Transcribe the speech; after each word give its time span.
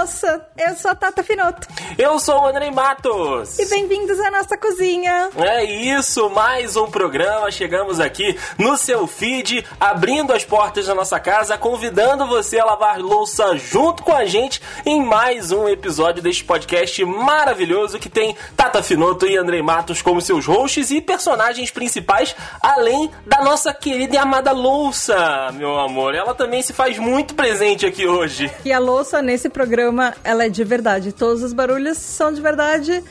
Eu 0.00 0.74
sou 0.76 0.90
a 0.90 0.94
Tata 0.94 1.22
Finoto. 1.22 1.68
Eu 1.98 2.18
sou 2.18 2.40
o 2.40 2.46
Andrei 2.46 2.70
Matos. 2.70 3.58
E 3.58 3.66
bem-vindos 3.66 4.18
à 4.18 4.30
nossa 4.30 4.56
cozinha. 4.56 5.28
É 5.36 5.62
isso, 5.62 6.30
mais 6.30 6.74
um 6.74 6.90
programa. 6.90 7.50
Chegamos 7.50 8.00
aqui 8.00 8.34
no 8.56 8.78
seu 8.78 9.06
feed, 9.06 9.62
abrindo 9.78 10.32
as 10.32 10.42
portas 10.42 10.86
da 10.86 10.94
nossa 10.94 11.20
casa, 11.20 11.58
convidando 11.58 12.26
você 12.26 12.58
a 12.58 12.64
lavar 12.64 12.98
louça 12.98 13.54
junto 13.58 14.02
com 14.02 14.14
a 14.14 14.24
gente 14.24 14.62
em 14.86 15.04
mais 15.04 15.52
um 15.52 15.68
episódio 15.68 16.22
deste 16.22 16.44
podcast 16.44 17.04
maravilhoso 17.04 17.98
que 17.98 18.08
tem 18.08 18.34
Tata 18.56 18.82
Finoto 18.82 19.26
e 19.26 19.36
Andrei 19.36 19.60
Matos 19.60 20.00
como 20.00 20.22
seus 20.22 20.46
hosts 20.46 20.90
e 20.90 21.02
personagens 21.02 21.70
principais, 21.70 22.34
além 22.62 23.10
da 23.26 23.42
nossa 23.44 23.74
querida 23.74 24.14
e 24.14 24.18
amada 24.18 24.52
louça, 24.52 25.50
meu 25.52 25.78
amor. 25.78 26.14
Ela 26.14 26.34
também 26.34 26.62
se 26.62 26.72
faz 26.72 26.98
muito 26.98 27.34
presente 27.34 27.84
aqui 27.84 28.06
hoje. 28.06 28.50
E 28.64 28.72
a 28.72 28.78
louça 28.78 29.20
nesse 29.20 29.50
programa, 29.50 29.89
ela 30.24 30.44
é 30.44 30.48
de 30.48 30.64
verdade. 30.64 31.12
Todos 31.12 31.42
os 31.42 31.52
barulhos 31.52 31.98
são 31.98 32.32
de 32.32 32.40
verdade. 32.40 33.02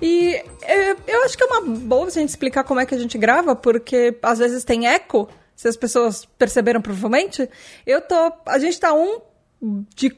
E 0.00 0.42
eu, 0.68 0.96
eu 1.06 1.24
acho 1.24 1.36
que 1.36 1.44
é 1.44 1.46
uma 1.46 1.60
boa 1.60 2.06
a 2.06 2.10
gente 2.10 2.28
explicar 2.28 2.64
como 2.64 2.80
é 2.80 2.86
que 2.86 2.94
a 2.94 2.98
gente 2.98 3.16
grava, 3.16 3.54
porque 3.54 4.16
às 4.22 4.38
vezes 4.38 4.64
tem 4.64 4.86
eco, 4.86 5.28
se 5.54 5.68
as 5.68 5.76
pessoas 5.76 6.24
perceberam 6.38 6.80
provavelmente. 6.80 7.48
Eu 7.86 8.00
tô. 8.00 8.32
A 8.46 8.58
gente 8.58 8.78
tá 8.78 8.92
um 8.92 9.20
de 9.94 10.10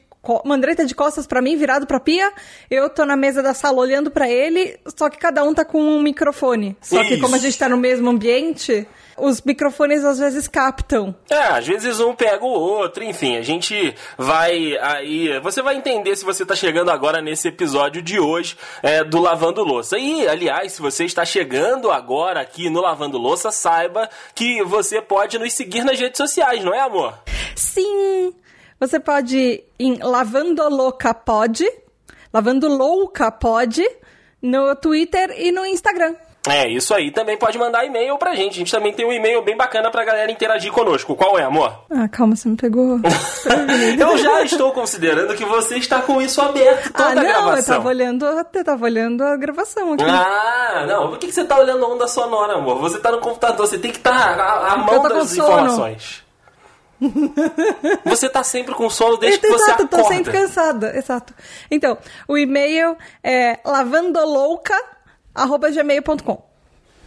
Mandrei 0.45 0.75
de 0.75 0.95
costas 0.95 1.25
para 1.25 1.41
mim, 1.41 1.55
virado 1.55 1.87
pra 1.87 1.99
pia. 1.99 2.31
Eu 2.69 2.89
tô 2.89 3.05
na 3.05 3.15
mesa 3.15 3.41
da 3.41 3.53
sala 3.53 3.77
olhando 3.77 4.11
para 4.11 4.29
ele, 4.29 4.77
só 4.95 5.09
que 5.09 5.17
cada 5.17 5.43
um 5.43 5.53
tá 5.53 5.63
com 5.63 5.81
um 5.81 6.01
microfone. 6.01 6.75
Só 6.81 7.01
Isso. 7.01 7.09
que 7.09 7.19
como 7.19 7.35
a 7.35 7.39
gente 7.39 7.57
tá 7.57 7.69
no 7.69 7.77
mesmo 7.77 8.09
ambiente, 8.09 8.87
os 9.17 9.41
microfones 9.41 10.05
às 10.05 10.19
vezes 10.19 10.47
captam. 10.47 11.15
É, 11.29 11.35
às 11.35 11.67
vezes 11.67 11.99
um 11.99 12.13
pega 12.13 12.45
o 12.45 12.49
outro, 12.49 13.03
enfim, 13.03 13.35
a 13.37 13.41
gente 13.41 13.95
vai 14.17 14.77
aí. 14.77 15.39
Você 15.39 15.61
vai 15.61 15.75
entender 15.75 16.15
se 16.15 16.23
você 16.23 16.45
tá 16.45 16.55
chegando 16.55 16.91
agora 16.91 17.21
nesse 17.21 17.47
episódio 17.47 18.01
de 18.01 18.19
hoje 18.19 18.55
é, 18.83 19.03
do 19.03 19.19
Lavando 19.19 19.63
Louça. 19.63 19.97
E, 19.97 20.27
aliás, 20.27 20.73
se 20.73 20.81
você 20.81 21.05
está 21.05 21.25
chegando 21.25 21.91
agora 21.91 22.41
aqui 22.41 22.69
no 22.69 22.81
Lavando 22.81 23.17
Louça, 23.17 23.51
saiba 23.51 24.09
que 24.35 24.63
você 24.63 25.01
pode 25.01 25.39
nos 25.39 25.53
seguir 25.53 25.83
nas 25.83 25.99
redes 25.99 26.17
sociais, 26.17 26.63
não 26.63 26.73
é, 26.73 26.81
amor? 26.81 27.17
Sim! 27.55 28.33
Você 28.79 28.99
pode 28.99 29.37
ir 29.37 29.63
em 29.79 29.97
Lavando 29.97 30.69
Louca 30.69 31.13
Pod, 31.13 31.65
Lavando 32.31 32.67
Louca 32.67 33.31
Pod, 33.31 33.83
no 34.41 34.75
Twitter 34.75 35.33
e 35.35 35.51
no 35.51 35.65
Instagram. 35.65 36.15
É, 36.47 36.67
isso 36.69 36.93
aí. 36.93 37.11
Também 37.11 37.37
pode 37.37 37.57
mandar 37.57 37.85
e-mail 37.85 38.17
pra 38.17 38.35
gente. 38.35 38.53
A 38.53 38.57
gente 38.59 38.71
também 38.71 38.93
tem 38.93 39.05
um 39.05 39.11
e-mail 39.11 39.41
bem 39.43 39.57
bacana 39.57 39.91
pra 39.91 40.05
galera 40.05 40.31
interagir 40.31 40.71
conosco. 40.71 41.15
Qual 41.15 41.37
é, 41.37 41.43
amor? 41.43 41.85
Ah, 41.89 42.07
calma, 42.07 42.35
você 42.35 42.47
me 42.47 42.55
pegou. 42.55 42.99
eu 43.99 44.17
já 44.17 44.43
estou 44.43 44.71
considerando 44.71 45.35
que 45.35 45.43
você 45.43 45.77
está 45.77 46.01
com 46.01 46.21
isso 46.21 46.39
aberto 46.39 46.93
toda 46.93 47.09
ah, 47.09 47.15
não, 47.15 47.21
a 47.21 47.25
gravação. 47.25 47.57
Eu 47.57 47.65
tava 47.65 47.89
olhando, 47.89 48.25
eu 48.25 48.63
tava 48.63 48.85
olhando 48.85 49.23
a 49.23 49.35
gravação 49.35 49.93
aqui. 49.93 50.05
Ah, 50.05 50.85
não. 50.87 51.09
Por 51.09 51.17
que, 51.17 51.27
que 51.27 51.33
você 51.33 51.43
tá 51.43 51.59
olhando 51.59 51.83
a 51.83 51.89
onda 51.89 52.07
sonora, 52.07 52.53
amor? 52.53 52.79
Você 52.79 52.99
tá 52.99 53.11
no 53.11 53.19
computador, 53.19 53.67
você 53.67 53.77
tem 53.77 53.91
que 53.91 53.97
estar 53.97 54.37
tá 54.37 54.43
à, 54.43 54.73
à 54.73 54.77
mão 54.77 55.01
das 55.01 55.35
informações. 55.35 56.26
Você 58.05 58.29
tá 58.29 58.43
sempre 58.43 58.73
com 58.73 58.89
sono 58.89 59.17
desde 59.17 59.39
que 59.39 59.47
você 59.47 59.63
exato, 59.63 59.83
acorda. 59.83 60.03
tô 60.03 60.09
sempre 60.09 60.31
cansada, 60.31 60.97
exato. 60.97 61.33
Então, 61.69 61.95
o 62.27 62.35
e-mail 62.37 62.97
é 63.23 63.59
lavandolouca@gmail.com. 63.63 66.46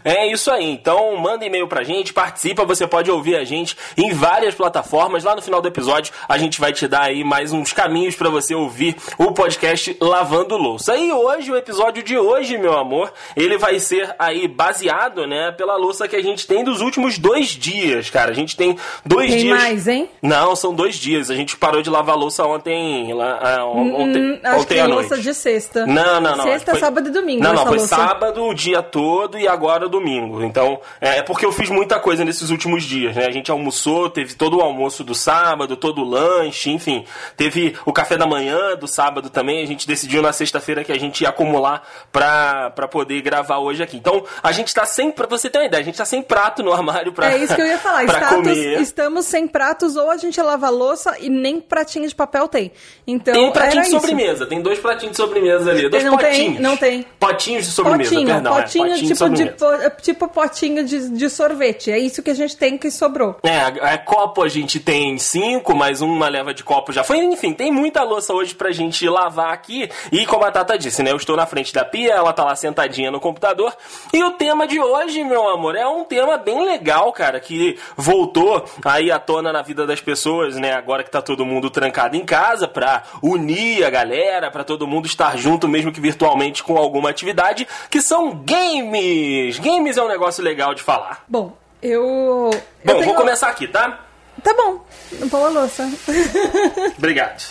É 0.03 0.27
isso 0.27 0.51
aí. 0.51 0.71
Então, 0.71 1.15
manda 1.17 1.45
e-mail 1.45 1.67
pra 1.67 1.83
gente, 1.83 2.13
participa, 2.13 2.65
você 2.65 2.87
pode 2.87 3.09
ouvir 3.09 3.35
a 3.35 3.43
gente 3.43 3.75
em 3.97 4.13
várias 4.13 4.55
plataformas. 4.55 5.23
Lá 5.23 5.35
no 5.35 5.41
final 5.41 5.61
do 5.61 5.67
episódio, 5.67 6.13
a 6.27 6.37
gente 6.37 6.59
vai 6.59 6.73
te 6.73 6.87
dar 6.87 7.03
aí 7.03 7.23
mais 7.23 7.53
uns 7.53 7.73
caminhos 7.73 8.15
para 8.15 8.29
você 8.29 8.55
ouvir 8.55 8.95
o 9.17 9.31
podcast 9.31 9.95
Lavando 10.01 10.57
Louça. 10.57 10.95
E 10.95 11.11
hoje, 11.11 11.51
o 11.51 11.55
episódio 11.55 12.03
de 12.03 12.17
hoje, 12.17 12.57
meu 12.57 12.77
amor, 12.77 13.11
ele 13.35 13.57
vai 13.57 13.79
ser 13.79 14.13
aí 14.17 14.47
baseado, 14.47 15.25
né, 15.27 15.51
pela 15.51 15.75
louça 15.75 16.07
que 16.07 16.15
a 16.15 16.21
gente 16.21 16.47
tem 16.47 16.63
dos 16.63 16.81
últimos 16.81 17.17
dois 17.17 17.49
dias, 17.49 18.09
cara. 18.09 18.31
A 18.31 18.33
gente 18.33 18.55
tem 18.55 18.77
dois 19.05 19.29
tem 19.29 19.39
dias. 19.39 19.59
Mais, 19.59 19.87
hein? 19.87 20.09
Não, 20.21 20.55
são 20.55 20.73
dois 20.73 20.95
dias. 20.95 21.29
A 21.29 21.35
gente 21.35 21.57
parou 21.57 21.81
de 21.81 21.89
lavar 21.89 22.15
louça 22.15 22.43
ontem, 22.45 23.13
lá, 23.13 23.39
ah, 23.41 23.65
ontem, 23.65 24.21
hum, 24.21 24.39
acho 24.43 24.61
ontem 24.61 24.73
que 24.75 24.79
à 24.79 24.87
noite. 24.87 25.09
louça 25.09 25.17
de 25.21 25.33
sexta. 25.33 25.85
Não, 25.85 26.21
não, 26.21 26.35
não. 26.35 26.43
Sexta, 26.43 26.71
foi... 26.71 26.79
sábado 26.79 27.07
e 27.09 27.11
domingo. 27.11 27.43
Não, 27.43 27.53
não, 27.53 27.65
foi 27.65 27.77
louça. 27.77 27.95
sábado 27.95 28.43
o 28.43 28.53
dia 28.53 28.81
todo 28.81 29.37
e 29.37 29.47
agora 29.47 29.87
domingo. 29.91 30.43
Então, 30.43 30.79
é, 30.99 31.19
é 31.19 31.21
porque 31.21 31.45
eu 31.45 31.51
fiz 31.51 31.69
muita 31.69 31.99
coisa 31.99 32.25
nesses 32.25 32.49
últimos 32.49 32.83
dias, 32.83 33.15
né? 33.15 33.25
A 33.27 33.31
gente 33.31 33.51
almoçou, 33.51 34.09
teve 34.09 34.33
todo 34.33 34.57
o 34.57 34.61
almoço 34.61 35.03
do 35.03 35.13
sábado, 35.13 35.75
todo 35.75 36.01
o 36.01 36.05
lanche, 36.05 36.71
enfim. 36.71 37.05
Teve 37.37 37.75
o 37.85 37.93
café 37.93 38.17
da 38.17 38.25
manhã 38.25 38.75
do 38.75 38.87
sábado 38.87 39.29
também. 39.29 39.61
A 39.61 39.67
gente 39.67 39.87
decidiu 39.87 40.21
na 40.21 40.33
sexta-feira 40.33 40.83
que 40.83 40.91
a 40.91 40.99
gente 40.99 41.21
ia 41.21 41.29
acumular 41.29 41.87
pra, 42.11 42.71
pra 42.71 42.87
poder 42.87 43.21
gravar 43.21 43.59
hoje 43.59 43.83
aqui. 43.83 43.97
Então, 43.97 44.23
a 44.41 44.51
gente 44.51 44.73
tá 44.73 44.85
sem, 44.85 45.11
pra 45.11 45.27
você 45.27 45.49
ter 45.49 45.59
uma 45.59 45.65
ideia, 45.65 45.81
a 45.81 45.85
gente 45.85 45.97
tá 45.97 46.05
sem 46.05 46.21
prato 46.21 46.63
no 46.63 46.71
armário 46.71 47.11
pra 47.11 47.31
É 47.31 47.37
isso 47.37 47.53
que 47.55 47.61
eu 47.61 47.67
ia 47.67 47.77
falar. 47.77 48.03
Status, 48.09 48.29
comer. 48.29 48.81
Estamos 48.81 49.25
sem 49.25 49.47
pratos, 49.47 49.95
ou 49.95 50.09
a 50.09 50.17
gente 50.17 50.41
lava 50.41 50.69
louça 50.69 51.17
e 51.19 51.29
nem 51.29 51.59
pratinho 51.59 52.07
de 52.07 52.15
papel 52.15 52.47
tem. 52.47 52.71
Então, 53.05 53.33
tem 53.33 53.45
um 53.45 53.51
pratinho 53.51 53.81
de 53.83 53.89
isso. 53.89 53.99
sobremesa, 53.99 54.45
tem 54.45 54.61
dois 54.61 54.79
pratinhos 54.79 55.11
de 55.11 55.17
sobremesa 55.17 55.71
ali, 55.71 55.89
dois 55.89 56.03
não 56.03 56.17
potinhos. 56.17 56.53
Tem, 56.53 56.61
não 56.61 56.77
tem. 56.77 57.05
Potinhos 57.19 57.65
de 57.65 57.71
sobremesa, 57.71 58.09
potinho, 58.09 58.27
perdão. 58.27 58.55
Potinho, 58.55 58.85
é, 58.85 58.89
potinho 58.89 59.07
tipo, 59.07 59.29
de, 59.29 59.43
de, 59.43 59.80
tipo 59.89 60.27
potinho 60.27 60.83
de, 60.83 61.09
de 61.09 61.29
sorvete. 61.29 61.91
É 61.91 61.99
isso 61.99 62.21
que 62.21 62.29
a 62.29 62.33
gente 62.33 62.55
tem 62.55 62.77
que 62.77 62.89
sobrou. 62.91 63.37
É, 63.43 63.93
é, 63.93 63.97
copo 63.97 64.43
a 64.43 64.49
gente 64.49 64.79
tem 64.79 65.17
cinco, 65.17 65.75
mais 65.75 66.01
uma 66.01 66.27
leva 66.27 66.53
de 66.53 66.63
copo 66.63 66.91
já 66.91 67.03
foi. 67.03 67.17
Enfim, 67.17 67.53
tem 67.53 67.71
muita 67.71 68.03
louça 68.03 68.33
hoje 68.33 68.53
pra 68.55 68.71
gente 68.71 69.07
lavar 69.07 69.53
aqui. 69.53 69.89
E 70.11 70.25
como 70.25 70.45
a 70.45 70.51
Tata 70.51 70.77
disse, 70.77 71.03
né? 71.03 71.11
Eu 71.11 71.17
estou 71.17 71.35
na 71.35 71.45
frente 71.45 71.73
da 71.73 71.83
pia, 71.83 72.13
ela 72.13 72.33
tá 72.33 72.43
lá 72.43 72.55
sentadinha 72.55 73.11
no 73.11 73.19
computador. 73.19 73.75
E 74.13 74.23
o 74.23 74.31
tema 74.31 74.67
de 74.67 74.79
hoje, 74.79 75.23
meu 75.23 75.47
amor, 75.49 75.75
é 75.75 75.87
um 75.87 76.03
tema 76.03 76.37
bem 76.37 76.65
legal, 76.65 77.11
cara, 77.11 77.39
que 77.39 77.77
voltou 77.95 78.65
aí 78.83 79.11
à 79.11 79.19
tona 79.19 79.51
na 79.51 79.61
vida 79.61 79.85
das 79.85 80.01
pessoas, 80.01 80.55
né? 80.55 80.73
Agora 80.73 81.03
que 81.03 81.11
tá 81.11 81.21
todo 81.21 81.45
mundo 81.45 81.69
trancado 81.69 82.15
em 82.15 82.25
casa, 82.25 82.67
pra 82.67 83.03
unir 83.21 83.83
a 83.83 83.89
galera, 83.89 84.51
pra 84.51 84.63
todo 84.63 84.87
mundo 84.87 85.05
estar 85.05 85.37
junto, 85.37 85.67
mesmo 85.67 85.91
que 85.91 86.01
virtualmente, 86.01 86.63
com 86.63 86.77
alguma 86.77 87.09
atividade, 87.09 87.67
que 87.89 88.01
são 88.01 88.35
games. 88.43 89.59
Games 89.59 89.70
é 89.77 90.03
um 90.03 90.07
negócio 90.07 90.43
legal 90.43 90.73
de 90.73 90.81
falar. 90.81 91.23
Bom, 91.27 91.55
eu. 91.81 92.49
Bom, 92.83 92.83
eu 92.83 92.93
tenho... 92.93 93.05
vou 93.05 93.15
começar 93.15 93.49
aqui, 93.49 93.67
tá? 93.67 93.99
Tá 94.43 94.53
bom. 94.53 94.83
Pão 95.29 95.45
a 95.45 95.49
louça. 95.49 95.89
Obrigado. 96.97 97.41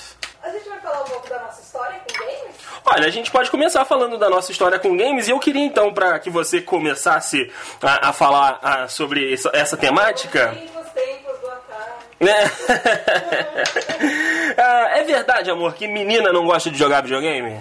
A 0.42 0.50
gente 0.50 0.68
vai 0.68 0.80
falar 0.80 1.02
um 1.02 1.04
pouco 1.04 1.28
da 1.28 1.38
nossa 1.38 1.60
história 1.60 1.98
com 1.98 2.18
games? 2.18 2.56
Olha, 2.84 3.06
a 3.06 3.10
gente 3.10 3.30
pode 3.30 3.50
começar 3.50 3.84
falando 3.84 4.18
da 4.18 4.30
nossa 4.30 4.50
história 4.50 4.78
com 4.78 4.96
games 4.96 5.28
e 5.28 5.30
eu 5.30 5.38
queria 5.38 5.64
então 5.64 5.92
para 5.92 6.18
que 6.18 6.30
você 6.30 6.62
começasse 6.62 7.52
a, 7.82 8.08
a 8.08 8.12
falar 8.12 8.58
a, 8.62 8.88
sobre 8.88 9.32
essa, 9.32 9.50
essa 9.52 9.76
temática. 9.76 10.56
é 14.92 15.04
verdade, 15.04 15.50
amor, 15.50 15.74
que 15.74 15.86
menina 15.86 16.32
não 16.32 16.46
gosta 16.46 16.70
de 16.70 16.78
jogar 16.78 17.02
videogame? 17.02 17.60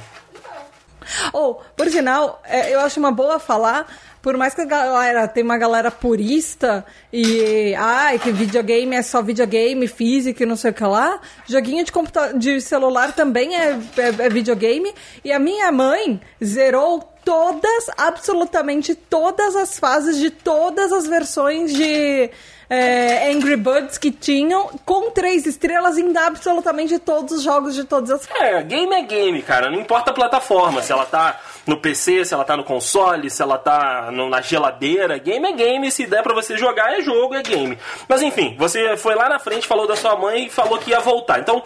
Ou, 1.34 1.52
oh, 1.52 1.74
por 1.76 1.90
sinal, 1.90 2.42
é, 2.46 2.74
eu 2.74 2.80
acho 2.80 3.00
uma 3.00 3.12
boa 3.12 3.40
falar 3.40 3.88
por 4.22 4.36
mais 4.36 4.54
que 4.54 4.62
a 4.62 4.66
galera 4.66 5.28
tem 5.28 5.44
uma 5.44 5.58
galera 5.58 5.90
purista 5.90 6.86
e 7.12 7.74
ai 7.76 8.20
que 8.20 8.32
videogame 8.32 8.96
é 8.96 9.02
só 9.02 9.22
videogame 9.22 9.88
físico 9.88 10.44
e 10.44 10.46
não 10.46 10.58
sei 10.58 10.72
o 10.72 10.74
que 10.74 10.84
lá, 10.84 11.22
joguinho 11.48 11.86
de 11.86 11.92
computador, 11.92 12.38
de 12.38 12.60
celular 12.60 13.14
também 13.14 13.56
é, 13.56 13.80
é, 13.98 14.26
é 14.26 14.30
videogame. 14.30 14.94
E 15.24 15.32
a 15.32 15.40
minha 15.40 15.72
mãe 15.72 16.20
zerou 16.44 17.02
todas, 17.24 17.90
absolutamente 17.98 18.94
todas 18.96 19.56
as 19.56 19.80
fases 19.80 20.18
de 20.18 20.30
todas 20.30 20.92
as 20.92 21.08
versões 21.08 21.74
de 21.74 22.30
é, 22.70 23.32
Angry 23.32 23.56
Birds 23.56 23.98
que 23.98 24.12
tinham 24.12 24.70
com 24.86 25.10
três 25.10 25.48
estrelas 25.48 25.98
em 25.98 26.16
absolutamente 26.16 27.00
todos 27.00 27.38
os 27.38 27.42
jogos 27.44 27.74
de 27.74 27.84
todas 27.84 28.12
as 28.12 28.30
É, 28.40 28.62
game 28.62 28.94
é 28.94 29.02
game, 29.02 29.42
cara. 29.42 29.72
Não 29.72 29.80
importa 29.80 30.12
a 30.12 30.14
plataforma, 30.14 30.82
se 30.82 30.92
ela 30.92 31.06
tá 31.06 31.40
no 31.66 31.78
PC, 31.78 32.26
se 32.26 32.34
ela 32.34 32.44
tá 32.44 32.56
no 32.56 32.64
console, 32.64 33.30
se 33.30 33.42
ela 33.42 33.58
tá 33.58 34.12
no, 34.12 34.30
na 34.30 34.40
geladeira. 34.42 35.18
Game 35.18 35.48
é 35.48 35.54
game, 35.54 35.92
se 35.92 36.06
der 36.06 36.22
para 36.22 36.34
você 36.34 36.58
jogar 36.58 36.94
é 36.94 37.02
jogo, 37.02 37.34
é 37.34 37.42
game. 37.42 37.78
Mas 38.08 38.22
enfim, 38.22 38.56
você 38.58 38.96
foi 38.96 39.16
lá 39.16 39.28
na 39.28 39.40
frente, 39.40 39.68
falou 39.68 39.88
da 39.88 39.96
sua 39.96 40.16
mãe 40.16 40.46
e 40.46 40.50
falou 40.50 40.78
que 40.78 40.92
ia 40.92 41.00
voltar. 41.00 41.40
Então, 41.40 41.64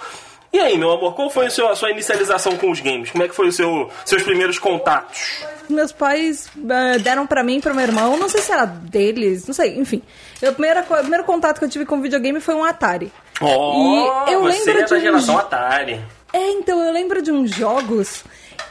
e 0.53 0.59
aí, 0.59 0.77
meu 0.77 0.91
amor, 0.91 1.15
qual 1.15 1.29
foi 1.31 1.47
a 1.47 1.50
sua, 1.50 1.71
a 1.71 1.75
sua 1.75 1.89
inicialização 1.89 2.55
com 2.57 2.69
os 2.69 2.79
games? 2.79 3.09
Como 3.09 3.23
é 3.23 3.27
que 3.27 3.35
foi 3.35 3.47
os 3.47 3.55
seu, 3.55 3.89
seus 4.05 4.21
primeiros 4.21 4.59
contatos? 4.59 5.44
Meus 5.67 5.91
pais 5.91 6.47
uh, 6.55 7.00
deram 7.01 7.25
para 7.25 7.44
mim 7.44 7.57
e 7.57 7.61
pro 7.61 7.73
meu 7.73 7.83
irmão, 7.83 8.17
não 8.17 8.29
sei 8.29 8.39
se 8.39 8.51
era 8.51 8.65
deles, 8.65 9.47
não 9.47 9.53
sei, 9.53 9.79
enfim. 9.79 10.01
O 10.49 10.53
primeiro, 10.53 10.83
primeiro 10.83 11.23
contato 11.23 11.59
que 11.59 11.65
eu 11.65 11.69
tive 11.69 11.85
com 11.85 12.01
videogame 12.01 12.39
foi 12.39 12.53
um 12.53 12.63
Atari. 12.63 13.11
Oh, 13.41 14.25
e 14.27 14.33
eu 14.33 14.41
você 14.41 14.59
lembro 14.59 14.83
é 14.83 14.87
da 14.87 14.99
geração 14.99 15.35
um... 15.35 15.37
Atari. 15.37 16.01
É, 16.33 16.51
então 16.51 16.83
eu 16.83 16.91
lembro 16.91 17.21
de 17.21 17.31
uns 17.31 17.51
jogos 17.51 18.23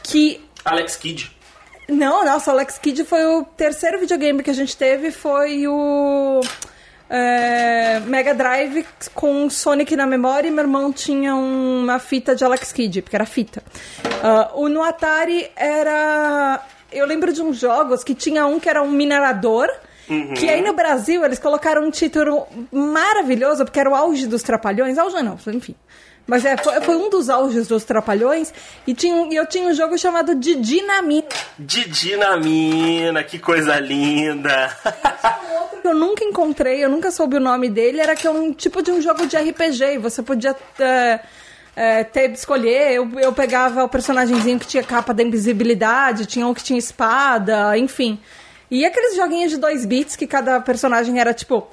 que 0.03 0.43
Alex 0.63 0.95
Kidd. 0.95 1.31
Não, 1.87 2.23
nossa, 2.23 2.51
Alex 2.51 2.77
Kidd 2.77 3.03
foi 3.03 3.25
o 3.25 3.43
terceiro 3.43 3.99
videogame 3.99 4.43
que 4.43 4.49
a 4.49 4.53
gente 4.53 4.75
teve, 4.75 5.11
foi 5.11 5.67
o. 5.67 6.41
É, 7.09 7.99
Mega 8.01 8.33
Drive 8.33 8.85
com 9.13 9.49
Sonic 9.49 9.95
na 9.95 10.07
memória 10.07 10.47
e 10.47 10.51
meu 10.51 10.63
irmão 10.63 10.91
tinha 10.91 11.35
uma 11.35 11.99
fita 11.99 12.35
de 12.35 12.43
Alex 12.43 12.71
Kidd, 12.71 13.01
porque 13.01 13.15
era 13.15 13.25
fita. 13.25 13.61
Uh, 14.05 14.61
o 14.61 14.69
no 14.69 14.81
Atari 14.81 15.49
era. 15.55 16.61
Eu 16.91 17.05
lembro 17.05 17.33
de 17.33 17.41
uns 17.41 17.57
jogos 17.57 18.03
que 18.03 18.15
tinha 18.15 18.45
um 18.45 18.59
que 18.59 18.69
era 18.69 18.81
um 18.81 18.91
minerador. 18.91 19.69
Uhum. 20.09 20.33
Que 20.33 20.49
aí 20.49 20.61
no 20.61 20.73
Brasil 20.73 21.23
eles 21.23 21.39
colocaram 21.39 21.85
um 21.85 21.91
título 21.91 22.47
maravilhoso, 22.71 23.63
porque 23.63 23.79
era 23.79 23.89
o 23.89 23.95
auge 23.95 24.27
dos 24.27 24.43
trapalhões. 24.43 24.97
Auge 24.97 25.21
não, 25.21 25.37
enfim. 25.47 25.75
Mas 26.25 26.45
é, 26.45 26.55
foi, 26.55 26.79
foi, 26.81 26.95
um 26.95 27.09
dos 27.09 27.29
auges 27.29 27.67
dos 27.67 27.83
Trapalhões. 27.83 28.53
E 28.87 28.93
tinha, 28.93 29.27
eu 29.33 29.45
tinha 29.45 29.67
um 29.67 29.73
jogo 29.73 29.97
chamado 29.97 30.35
de 30.35 30.55
Dinamina. 30.55 31.27
De 31.59 31.87
Dinamina, 31.89 33.23
que 33.23 33.37
coisa 33.37 33.77
linda! 33.79 34.75
um 35.49 35.61
outro 35.61 35.81
que 35.81 35.87
eu 35.87 35.93
nunca 35.93 36.23
encontrei, 36.23 36.83
eu 36.83 36.89
nunca 36.89 37.11
soube 37.11 37.35
o 37.35 37.41
nome 37.41 37.69
dele, 37.69 37.99
era 37.99 38.15
que 38.15 38.25
é 38.25 38.31
um 38.31 38.53
tipo 38.53 38.81
de 38.81 38.91
um 38.91 39.01
jogo 39.01 39.27
de 39.27 39.35
RPG. 39.35 39.97
Você 39.99 40.23
podia. 40.23 40.55
É, 40.79 41.19
é, 41.75 42.03
ter 42.03 42.29
escolher, 42.31 42.93
eu, 42.93 43.09
eu 43.19 43.33
pegava 43.33 43.83
o 43.83 43.89
personagemzinho 43.89 44.59
que 44.59 44.67
tinha 44.67 44.83
capa 44.83 45.11
da 45.11 45.23
invisibilidade, 45.23 46.27
tinha 46.27 46.45
um 46.45 46.53
que 46.53 46.63
tinha 46.63 46.77
espada, 46.77 47.75
enfim. 47.75 48.19
E 48.73 48.83
aqueles 48.87 49.15
joguinhos 49.15 49.51
de 49.51 49.57
dois 49.57 49.85
bits 49.85 50.15
que 50.15 50.25
cada 50.25 50.59
personagem 50.59 51.19
era 51.19 51.31
tipo 51.31 51.69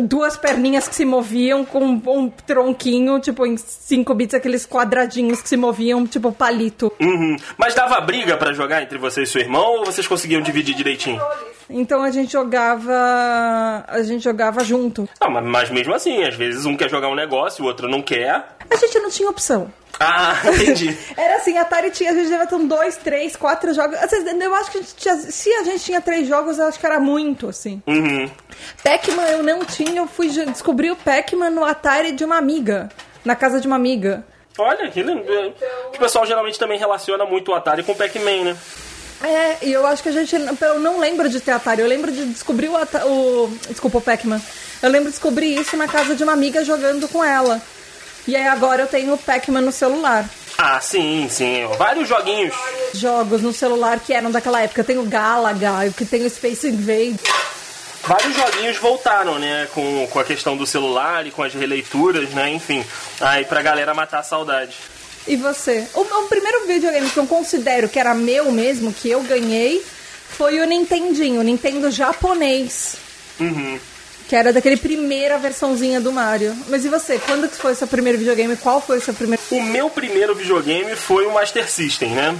duas 0.00 0.34
perninhas 0.34 0.88
que 0.88 0.94
se 0.94 1.04
moviam 1.04 1.62
com 1.62 1.84
um 1.84 2.30
tronquinho, 2.30 3.20
tipo, 3.20 3.44
em 3.46 3.58
5 3.58 4.14
bits, 4.14 4.34
aqueles 4.34 4.66
quadradinhos 4.66 5.42
que 5.42 5.48
se 5.48 5.58
moviam, 5.58 6.06
tipo, 6.06 6.32
palito. 6.32 6.90
Uhum. 6.98 7.36
Mas 7.58 7.74
dava 7.74 8.00
briga 8.00 8.38
para 8.38 8.54
jogar 8.54 8.82
entre 8.82 8.96
você 8.96 9.24
e 9.24 9.26
seu 9.26 9.42
irmão 9.42 9.78
ou 9.78 9.84
vocês 9.84 10.06
conseguiam 10.06 10.40
dividir 10.40 10.74
direitinho? 10.74 11.20
Então 11.68 12.02
a 12.02 12.10
gente 12.10 12.32
jogava. 12.32 13.84
A 13.86 14.02
gente 14.02 14.24
jogava 14.24 14.64
junto. 14.64 15.06
Ah, 15.20 15.28
mas 15.28 15.68
mesmo 15.68 15.92
assim, 15.92 16.22
às 16.24 16.34
vezes 16.34 16.64
um 16.64 16.78
quer 16.78 16.88
jogar 16.88 17.08
um 17.08 17.14
negócio, 17.14 17.62
o 17.62 17.66
outro 17.66 17.90
não 17.90 18.00
quer. 18.00 18.56
A 18.70 18.76
gente 18.76 18.98
não 19.00 19.10
tinha 19.10 19.28
opção. 19.28 19.70
Ah, 19.98 20.40
entendi. 20.46 20.96
Era 21.16 21.36
assim, 21.36 21.56
a 21.56 21.62
Atari 21.62 21.90
tinha, 21.90 22.10
a 22.10 22.14
gente 22.14 22.28
devia 22.28 22.46
ter 22.46 22.54
um 22.54 22.66
dois, 22.66 22.96
três, 22.96 23.36
quatro 23.36 23.72
jogos. 23.74 23.96
Eu 23.96 24.54
acho 24.54 24.70
que 24.70 24.78
a 24.78 24.82
tinha, 24.82 25.16
se 25.16 25.52
a 25.52 25.64
gente 25.64 25.84
tinha 25.84 26.00
três 26.00 26.26
jogos, 26.26 26.58
eu 26.58 26.66
acho 26.66 26.78
que 26.78 26.86
era 26.86 26.98
muito, 26.98 27.48
assim. 27.48 27.82
Uhum. 27.86 28.30
Pac-Man 28.82 29.28
eu 29.28 29.42
não 29.42 29.64
tinha, 29.64 30.00
eu 30.00 30.06
fui 30.06 30.28
descobrir 30.28 30.90
o 30.90 30.96
Pac-Man 30.96 31.50
no 31.50 31.64
Atari 31.64 32.12
de 32.12 32.24
uma 32.24 32.36
amiga, 32.36 32.88
na 33.24 33.36
casa 33.36 33.60
de 33.60 33.66
uma 33.66 33.76
amiga. 33.76 34.24
Olha, 34.58 34.90
que 34.90 35.02
lindo. 35.02 35.22
Então... 35.22 35.68
O 35.94 35.98
pessoal 35.98 36.26
geralmente 36.26 36.58
também 36.58 36.78
relaciona 36.78 37.24
muito 37.24 37.52
o 37.52 37.54
Atari 37.54 37.82
com 37.82 37.92
o 37.92 37.96
Pac-Man, 37.96 38.44
né? 38.44 38.56
É, 39.22 39.58
e 39.62 39.72
eu 39.72 39.86
acho 39.86 40.02
que 40.02 40.08
a 40.08 40.12
gente. 40.12 40.34
Eu 40.34 40.80
não 40.80 40.98
lembro 40.98 41.28
de 41.28 41.40
ter 41.40 41.52
Atari, 41.52 41.80
eu 41.80 41.86
lembro 41.86 42.10
de 42.10 42.26
descobrir 42.26 42.68
o. 42.68 42.74
o 42.74 43.58
desculpa, 43.68 43.98
o 43.98 44.00
Pac-Man. 44.00 44.40
Eu 44.82 44.90
lembro 44.90 45.06
de 45.06 45.12
descobrir 45.12 45.54
isso 45.54 45.76
na 45.76 45.86
casa 45.86 46.16
de 46.16 46.24
uma 46.24 46.32
amiga 46.32 46.64
jogando 46.64 47.08
com 47.08 47.22
ela. 47.22 47.62
E 48.26 48.36
aí 48.36 48.46
agora 48.46 48.82
eu 48.82 48.86
tenho 48.86 49.14
o 49.14 49.18
Pac-Man 49.18 49.62
no 49.62 49.72
celular. 49.72 50.28
Ah, 50.56 50.80
sim, 50.80 51.26
sim. 51.30 51.66
Vários 51.76 52.08
joguinhos. 52.08 52.54
Jogos 52.94 53.42
no 53.42 53.52
celular 53.52 53.98
que 53.98 54.12
eram 54.12 54.30
daquela 54.30 54.60
época. 54.60 54.84
Tem 54.84 54.98
o 54.98 55.04
Galaga, 55.04 55.92
que 55.96 56.04
tem 56.04 56.24
o 56.24 56.30
Space 56.30 56.68
Invade. 56.68 57.18
Vários 58.04 58.34
joguinhos 58.34 58.76
voltaram, 58.78 59.38
né? 59.38 59.68
Com, 59.72 60.06
com 60.08 60.18
a 60.18 60.24
questão 60.24 60.56
do 60.56 60.66
celular 60.66 61.26
e 61.26 61.30
com 61.30 61.42
as 61.42 61.54
releituras, 61.54 62.30
né? 62.30 62.50
Enfim, 62.50 62.84
aí 63.20 63.44
pra 63.44 63.62
galera 63.62 63.94
matar 63.94 64.20
a 64.20 64.24
saudade. 64.24 64.76
E 65.26 65.36
você? 65.36 65.86
O, 65.94 66.00
o 66.00 66.28
primeiro 66.28 66.66
videogame 66.66 67.08
que 67.08 67.18
eu 67.18 67.26
considero 67.26 67.88
que 67.88 67.98
era 67.98 68.12
meu 68.14 68.50
mesmo, 68.50 68.92
que 68.92 69.08
eu 69.08 69.22
ganhei, 69.22 69.84
foi 70.36 70.60
o 70.60 70.66
Nintendinho, 70.66 71.40
o 71.40 71.44
Nintendo 71.44 71.90
japonês. 71.90 72.96
Uhum. 73.38 73.78
Que 74.32 74.36
era 74.36 74.50
daquele 74.50 74.78
primeira 74.78 75.36
versãozinha 75.36 76.00
do 76.00 76.10
Mario. 76.10 76.56
Mas 76.68 76.86
e 76.86 76.88
você? 76.88 77.18
Quando 77.18 77.46
que 77.46 77.54
foi 77.54 77.72
o 77.72 77.76
seu 77.76 77.86
primeiro 77.86 78.18
videogame? 78.18 78.56
Qual 78.56 78.80
foi 78.80 78.96
o 78.96 79.00
seu 79.02 79.12
primeiro? 79.12 79.42
O 79.50 79.62
meu 79.62 79.90
primeiro 79.90 80.34
videogame 80.34 80.96
foi 80.96 81.26
o 81.26 81.34
Master 81.34 81.70
System, 81.70 82.12
né? 82.12 82.34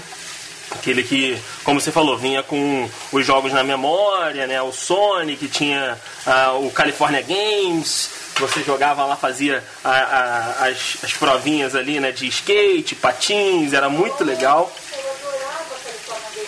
Aquele 0.71 1.03
que, 1.03 1.37
como 1.63 1.79
você 1.79 1.93
falou, 1.93 2.17
vinha 2.17 2.43
com 2.43 2.89
os 3.13 3.27
jogos 3.27 3.53
na 3.53 3.63
memória, 3.63 4.47
né? 4.47 4.63
O 4.63 4.73
Sonic, 4.73 5.47
tinha 5.49 5.99
uh, 6.27 6.67
o 6.67 6.71
California 6.71 7.21
Games, 7.21 8.09
você 8.37 8.63
jogava 8.63 9.05
lá, 9.05 9.15
fazia 9.15 9.63
a, 9.85 9.91
a, 9.91 10.69
as, 10.69 10.97
as 11.03 11.13
provinhas 11.13 11.75
ali, 11.75 12.01
né? 12.01 12.11
De 12.11 12.27
skate, 12.27 12.95
patins, 12.95 13.75
era 13.75 13.91
muito 13.91 14.25
legal. 14.25 14.75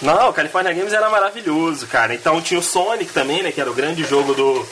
Não, 0.00 0.30
o 0.30 0.32
California 0.32 0.72
Games 0.72 0.94
era 0.94 1.10
maravilhoso, 1.10 1.86
cara. 1.86 2.14
Então 2.14 2.40
tinha 2.40 2.58
o 2.58 2.62
Sonic 2.62 3.12
também, 3.12 3.42
né? 3.42 3.52
Que 3.52 3.60
era 3.60 3.70
o 3.70 3.74
grande 3.74 4.04
jogo 4.04 4.32
do, 4.32 4.66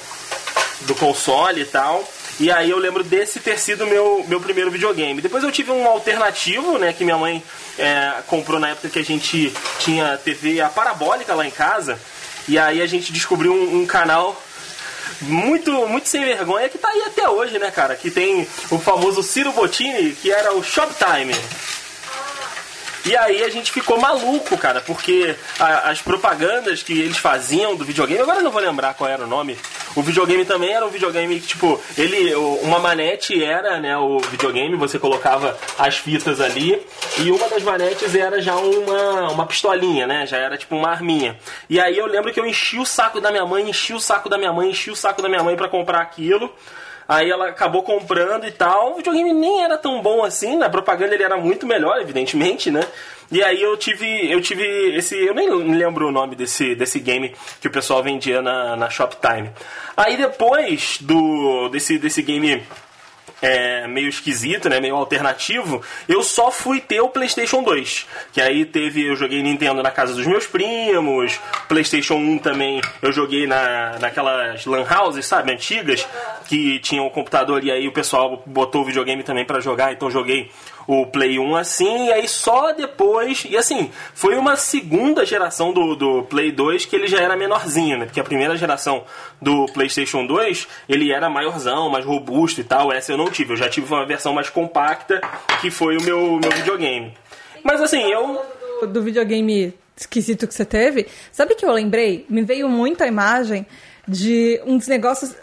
do 0.86 0.94
console 0.94 1.62
e 1.62 1.64
tal. 1.64 2.06
E 2.40 2.50
aí 2.50 2.70
eu 2.70 2.78
lembro 2.78 3.04
desse 3.04 3.40
ter 3.40 3.58
sido 3.58 3.86
meu, 3.86 4.24
meu 4.26 4.40
primeiro 4.40 4.70
videogame. 4.70 5.20
Depois 5.20 5.44
eu 5.44 5.52
tive 5.52 5.70
um 5.70 5.86
alternativo, 5.86 6.78
né, 6.78 6.92
que 6.92 7.04
minha 7.04 7.18
mãe 7.18 7.42
é, 7.78 8.14
comprou 8.26 8.58
na 8.58 8.70
época 8.70 8.88
que 8.88 8.98
a 8.98 9.04
gente 9.04 9.52
tinha 9.78 10.18
TV 10.18 10.60
a 10.60 10.68
parabólica 10.68 11.34
lá 11.34 11.46
em 11.46 11.50
casa. 11.50 11.98
E 12.48 12.58
aí 12.58 12.80
a 12.80 12.86
gente 12.86 13.12
descobriu 13.12 13.52
um, 13.52 13.82
um 13.82 13.86
canal 13.86 14.40
muito, 15.20 15.70
muito 15.86 16.08
sem 16.08 16.24
vergonha 16.24 16.68
que 16.68 16.78
tá 16.78 16.88
aí 16.88 17.02
até 17.02 17.28
hoje, 17.28 17.58
né, 17.58 17.70
cara? 17.70 17.94
Que 17.94 18.10
tem 18.10 18.46
o 18.70 18.78
famoso 18.78 19.22
Ciro 19.22 19.52
Bottini, 19.52 20.12
que 20.12 20.30
era 20.30 20.52
o 20.54 20.62
Shoptime. 20.62 21.34
E 23.04 23.16
aí 23.16 23.42
a 23.42 23.48
gente 23.48 23.72
ficou 23.72 24.00
maluco, 24.00 24.56
cara, 24.56 24.80
porque 24.80 25.34
a, 25.58 25.90
as 25.90 26.00
propagandas 26.00 26.82
que 26.82 26.92
eles 26.92 27.16
faziam 27.16 27.74
do 27.74 27.84
videogame, 27.84 28.20
agora 28.22 28.38
eu 28.38 28.44
não 28.44 28.50
vou 28.50 28.62
lembrar 28.62 28.94
qual 28.94 29.10
era 29.10 29.24
o 29.24 29.26
nome. 29.26 29.58
O 29.96 30.02
videogame 30.02 30.44
também 30.44 30.72
era 30.72 30.86
um 30.86 30.90
videogame 30.90 31.40
que, 31.40 31.48
tipo, 31.48 31.80
ele. 31.98 32.34
Uma 32.62 32.78
manete 32.78 33.42
era, 33.42 33.80
né, 33.80 33.96
o 33.96 34.18
videogame, 34.18 34.76
você 34.76 34.98
colocava 34.98 35.58
as 35.78 35.96
fitas 35.96 36.40
ali, 36.40 36.80
e 37.18 37.30
uma 37.30 37.48
das 37.48 37.62
manetes 37.62 38.14
era 38.14 38.40
já 38.40 38.54
uma, 38.56 39.30
uma 39.30 39.46
pistolinha, 39.46 40.06
né? 40.06 40.26
Já 40.26 40.38
era 40.38 40.56
tipo 40.56 40.76
uma 40.76 40.90
arminha. 40.90 41.36
E 41.68 41.80
aí 41.80 41.98
eu 41.98 42.06
lembro 42.06 42.32
que 42.32 42.40
eu 42.40 42.46
enchi 42.46 42.78
o 42.78 42.86
saco 42.86 43.20
da 43.20 43.30
minha 43.30 43.44
mãe, 43.44 43.68
enchi 43.68 43.92
o 43.92 44.00
saco 44.00 44.28
da 44.28 44.38
minha 44.38 44.52
mãe, 44.52 44.70
enchi 44.70 44.90
o 44.90 44.96
saco 44.96 45.20
da 45.20 45.28
minha 45.28 45.42
mãe 45.42 45.56
para 45.56 45.68
comprar 45.68 46.00
aquilo. 46.00 46.52
Aí 47.12 47.30
ela 47.30 47.48
acabou 47.48 47.82
comprando 47.82 48.46
e 48.46 48.50
tal. 48.50 48.92
O 48.92 48.96
videogame 48.96 49.34
nem 49.34 49.62
era 49.62 49.76
tão 49.76 50.00
bom 50.00 50.24
assim, 50.24 50.56
na 50.56 50.70
propaganda 50.70 51.14
ele 51.14 51.22
era 51.22 51.36
muito 51.36 51.66
melhor, 51.66 52.00
evidentemente, 52.00 52.70
né? 52.70 52.80
E 53.30 53.42
aí 53.42 53.60
eu 53.60 53.76
tive, 53.76 54.32
eu 54.32 54.40
tive 54.40 54.64
esse, 54.96 55.14
eu 55.16 55.34
nem 55.34 55.46
lembro 55.48 56.08
o 56.08 56.10
nome 56.10 56.34
desse, 56.34 56.74
desse 56.74 56.98
game 56.98 57.34
que 57.60 57.68
o 57.68 57.70
pessoal 57.70 58.02
vendia 58.02 58.40
na, 58.40 58.76
na 58.76 58.88
Shoptime. 58.88 59.50
Aí 59.94 60.16
depois 60.16 60.98
do 61.02 61.68
desse, 61.68 61.98
desse 61.98 62.22
game 62.22 62.62
é, 63.42 63.88
meio 63.88 64.08
esquisito, 64.08 64.68
né? 64.68 64.80
Meio 64.80 64.94
alternativo, 64.94 65.82
eu 66.08 66.22
só 66.22 66.50
fui 66.52 66.80
ter 66.80 67.00
o 67.00 67.08
PlayStation 67.08 67.62
2. 67.62 68.06
Que 68.32 68.40
aí 68.40 68.64
teve, 68.64 69.04
eu 69.04 69.16
joguei 69.16 69.42
Nintendo 69.42 69.82
na 69.82 69.90
casa 69.90 70.14
dos 70.14 70.26
meus 70.26 70.46
primos, 70.46 71.40
PlayStation 71.68 72.14
1 72.14 72.38
também 72.38 72.80
eu 73.02 73.12
joguei 73.12 73.46
na, 73.46 73.98
naquelas 73.98 74.64
lan 74.64 74.86
houses, 74.88 75.26
sabe, 75.26 75.52
antigas, 75.52 76.06
que 76.46 76.78
tinham 76.78 77.06
um 77.06 77.10
computador 77.10 77.64
e 77.64 77.70
aí 77.70 77.88
o 77.88 77.92
pessoal 77.92 78.42
botou 78.46 78.82
o 78.82 78.84
videogame 78.84 79.24
também 79.24 79.44
para 79.44 79.58
jogar, 79.60 79.92
então 79.92 80.08
joguei 80.10 80.50
o 80.86 81.06
Play 81.06 81.38
1 81.38 81.56
assim, 81.56 82.06
e 82.06 82.12
aí 82.12 82.28
só 82.28 82.72
depois. 82.72 83.44
E 83.48 83.56
assim, 83.56 83.90
foi 84.14 84.36
uma 84.36 84.56
segunda 84.56 85.24
geração 85.24 85.72
do, 85.72 85.94
do 85.94 86.22
Play 86.24 86.52
2 86.52 86.84
que 86.84 86.96
ele 86.96 87.06
já 87.06 87.20
era 87.20 87.36
menorzinho, 87.36 87.98
né? 87.98 88.04
Porque 88.04 88.20
a 88.20 88.24
primeira 88.24 88.56
geração 88.56 89.04
do 89.40 89.66
PlayStation 89.66 90.26
2 90.26 90.66
ele 90.88 91.12
era 91.12 91.28
maiorzão, 91.28 91.88
mais 91.90 92.04
robusto 92.04 92.60
e 92.60 92.64
tal. 92.64 92.92
Essa 92.92 93.12
eu 93.12 93.18
não 93.18 93.30
tive, 93.30 93.52
eu 93.52 93.56
já 93.56 93.68
tive 93.68 93.92
uma 93.92 94.06
versão 94.06 94.32
mais 94.32 94.48
compacta 94.48 95.20
que 95.60 95.70
foi 95.70 95.96
o 95.96 96.02
meu, 96.02 96.38
meu 96.40 96.50
videogame. 96.50 97.14
Mas 97.62 97.80
assim, 97.80 98.02
eu. 98.10 98.44
Do, 98.80 98.86
do 98.86 99.02
videogame 99.02 99.74
esquisito 99.96 100.48
que 100.48 100.54
você 100.54 100.64
teve, 100.64 101.06
sabe 101.30 101.54
que 101.54 101.64
eu 101.64 101.70
lembrei? 101.70 102.26
Me 102.28 102.42
veio 102.42 102.68
muito 102.68 103.02
a 103.04 103.06
imagem 103.06 103.66
de 104.06 104.60
uns 104.66 104.88
negócios 104.88 105.34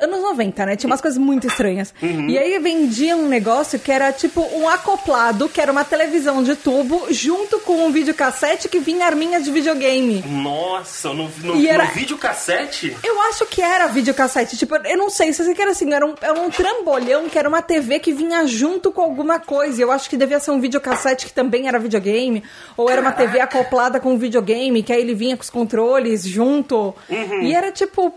anos 0.00 0.22
90, 0.22 0.66
né? 0.66 0.76
Tinha 0.76 0.88
umas 0.88 1.00
coisas 1.00 1.18
muito 1.18 1.46
estranhas. 1.46 1.94
Uhum. 2.02 2.28
E 2.28 2.38
aí 2.38 2.58
vendia 2.58 3.16
um 3.16 3.28
negócio 3.28 3.78
que 3.78 3.90
era 3.90 4.12
tipo 4.12 4.40
um 4.54 4.68
acoplado, 4.68 5.48
que 5.48 5.60
era 5.60 5.70
uma 5.70 5.84
televisão 5.84 6.42
de 6.42 6.56
tubo, 6.56 7.06
junto 7.10 7.58
com 7.60 7.86
um 7.86 7.92
videocassete 7.92 8.68
que 8.68 8.78
vinha 8.78 9.06
arminha 9.06 9.40
de 9.40 9.50
videogame. 9.50 10.22
Nossa, 10.26 11.12
no, 11.12 11.30
no, 11.42 11.56
e 11.56 11.68
era... 11.68 11.84
no 11.84 11.92
videocassete? 11.92 12.96
Eu 13.02 13.20
acho 13.22 13.46
que 13.46 13.62
era 13.62 13.86
videocassete. 13.88 14.56
Tipo, 14.56 14.76
eu 14.76 14.96
não 14.96 15.10
sei 15.10 15.32
se 15.32 15.44
você 15.44 15.60
era 15.60 15.70
assim, 15.70 15.92
era 15.92 16.06
um, 16.06 16.14
era 16.20 16.40
um 16.40 16.50
trambolhão 16.50 17.28
que 17.28 17.38
era 17.38 17.48
uma 17.48 17.62
TV 17.62 17.98
que 17.98 18.12
vinha 18.12 18.46
junto 18.46 18.90
com 18.90 19.02
alguma 19.02 19.38
coisa. 19.38 19.82
Eu 19.82 19.90
acho 19.90 20.08
que 20.08 20.16
devia 20.16 20.40
ser 20.40 20.50
um 20.50 20.60
videocassete 20.60 21.26
que 21.26 21.32
também 21.32 21.68
era 21.68 21.78
videogame. 21.78 22.42
Ou 22.76 22.88
era 22.88 23.00
uma 23.00 23.12
TV 23.12 23.40
acoplada 23.40 24.00
com 24.00 24.12
um 24.12 24.18
videogame, 24.18 24.82
que 24.82 24.92
aí 24.92 25.00
ele 25.00 25.14
vinha 25.14 25.36
com 25.36 25.42
os 25.42 25.50
controles 25.50 26.24
junto. 26.24 26.94
Uhum. 27.08 27.42
E 27.42 27.54
era 27.54 27.70
tipo, 27.70 28.14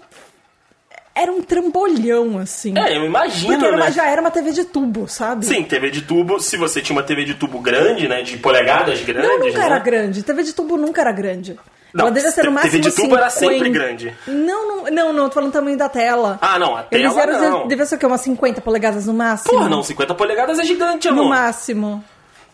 era 1.15 1.31
um 1.31 1.41
trambolhão, 1.41 2.37
assim. 2.39 2.73
É, 2.77 2.97
eu 2.97 3.05
imagino, 3.05 3.51
Porque 3.53 3.65
era 3.65 3.75
uma, 3.75 3.85
né? 3.85 3.91
já 3.91 4.07
era 4.09 4.19
uma 4.21 4.31
TV 4.31 4.51
de 4.51 4.65
tubo, 4.65 5.07
sabe? 5.07 5.45
Sim, 5.45 5.63
TV 5.63 5.89
de 5.91 6.01
tubo, 6.01 6.39
se 6.39 6.57
você 6.57 6.81
tinha 6.81 6.95
uma 6.95 7.03
TV 7.03 7.23
de 7.25 7.33
tubo 7.35 7.59
grande, 7.59 8.07
né, 8.07 8.21
de 8.21 8.37
polegadas 8.37 9.01
grandes, 9.01 9.29
Não, 9.29 9.39
nunca 9.39 9.59
né? 9.59 9.65
era 9.65 9.79
grande. 9.79 10.23
TV 10.23 10.43
de 10.43 10.53
tubo 10.53 10.77
nunca 10.77 11.01
era 11.01 11.11
grande. 11.11 11.57
Não, 11.93 12.05
ela 12.05 12.11
devia 12.11 12.31
ser 12.31 12.45
no 12.45 12.55
TV 12.59 12.77
máximo 12.77 12.81
de 12.81 12.91
tubo 12.91 13.15
era 13.15 13.29
50. 13.29 13.53
sempre 13.53 13.69
grande. 13.69 14.17
Não, 14.27 14.67
não, 14.67 14.83
não, 14.91 15.13
não, 15.13 15.27
tô 15.29 15.35
falando 15.35 15.51
tamanho 15.51 15.77
da 15.77 15.87
tela. 15.87 16.39
Ah, 16.41 16.57
não, 16.57 16.75
a 16.75 16.85
Eles 16.89 17.13
tela 17.13 17.21
eram, 17.37 17.49
não. 17.59 17.67
devia 17.67 17.85
ser 17.85 17.95
o 17.95 17.99
quê? 17.99 18.05
Umas 18.07 18.21
50 18.21 18.61
polegadas 18.61 19.05
no 19.05 19.13
máximo? 19.13 19.51
Porra, 19.53 19.69
não, 19.69 19.83
50 19.83 20.15
polegadas 20.15 20.57
é 20.57 20.63
gigante, 20.63 21.07
No 21.11 21.19
amor. 21.21 21.29
máximo. 21.29 22.03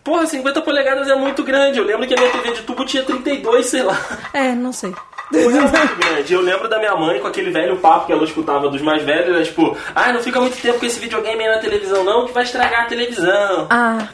Porra, 0.03 0.25
50 0.25 0.61
polegadas 0.61 1.07
é 1.07 1.15
muito 1.15 1.41
grande. 1.43 1.79
Eu 1.79 1.85
lembro 1.85 2.05
que 2.05 2.13
a 2.13 2.17
minha 2.17 2.31
TV 2.31 2.51
de 2.51 2.63
tubo 2.63 2.83
tinha 2.83 3.03
32, 3.03 3.65
sei 3.65 3.83
lá. 3.83 3.97
É, 4.33 4.53
não 4.53 4.73
sei. 4.73 4.93
Muito 5.31 5.95
grande. 5.97 6.33
Eu 6.33 6.41
lembro 6.41 6.67
da 6.67 6.79
minha 6.79 6.95
mãe 6.95 7.19
com 7.19 7.27
aquele 7.27 7.51
velho 7.51 7.77
papo 7.77 8.07
que 8.07 8.11
ela 8.11 8.23
escutava 8.23 8.69
dos 8.69 8.81
mais 8.81 9.03
velhos, 9.03 9.29
era 9.35 9.43
tipo, 9.43 9.77
ah, 9.95 10.11
não 10.11 10.21
fica 10.21 10.39
muito 10.41 10.57
tempo 10.61 10.79
com 10.79 10.85
esse 10.85 10.99
videogame 10.99 11.43
aí 11.43 11.49
na 11.55 11.59
televisão, 11.61 12.03
não, 12.03 12.25
que 12.25 12.33
vai 12.33 12.43
estragar 12.43 12.83
a 12.83 12.87
televisão. 12.87 13.67
Ah, 13.69 14.07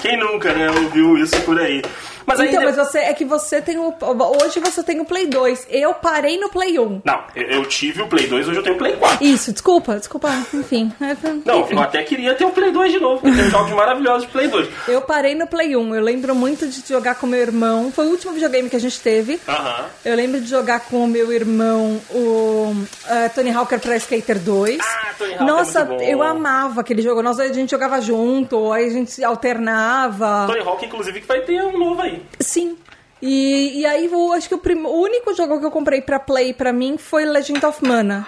Quem 0.00 0.18
nunca, 0.18 0.52
né, 0.52 0.70
ouviu 0.70 1.16
isso 1.18 1.40
por 1.42 1.58
aí? 1.58 1.82
Mas 2.26 2.40
aí. 2.40 2.48
então, 2.48 2.62
mas 2.64 2.76
você, 2.76 2.98
é 2.98 3.14
que 3.14 3.24
você 3.24 3.60
tem 3.60 3.78
o... 3.78 3.94
Hoje 4.42 4.60
você 4.60 4.82
tem 4.82 5.00
o 5.00 5.04
Play 5.04 5.26
2. 5.26 5.66
Eu 5.70 5.94
parei 5.94 6.38
no 6.38 6.48
Play 6.48 6.78
1. 6.78 7.02
Não, 7.04 7.20
eu, 7.34 7.64
tive 7.66 8.02
o 8.02 8.08
Play 8.08 8.26
2, 8.26 8.48
hoje 8.48 8.58
eu 8.58 8.62
tenho 8.62 8.76
o 8.76 8.78
Play 8.78 8.96
4. 8.96 9.24
Isso, 9.24 9.52
desculpa, 9.52 9.96
desculpa, 9.96 10.30
enfim. 10.52 10.92
Não, 11.44 11.60
enfim. 11.60 11.74
eu 11.74 11.80
até 11.80 12.02
queria 12.02 12.34
ter 12.34 12.44
o 12.44 12.50
Play 12.50 12.70
2 12.70 12.92
de 12.92 13.00
novo, 13.00 13.20
porque 13.20 13.36
tem 13.36 13.50
jogos 13.50 13.72
maravilhosos 13.72 14.26
de 14.26 14.32
Play 14.32 14.48
2. 14.48 14.68
Eu 14.88 15.02
parei 15.02 15.34
no 15.34 15.46
Play 15.46 15.76
1. 15.76 15.94
Eu 15.94 16.02
lembro 16.02 16.34
muito 16.34 16.66
de 16.66 16.86
jogar 16.86 17.14
com 17.16 17.26
meu 17.26 17.40
irmão. 17.40 17.90
Foi 17.92 18.06
o 18.06 18.10
último 18.10 18.32
videogame 18.32 18.68
que 18.68 18.76
a 18.76 18.80
gente 18.80 19.00
teve. 19.00 19.40
Aham. 19.48 19.86
Eu 20.04 20.16
lembro 20.16 20.40
de 20.40 20.46
jogar 20.48 20.80
com 20.80 21.04
o 21.04 21.08
meu 21.08 21.32
irmão 21.32 22.00
o 22.10 22.74
eh, 23.08 23.28
Tony 23.30 23.50
Hawker 23.50 23.80
Pro 23.80 23.94
Skater 23.94 24.38
2. 24.38 24.78
Ah, 24.80 25.14
Tony 25.18 25.32
Hawk 25.32 25.42
é 25.42 25.46
Nossa, 25.46 25.80
eu 26.00 26.22
amava 26.22 26.80
aquele 26.80 27.02
jogo. 27.02 27.22
Nós 27.22 27.38
a 27.40 27.52
gente 27.52 27.70
jogava 27.70 28.00
junto, 28.00 28.72
aí 28.72 28.86
a 28.86 28.90
gente 28.90 29.22
alternava. 29.24 30.46
Tony 30.46 30.60
Hawk, 30.60 30.84
inclusive, 30.84 31.20
que 31.20 31.26
vai 31.26 31.40
ter 31.40 31.62
um 31.62 31.78
novo 31.78 32.02
aí. 32.02 32.13
Sim. 32.40 32.76
E, 33.22 33.80
e 33.80 33.86
aí 33.86 34.06
eu 34.12 34.32
acho 34.32 34.48
que 34.48 34.54
o, 34.54 34.58
prim- 34.58 34.82
o 34.84 35.00
único 35.02 35.34
jogo 35.34 35.58
que 35.58 35.64
eu 35.66 35.70
comprei 35.70 36.00
pra 36.02 36.18
Play 36.20 36.52
pra 36.52 36.72
mim 36.72 36.98
foi 36.98 37.24
Legend 37.24 37.64
of 37.64 37.82
Mana. 37.86 38.26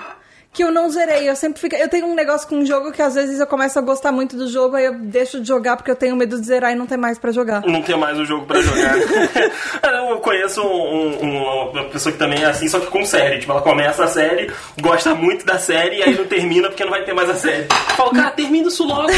Que 0.53 0.65
eu 0.65 0.73
não 0.73 0.89
zerei, 0.89 1.29
eu 1.29 1.37
sempre 1.37 1.61
fico. 1.61 1.77
Eu 1.77 1.87
tenho 1.87 2.07
um 2.07 2.15
negócio 2.15 2.49
com 2.49 2.57
um 2.57 2.65
jogo 2.65 2.91
que 2.91 3.03
às 3.03 3.15
vezes 3.15 3.39
eu 3.39 3.47
começo 3.47 3.79
a 3.79 3.83
gostar 3.83 4.11
muito 4.11 4.39
do 4.39 4.49
jogo, 4.49 4.75
aí 4.75 4.87
eu 4.87 4.95
deixo 4.95 5.39
de 5.39 5.47
jogar 5.47 5.77
porque 5.77 5.91
eu 5.91 5.97
tenho 5.97 6.17
medo 6.17 6.41
de 6.41 6.47
zerar 6.47 6.73
e 6.73 6.75
não 6.75 6.87
ter 6.87 6.97
mais 6.97 7.19
pra 7.19 7.31
jogar. 7.31 7.61
Não 7.67 7.83
tem 7.83 7.95
mais 7.99 8.19
o 8.19 8.25
jogo 8.25 8.47
pra 8.47 8.59
jogar. 8.63 8.95
eu 10.09 10.17
conheço 10.21 10.63
um- 10.63 11.25
um- 11.27 11.71
uma 11.73 11.85
pessoa 11.91 12.11
que 12.11 12.19
também 12.19 12.43
é 12.43 12.47
assim, 12.47 12.69
só 12.69 12.81
que 12.81 12.87
com 12.87 13.05
série. 13.05 13.39
Tipo, 13.39 13.53
ela 13.53 13.61
começa 13.61 14.05
a 14.05 14.09
série, 14.09 14.51
gosta 14.81 15.15
muito 15.15 15.45
da 15.45 15.59
série, 15.59 15.97
e 15.99 16.03
aí 16.03 16.17
não 16.17 16.25
termina 16.25 16.69
porque 16.69 16.85
não 16.85 16.91
vai 16.91 17.05
ter 17.05 17.13
mais 17.13 17.29
a 17.29 17.35
série. 17.35 17.65
Eu 17.71 17.95
falo, 17.95 18.13
cara, 18.13 18.31
termina 18.31 18.69
isso 18.69 18.83
logo. 18.87 19.13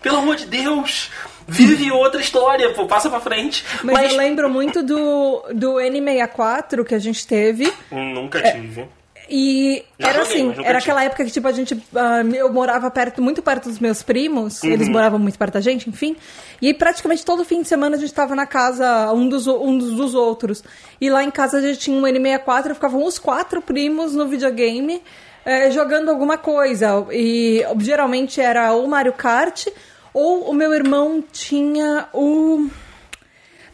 Pelo 0.00 0.16
amor 0.18 0.36
de 0.36 0.46
Deus. 0.46 1.10
Vive 1.52 1.90
outra 1.92 2.20
história, 2.20 2.70
pô, 2.74 2.86
passa 2.86 3.08
pra 3.10 3.20
frente. 3.20 3.64
Mas, 3.82 4.12
eu 4.12 4.18
lembro 4.18 4.48
muito 4.50 4.82
do, 4.82 5.42
do 5.54 5.74
N64 5.74 6.84
que 6.84 6.94
a 6.94 6.98
gente 6.98 7.26
teve. 7.26 7.72
Nunca 7.90 8.38
É. 8.38 8.52
tive. 8.52 8.86
E 9.34 9.84
Já 9.98 10.08
era 10.08 10.24
joguei, 10.24 10.36
assim, 10.42 10.48
mas 10.56 10.66
era 10.66 10.78
aquela 10.78 11.04
época 11.04 11.24
que, 11.24 11.30
tipo, 11.30 11.46
a 11.48 11.52
gente. 11.52 11.80
ah, 11.94 12.20
eu 12.34 12.52
morava 12.52 12.90
perto, 12.90 13.22
muito 13.22 13.40
perto 13.40 13.68
dos 13.68 13.78
meus 13.78 14.02
primos, 14.02 14.62
eles 14.64 14.88
Uhum. 14.88 14.92
moravam 14.92 15.18
muito 15.18 15.38
perto 15.38 15.54
da 15.54 15.60
gente, 15.60 15.88
enfim. 15.88 16.16
E 16.60 16.74
praticamente 16.74 17.24
todo 17.24 17.44
fim 17.44 17.62
de 17.62 17.68
semana 17.68 17.96
a 17.96 17.98
gente 17.98 18.12
tava 18.12 18.34
na 18.34 18.46
casa 18.46 19.10
um 19.12 19.28
dos, 19.28 19.46
um 19.46 19.78
dos, 19.78 19.92
dos 19.94 20.14
outros. 20.14 20.62
E 21.00 21.08
lá 21.08 21.22
em 21.24 21.30
casa 21.30 21.58
a 21.58 21.60
gente 21.60 21.78
tinha 21.78 21.96
um 21.96 22.02
N64, 22.02 22.74
ficavam 22.74 23.04
os 23.06 23.18
quatro 23.18 23.62
primos 23.62 24.12
no 24.14 24.26
videogame. 24.26 25.00
eh, 25.46 25.70
jogando 25.72 26.08
alguma 26.10 26.36
coisa. 26.36 27.04
E 27.10 27.64
geralmente 27.78 28.40
era 28.40 28.72
ou 28.74 28.86
Mario 28.86 29.12
Kart, 29.12 29.66
ou 30.14 30.50
o 30.50 30.54
meu 30.54 30.72
irmão 30.74 31.22
tinha 31.32 32.08
o. 32.12 32.68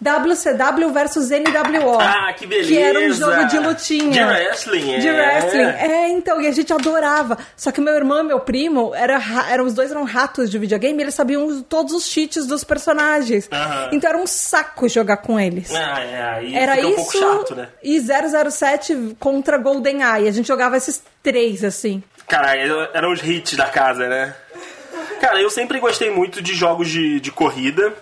WCW 0.01 0.93
versus 0.93 1.29
NWO. 1.31 1.99
Ah, 2.01 2.33
que 2.33 2.47
beleza! 2.47 2.69
Que 2.69 2.79
era 2.79 3.01
um 3.01 3.13
jogo 3.13 3.45
de 3.49 3.59
lutinha. 3.59 4.13
De 4.13 4.21
wrestling, 4.23 4.93
é. 4.95 4.99
De 4.99 5.11
wrestling. 5.11 5.61
É, 5.63 6.09
então, 6.11 6.41
e 6.41 6.47
a 6.47 6.53
gente 6.53 6.73
adorava. 6.73 7.37
Só 7.57 7.73
que 7.73 7.81
meu 7.81 7.95
irmão 7.95 8.21
e 8.21 8.23
meu 8.23 8.39
primo, 8.39 8.95
era, 8.95 9.19
ra- 9.19 9.51
eram, 9.51 9.65
os 9.65 9.75
dois 9.75 9.91
eram 9.91 10.05
ratos 10.05 10.49
de 10.53 10.57
videogame, 10.57 11.01
e 11.01 11.03
eles 11.03 11.15
sabiam 11.17 11.63
todos 11.63 11.93
os 11.93 12.07
cheats 12.07 12.47
dos 12.47 12.63
personagens. 12.63 13.51
Então 13.91 14.09
era 14.11 14.19
um 14.19 14.27
saco 14.27 14.89
jogar 14.89 15.17
com 15.17 15.39
eles. 15.39 15.75
Ah, 15.75 16.01
é, 16.01 16.23
aí 16.23 16.55
Era 16.55 16.77
fica 16.77 16.87
um 16.87 16.91
isso 16.91 16.97
pouco 16.97 17.19
chato, 17.19 17.55
né? 17.57 17.69
e 17.83 18.01
007 18.01 19.17
contra 19.19 19.59
GoldenEye. 19.59 20.29
A 20.29 20.33
gente 20.33 20.47
jogava 20.47 20.77
esses 20.77 21.03
três, 21.25 21.65
assim. 21.65 22.05
Cara, 22.29 22.55
eram 22.57 23.11
os 23.11 23.21
hits 23.25 23.57
da 23.57 23.67
casa, 23.67 24.07
né? 24.07 24.35
Cara, 25.21 25.41
eu 25.41 25.51
sempre 25.51 25.79
gostei 25.81 26.11
muito 26.11 26.41
de 26.43 26.55
jogos 26.55 26.89
de, 26.89 27.21
de 27.21 27.31
corrida. 27.31 27.95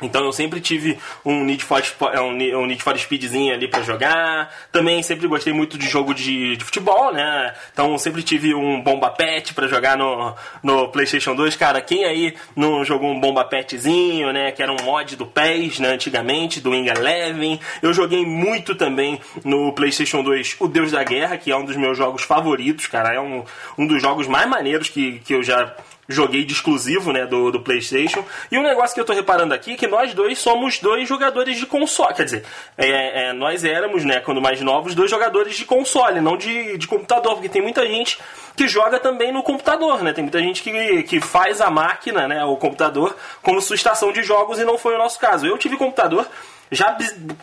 Então 0.00 0.24
eu 0.24 0.32
sempre 0.32 0.60
tive 0.60 0.96
um 1.24 1.42
Need 1.44 1.64
for, 1.64 1.82
Spo- 1.82 2.08
um 2.20 2.66
Need 2.66 2.80
for 2.84 2.96
Speedzinho 2.96 3.52
ali 3.52 3.66
pra 3.66 3.82
jogar. 3.82 4.48
Também 4.70 5.02
sempre 5.02 5.26
gostei 5.26 5.52
muito 5.52 5.76
de 5.76 5.88
jogo 5.88 6.14
de, 6.14 6.56
de 6.56 6.64
futebol, 6.64 7.12
né? 7.12 7.52
Então 7.72 7.98
sempre 7.98 8.22
tive 8.22 8.54
um 8.54 8.80
Bomba 8.80 9.10
Pet 9.10 9.52
pra 9.54 9.66
jogar 9.66 9.96
no, 9.98 10.32
no 10.62 10.86
PlayStation 10.90 11.34
2. 11.34 11.56
Cara, 11.56 11.80
quem 11.80 12.04
aí 12.04 12.36
não 12.54 12.84
jogou 12.84 13.10
um 13.10 13.18
Bomba 13.18 13.44
Petzinho, 13.44 14.32
né? 14.32 14.52
Que 14.52 14.62
era 14.62 14.70
um 14.70 14.80
mod 14.84 15.16
do 15.16 15.26
PES, 15.26 15.80
né? 15.80 15.88
Antigamente, 15.88 16.60
do 16.60 16.70
Wing 16.70 16.88
Eleven. 16.88 17.58
Eu 17.82 17.92
joguei 17.92 18.24
muito 18.24 18.76
também 18.76 19.20
no 19.44 19.72
PlayStation 19.72 20.22
2 20.22 20.58
O 20.60 20.68
Deus 20.68 20.92
da 20.92 21.02
Guerra, 21.02 21.36
que 21.36 21.50
é 21.50 21.56
um 21.56 21.64
dos 21.64 21.74
meus 21.74 21.98
jogos 21.98 22.22
favoritos, 22.22 22.86
cara. 22.86 23.14
É 23.14 23.20
um, 23.20 23.42
um 23.76 23.84
dos 23.84 24.00
jogos 24.00 24.28
mais 24.28 24.48
maneiros 24.48 24.88
que, 24.88 25.18
que 25.24 25.34
eu 25.34 25.42
já 25.42 25.74
joguei 26.08 26.44
de 26.44 26.54
exclusivo, 26.54 27.12
né, 27.12 27.26
do, 27.26 27.50
do 27.50 27.60
PlayStation. 27.60 28.24
E 28.50 28.58
um 28.58 28.62
negócio 28.62 28.94
que 28.94 29.00
eu 29.00 29.04
tô 29.04 29.12
reparando 29.12 29.52
aqui 29.52 29.72
é 29.72 29.76
que 29.76 29.86
nós 29.86 30.14
dois 30.14 30.38
somos 30.38 30.78
dois 30.78 31.06
jogadores 31.06 31.58
de 31.58 31.66
console. 31.66 32.14
Quer 32.14 32.24
dizer, 32.24 32.44
é, 32.76 33.26
é, 33.26 33.32
nós 33.34 33.62
éramos, 33.62 34.04
né, 34.04 34.20
quando 34.20 34.40
mais 34.40 34.60
novos, 34.60 34.94
dois 34.94 35.10
jogadores 35.10 35.56
de 35.56 35.66
console, 35.66 36.20
não 36.20 36.36
de, 36.36 36.78
de 36.78 36.88
computador, 36.88 37.34
porque 37.34 37.48
tem 37.48 37.60
muita 37.60 37.86
gente 37.86 38.18
que 38.56 38.66
joga 38.66 38.98
também 38.98 39.30
no 39.30 39.42
computador, 39.42 40.02
né? 40.02 40.12
Tem 40.12 40.24
muita 40.24 40.40
gente 40.40 40.62
que, 40.62 41.02
que 41.04 41.20
faz 41.20 41.60
a 41.60 41.70
máquina, 41.70 42.26
né, 42.26 42.44
o 42.44 42.56
computador, 42.56 43.14
como 43.42 43.60
sua 43.60 43.76
estação 43.76 44.10
de 44.10 44.22
jogos 44.22 44.58
e 44.58 44.64
não 44.64 44.78
foi 44.78 44.94
o 44.94 44.98
nosso 44.98 45.18
caso. 45.18 45.46
Eu 45.46 45.58
tive 45.58 45.76
computador 45.76 46.26
já 46.70 46.96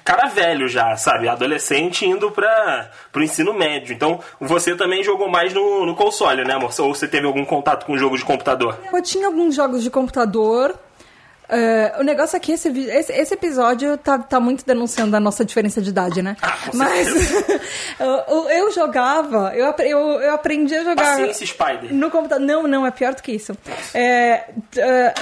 cara 0.03 0.27
velho 0.27 0.67
já, 0.67 0.95
sabe? 0.97 1.27
Adolescente 1.27 2.05
indo 2.05 2.31
para 2.31 2.89
pro 3.11 3.23
ensino 3.23 3.53
médio. 3.53 3.93
Então, 3.93 4.19
você 4.39 4.75
também 4.75 5.03
jogou 5.03 5.29
mais 5.29 5.53
no, 5.53 5.85
no 5.85 5.95
console, 5.95 6.43
né, 6.43 6.53
amor? 6.53 6.71
Ou 6.79 6.93
você 6.93 7.07
teve 7.07 7.25
algum 7.25 7.45
contato 7.45 7.85
com 7.85 7.97
jogo 7.97 8.17
de 8.17 8.25
computador? 8.25 8.77
Eu 8.93 9.01
tinha 9.01 9.27
alguns 9.27 9.55
jogos 9.55 9.83
de 9.83 9.89
computador. 9.89 10.75
É, 11.47 11.93
o 11.99 12.03
negócio 12.03 12.35
aqui, 12.35 12.53
esse, 12.53 12.71
vi- 12.71 12.89
esse, 12.89 13.13
esse 13.13 13.35
episódio 13.35 13.95
tá, 13.99 14.17
tá 14.17 14.39
muito 14.39 14.65
denunciando 14.65 15.15
a 15.15 15.19
nossa 15.19 15.45
diferença 15.45 15.79
de 15.79 15.89
idade, 15.91 16.23
né? 16.23 16.35
Ah, 16.41 16.55
Mas 16.73 17.07
eu, 17.99 18.49
eu 18.49 18.71
jogava, 18.71 19.53
eu, 19.55 19.71
eu, 19.85 19.99
eu 20.21 20.33
aprendi 20.33 20.73
a 20.75 20.83
jogar 20.83 20.95
Paciência 21.03 21.45
Spider. 21.45 21.93
no 21.93 22.09
computador. 22.09 22.43
Não, 22.43 22.63
não, 22.67 22.83
é 22.83 22.89
pior 22.89 23.13
do 23.13 23.21
que 23.21 23.31
isso. 23.33 23.55
É, 23.93 24.45
é, 24.75 25.13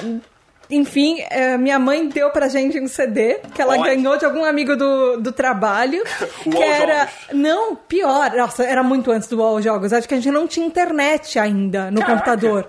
enfim, 0.75 1.23
é, 1.29 1.57
minha 1.57 1.77
mãe 1.79 2.07
deu 2.07 2.29
pra 2.31 2.47
gente 2.47 2.79
um 2.79 2.87
CD 2.87 3.39
que 3.53 3.61
ela 3.61 3.77
Olha. 3.77 3.95
ganhou 3.95 4.17
de 4.17 4.25
algum 4.25 4.43
amigo 4.43 4.75
do, 4.75 5.17
do 5.17 5.31
trabalho. 5.31 6.03
que 6.43 6.57
era. 6.61 7.07
Não, 7.31 7.75
pior. 7.75 8.31
Nossa, 8.35 8.63
era 8.63 8.81
muito 8.83 9.11
antes 9.11 9.27
do 9.27 9.37
UOL 9.37 9.61
Jogos. 9.61 9.93
Acho 9.93 10.07
que 10.07 10.13
a 10.13 10.17
gente 10.17 10.31
não 10.31 10.47
tinha 10.47 10.65
internet 10.65 11.37
ainda 11.39 11.89
no 11.91 11.99
Caraca. 12.01 12.13
computador. 12.13 12.67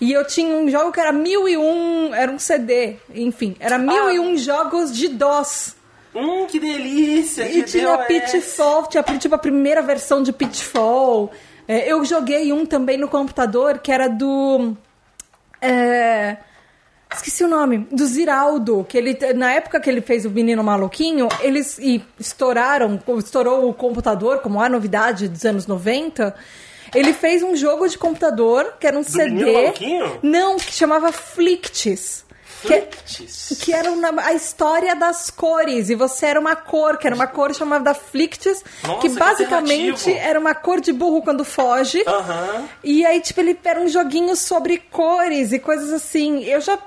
E 0.00 0.12
eu 0.12 0.26
tinha 0.26 0.54
um 0.54 0.68
jogo 0.68 0.92
que 0.92 1.00
era 1.00 1.12
mil 1.12 1.48
e 1.48 1.56
um. 1.56 2.14
Era 2.14 2.30
um 2.30 2.38
CD, 2.38 2.96
enfim. 3.14 3.56
Era 3.58 3.78
mil 3.78 4.08
Ah. 4.08 4.12
e 4.12 4.20
um 4.20 4.36
jogos 4.36 4.94
de 4.94 5.08
DOS. 5.08 5.74
Hum, 6.14 6.46
que 6.46 6.58
delícia! 6.58 7.44
E 7.46 7.62
de 7.62 7.72
tinha. 7.72 7.98
Pitfall, 7.98 8.86
tinha 8.86 9.02
tipo 9.02 9.34
a 9.34 9.38
primeira 9.38 9.82
versão 9.82 10.22
de 10.22 10.32
Pitfall. 10.32 11.30
É, 11.68 11.90
eu 11.90 12.04
joguei 12.04 12.52
um 12.52 12.64
também 12.64 12.96
no 12.96 13.08
computador 13.08 13.78
que 13.78 13.90
era 13.90 14.08
do. 14.08 14.76
é, 15.60 16.36
esqueci 17.14 17.44
o 17.44 17.48
nome. 17.48 17.86
Do 17.90 18.06
Ziraldo. 18.06 18.84
Que 18.88 18.98
ele, 18.98 19.16
na 19.34 19.52
época 19.52 19.80
que 19.80 19.88
ele 19.88 20.00
fez 20.00 20.24
o 20.24 20.30
Menino 20.30 20.62
Maluquinho, 20.64 21.28
eles 21.40 21.78
e 21.78 22.02
estouraram, 22.18 23.00
estourou 23.18 23.68
o 23.68 23.74
computador, 23.74 24.40
como 24.40 24.60
a 24.60 24.68
novidade 24.68 25.28
dos 25.28 25.44
anos 25.44 25.66
90. 25.66 26.34
Ele 26.94 27.12
fez 27.12 27.42
um 27.42 27.54
jogo 27.56 27.86
de 27.88 27.98
computador 27.98 28.74
que 28.80 28.86
era 28.86 28.98
um 28.98 29.02
CD. 29.02 29.30
Menino 29.30 29.52
Maluquinho? 29.52 30.18
Não, 30.22 30.56
que 30.56 30.72
chamava 30.72 31.10
Flicts. 31.12 32.24
Que, 32.62 32.72
é 32.74 32.80
Flicts. 32.90 33.58
que 33.60 33.72
era 33.72 33.90
uma- 33.92 34.22
a 34.22 34.32
história 34.32 34.96
das 34.96 35.28
cores, 35.30 35.90
e 35.90 35.94
você 35.94 36.26
era 36.26 36.40
uma 36.40 36.56
cor, 36.56 36.96
que 36.96 37.06
era 37.06 37.14
uma 37.14 37.26
cor 37.26 37.54
chamada 37.54 37.92
Flicts, 37.92 38.64
Nossa, 38.82 39.00
que 39.00 39.08
que 39.10 39.14
basicamente 39.14 39.90
alternativo. 39.90 40.16
era 40.18 40.40
uma 40.40 40.54
cor 40.54 40.80
de 40.80 40.90
burro 40.92 41.22
quando 41.22 41.44
foge. 41.44 42.02
Aham. 42.06 42.64
E 42.82 43.04
aí, 43.04 43.20
tipo, 43.20 43.40
ele 43.40 43.58
era 43.62 43.78
um 43.80 43.88
joguinho 43.88 44.34
sobre 44.34 44.78
cores 44.78 45.52
e 45.52 45.58
coisas 45.58 45.92
assim. 45.92 46.44
Eu 46.44 46.60
já 46.60 46.78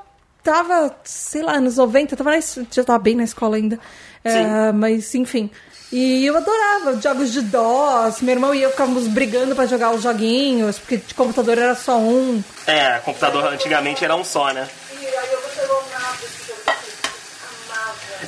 tava, 0.43 0.95
sei 1.03 1.41
lá, 1.41 1.59
nos 1.59 1.77
90, 1.77 2.15
tava 2.15 2.31
na 2.31 2.39
já 2.39 2.83
tava 2.83 2.99
bem 2.99 3.15
na 3.15 3.23
escola 3.23 3.55
ainda. 3.57 3.79
É, 4.23 4.71
mas, 4.71 5.13
enfim. 5.15 5.49
E 5.91 6.25
eu 6.25 6.37
adorava 6.37 7.01
jogos 7.01 7.31
de 7.33 7.41
DOS. 7.41 8.21
Meu 8.21 8.35
irmão 8.35 8.53
e 8.53 8.61
eu 8.61 8.69
ficávamos 8.69 9.07
brigando 9.07 9.55
pra 9.55 9.65
jogar 9.65 9.91
os 9.91 10.03
joguinhos, 10.03 10.77
porque 10.77 10.97
de 10.97 11.13
computador 11.13 11.57
era 11.57 11.73
só 11.73 11.97
um. 11.97 12.43
É, 12.67 12.99
computador 12.99 13.45
antigamente 13.45 14.03
era 14.03 14.15
um 14.15 14.23
só, 14.23 14.53
né? 14.53 14.67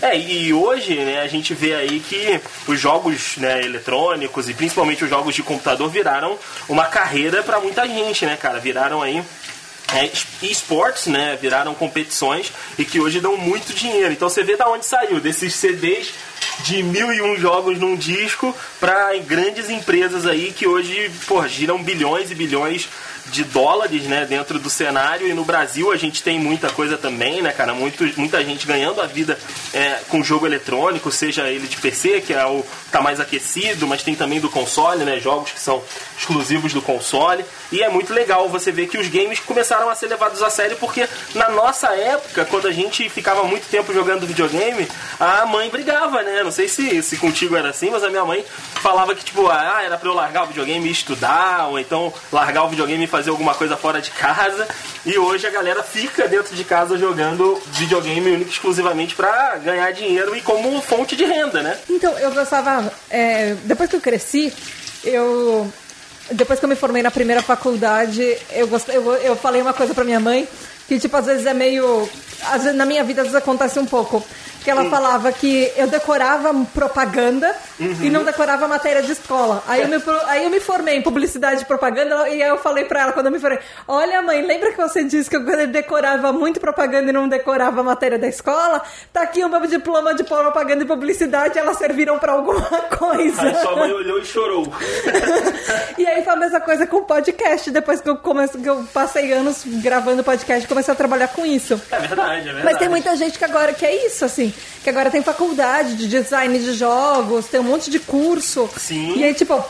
É, 0.01 0.17
e 0.17 0.51
hoje, 0.51 0.95
né, 0.95 1.21
a 1.21 1.27
gente 1.27 1.53
vê 1.53 1.75
aí 1.75 1.99
que 1.99 2.41
os 2.67 2.79
jogos 2.79 3.37
né, 3.37 3.61
eletrônicos 3.61 4.49
e 4.49 4.53
principalmente 4.53 5.03
os 5.03 5.09
jogos 5.09 5.35
de 5.35 5.43
computador 5.43 5.87
viraram 5.89 6.39
uma 6.67 6.85
carreira 6.85 7.43
para 7.43 7.59
muita 7.59 7.87
gente, 7.87 8.25
né, 8.25 8.35
cara? 8.35 8.59
Viraram 8.59 9.03
aí 9.03 9.23
é, 9.93 10.09
esportes, 10.43 11.07
né, 11.07 11.37
viraram 11.41 11.73
competições 11.73 12.51
e 12.77 12.85
que 12.85 12.99
hoje 12.99 13.19
dão 13.19 13.37
muito 13.37 13.73
dinheiro. 13.73 14.13
Então 14.13 14.29
você 14.29 14.43
vê 14.43 14.55
da 14.55 14.69
onde 14.69 14.85
saiu, 14.85 15.19
desses 15.19 15.53
CDs 15.55 16.13
de 16.63 16.83
mil 16.83 17.11
e 17.13 17.21
um 17.21 17.37
jogos 17.37 17.77
num 17.79 17.95
disco 17.95 18.55
para 18.79 19.17
grandes 19.19 19.69
empresas 19.69 20.25
aí 20.25 20.51
que 20.51 20.67
hoje, 20.67 21.11
pô, 21.27 21.45
giram 21.47 21.81
bilhões 21.81 22.31
e 22.31 22.35
bilhões 22.35 22.87
de 23.31 23.43
dólares, 23.43 24.03
né, 24.03 24.25
dentro 24.25 24.59
do 24.59 24.69
cenário. 24.69 25.27
E 25.27 25.33
no 25.33 25.43
Brasil 25.43 25.91
a 25.91 25.95
gente 25.95 26.21
tem 26.21 26.39
muita 26.39 26.69
coisa 26.69 26.97
também, 26.97 27.41
né, 27.41 27.51
cara, 27.51 27.73
muito, 27.73 28.03
muita 28.19 28.43
gente 28.43 28.67
ganhando 28.67 29.01
a 29.01 29.05
vida 29.05 29.37
é, 29.73 29.99
com 30.09 30.23
jogo 30.23 30.45
eletrônico, 30.45 31.11
seja 31.11 31.47
ele 31.47 31.67
de 31.67 31.77
PC, 31.77 32.21
que 32.21 32.33
é 32.33 32.45
o 32.45 32.63
tá 32.91 33.01
mais 33.01 33.19
aquecido, 33.19 33.87
mas 33.87 34.03
tem 34.03 34.15
também 34.15 34.39
do 34.39 34.49
console, 34.49 35.05
né, 35.05 35.19
jogos 35.19 35.51
que 35.51 35.59
são 35.59 35.81
exclusivos 36.17 36.73
do 36.73 36.81
console, 36.81 37.45
e 37.71 37.81
é 37.81 37.89
muito 37.89 38.13
legal 38.13 38.49
você 38.49 38.71
ver 38.71 38.87
que 38.87 38.97
os 38.97 39.07
games 39.07 39.39
começaram 39.39 39.89
a 39.89 39.95
ser 39.95 40.07
levados 40.07 40.43
a 40.43 40.49
sério 40.49 40.75
porque 40.77 41.07
na 41.33 41.49
nossa 41.49 41.87
época, 41.95 42.43
quando 42.45 42.67
a 42.67 42.71
gente 42.71 43.09
ficava 43.09 43.43
muito 43.43 43.67
tempo 43.69 43.93
jogando 43.93 44.27
videogame, 44.27 44.87
a 45.19 45.45
mãe 45.45 45.69
brigava, 45.69 46.21
né, 46.21 46.43
não 46.43 46.51
sei 46.51 46.67
se, 46.67 47.01
se 47.01 47.15
contigo 47.17 47.55
era 47.55 47.69
assim, 47.69 47.89
mas 47.89 48.03
a 48.03 48.09
minha 48.09 48.25
mãe 48.25 48.43
falava 48.81 49.15
que, 49.15 49.23
tipo, 49.23 49.47
ah, 49.47 49.81
era 49.83 49.97
pra 49.97 50.09
eu 50.09 50.13
largar 50.13 50.43
o 50.43 50.47
videogame 50.47 50.87
e 50.87 50.91
estudar, 50.91 51.67
ou 51.67 51.79
então 51.79 52.13
largar 52.31 52.63
o 52.63 52.69
videogame 52.69 53.05
e 53.05 53.07
fazer 53.07 53.20
alguma 53.29 53.53
coisa 53.53 53.77
fora 53.77 54.01
de 54.01 54.11
casa. 54.11 54.67
E 55.05 55.17
hoje 55.17 55.47
a 55.47 55.49
galera 55.49 55.83
fica 55.83 56.27
dentro 56.27 56.55
de 56.55 56.63
casa 56.63 56.97
jogando 56.97 57.61
videogame 57.73 58.31
único 58.31 58.51
exclusivamente 58.51 59.15
para 59.15 59.57
ganhar 59.57 59.91
dinheiro 59.91 60.35
e 60.35 60.41
como 60.41 60.81
fonte 60.81 61.15
de 61.15 61.25
renda, 61.25 61.61
né? 61.61 61.77
Então, 61.89 62.17
eu 62.19 62.31
gostava. 62.31 62.91
É, 63.09 63.55
depois 63.65 63.89
que 63.89 63.95
eu 63.95 64.01
cresci, 64.01 64.53
eu. 65.03 65.71
Depois 66.31 66.59
que 66.59 66.65
eu 66.65 66.69
me 66.69 66.75
formei 66.75 67.03
na 67.03 67.11
primeira 67.11 67.41
faculdade, 67.41 68.21
eu, 68.51 68.69
eu, 68.87 69.13
eu 69.15 69.35
falei 69.35 69.61
uma 69.61 69.73
coisa 69.73 69.93
pra 69.93 70.03
minha 70.03 70.19
mãe 70.19 70.47
que, 70.87 70.99
tipo, 70.99 71.15
às 71.17 71.25
vezes 71.25 71.45
é 71.45 71.53
meio. 71.53 72.09
Vezes, 72.53 72.75
na 72.75 72.85
minha 72.85 73.03
vida, 73.03 73.21
às 73.21 73.27
vezes 73.27 73.41
acontece 73.41 73.79
um 73.79 73.85
pouco 73.85 74.23
que 74.63 74.69
ela 74.69 74.89
falava 74.89 75.31
que 75.31 75.71
eu 75.75 75.87
decorava 75.87 76.53
propaganda 76.73 77.55
uhum. 77.79 77.95
e 78.01 78.09
não 78.09 78.23
decorava 78.23 78.67
matéria 78.67 79.01
de 79.01 79.11
escola. 79.11 79.63
Aí 79.67 79.81
eu, 79.81 79.87
me, 79.87 79.95
aí 80.27 80.43
eu 80.43 80.49
me 80.49 80.59
formei 80.59 80.95
em 80.95 81.01
publicidade 81.01 81.63
e 81.63 81.65
propaganda 81.65 82.29
e 82.29 82.41
aí 82.41 82.49
eu 82.49 82.57
falei 82.57 82.85
pra 82.85 83.01
ela 83.01 83.11
quando 83.11 83.25
eu 83.27 83.31
me 83.31 83.39
formei: 83.39 83.59
Olha, 83.87 84.21
mãe, 84.21 84.45
lembra 84.45 84.71
que 84.71 84.77
você 84.77 85.03
disse 85.03 85.29
que 85.29 85.35
eu 85.35 85.67
decorava 85.67 86.31
muito 86.31 86.59
propaganda 86.59 87.09
e 87.09 87.13
não 87.13 87.27
decorava 87.27 87.81
matéria 87.81 88.19
da 88.19 88.27
escola? 88.27 88.81
Tá 89.11 89.23
aqui 89.23 89.43
o 89.43 89.49
meu 89.49 89.65
diploma 89.65 90.13
de 90.13 90.23
propaganda 90.23 90.83
e 90.83 90.87
publicidade, 90.87 91.57
elas 91.57 91.77
serviram 91.77 92.19
pra 92.19 92.33
alguma 92.33 92.61
coisa. 92.97 93.41
Aí 93.41 93.55
sua 93.55 93.75
mãe 93.75 93.91
olhou 93.91 94.19
e 94.19 94.25
chorou. 94.25 94.71
e 95.97 96.05
aí 96.05 96.23
foi 96.23 96.33
a 96.33 96.37
mesma 96.37 96.61
coisa 96.61 96.85
com 96.85 96.97
o 96.97 97.03
podcast, 97.03 97.71
depois 97.71 97.99
que 97.99 98.09
eu, 98.09 98.17
comece, 98.17 98.57
que 98.57 98.69
eu 98.69 98.85
passei 98.93 99.31
anos 99.33 99.63
gravando 99.65 100.23
podcast, 100.23 100.67
comecei 100.67 100.91
a 100.93 100.95
trabalhar 100.95 101.29
com 101.29 101.45
isso. 101.45 101.81
É 101.91 101.99
verdade, 101.99 102.49
é 102.49 102.53
verdade. 102.53 102.65
Mas 102.65 102.77
tem 102.77 102.89
muita 102.89 103.15
gente 103.15 103.39
que 103.39 103.45
agora 103.45 103.73
que 103.73 103.85
é 103.85 104.05
isso, 104.05 104.23
assim 104.23 104.50
que 104.83 104.89
agora 104.89 105.09
tem 105.09 105.23
faculdade 105.23 105.95
de 105.95 106.07
design 106.07 106.57
de 106.57 106.73
jogos, 106.73 107.47
tem 107.47 107.59
um 107.59 107.63
monte 107.63 107.89
de 107.89 107.99
curso. 107.99 108.69
Sim. 108.77 109.17
E 109.17 109.23
aí, 109.23 109.33
tipo, 109.33 109.63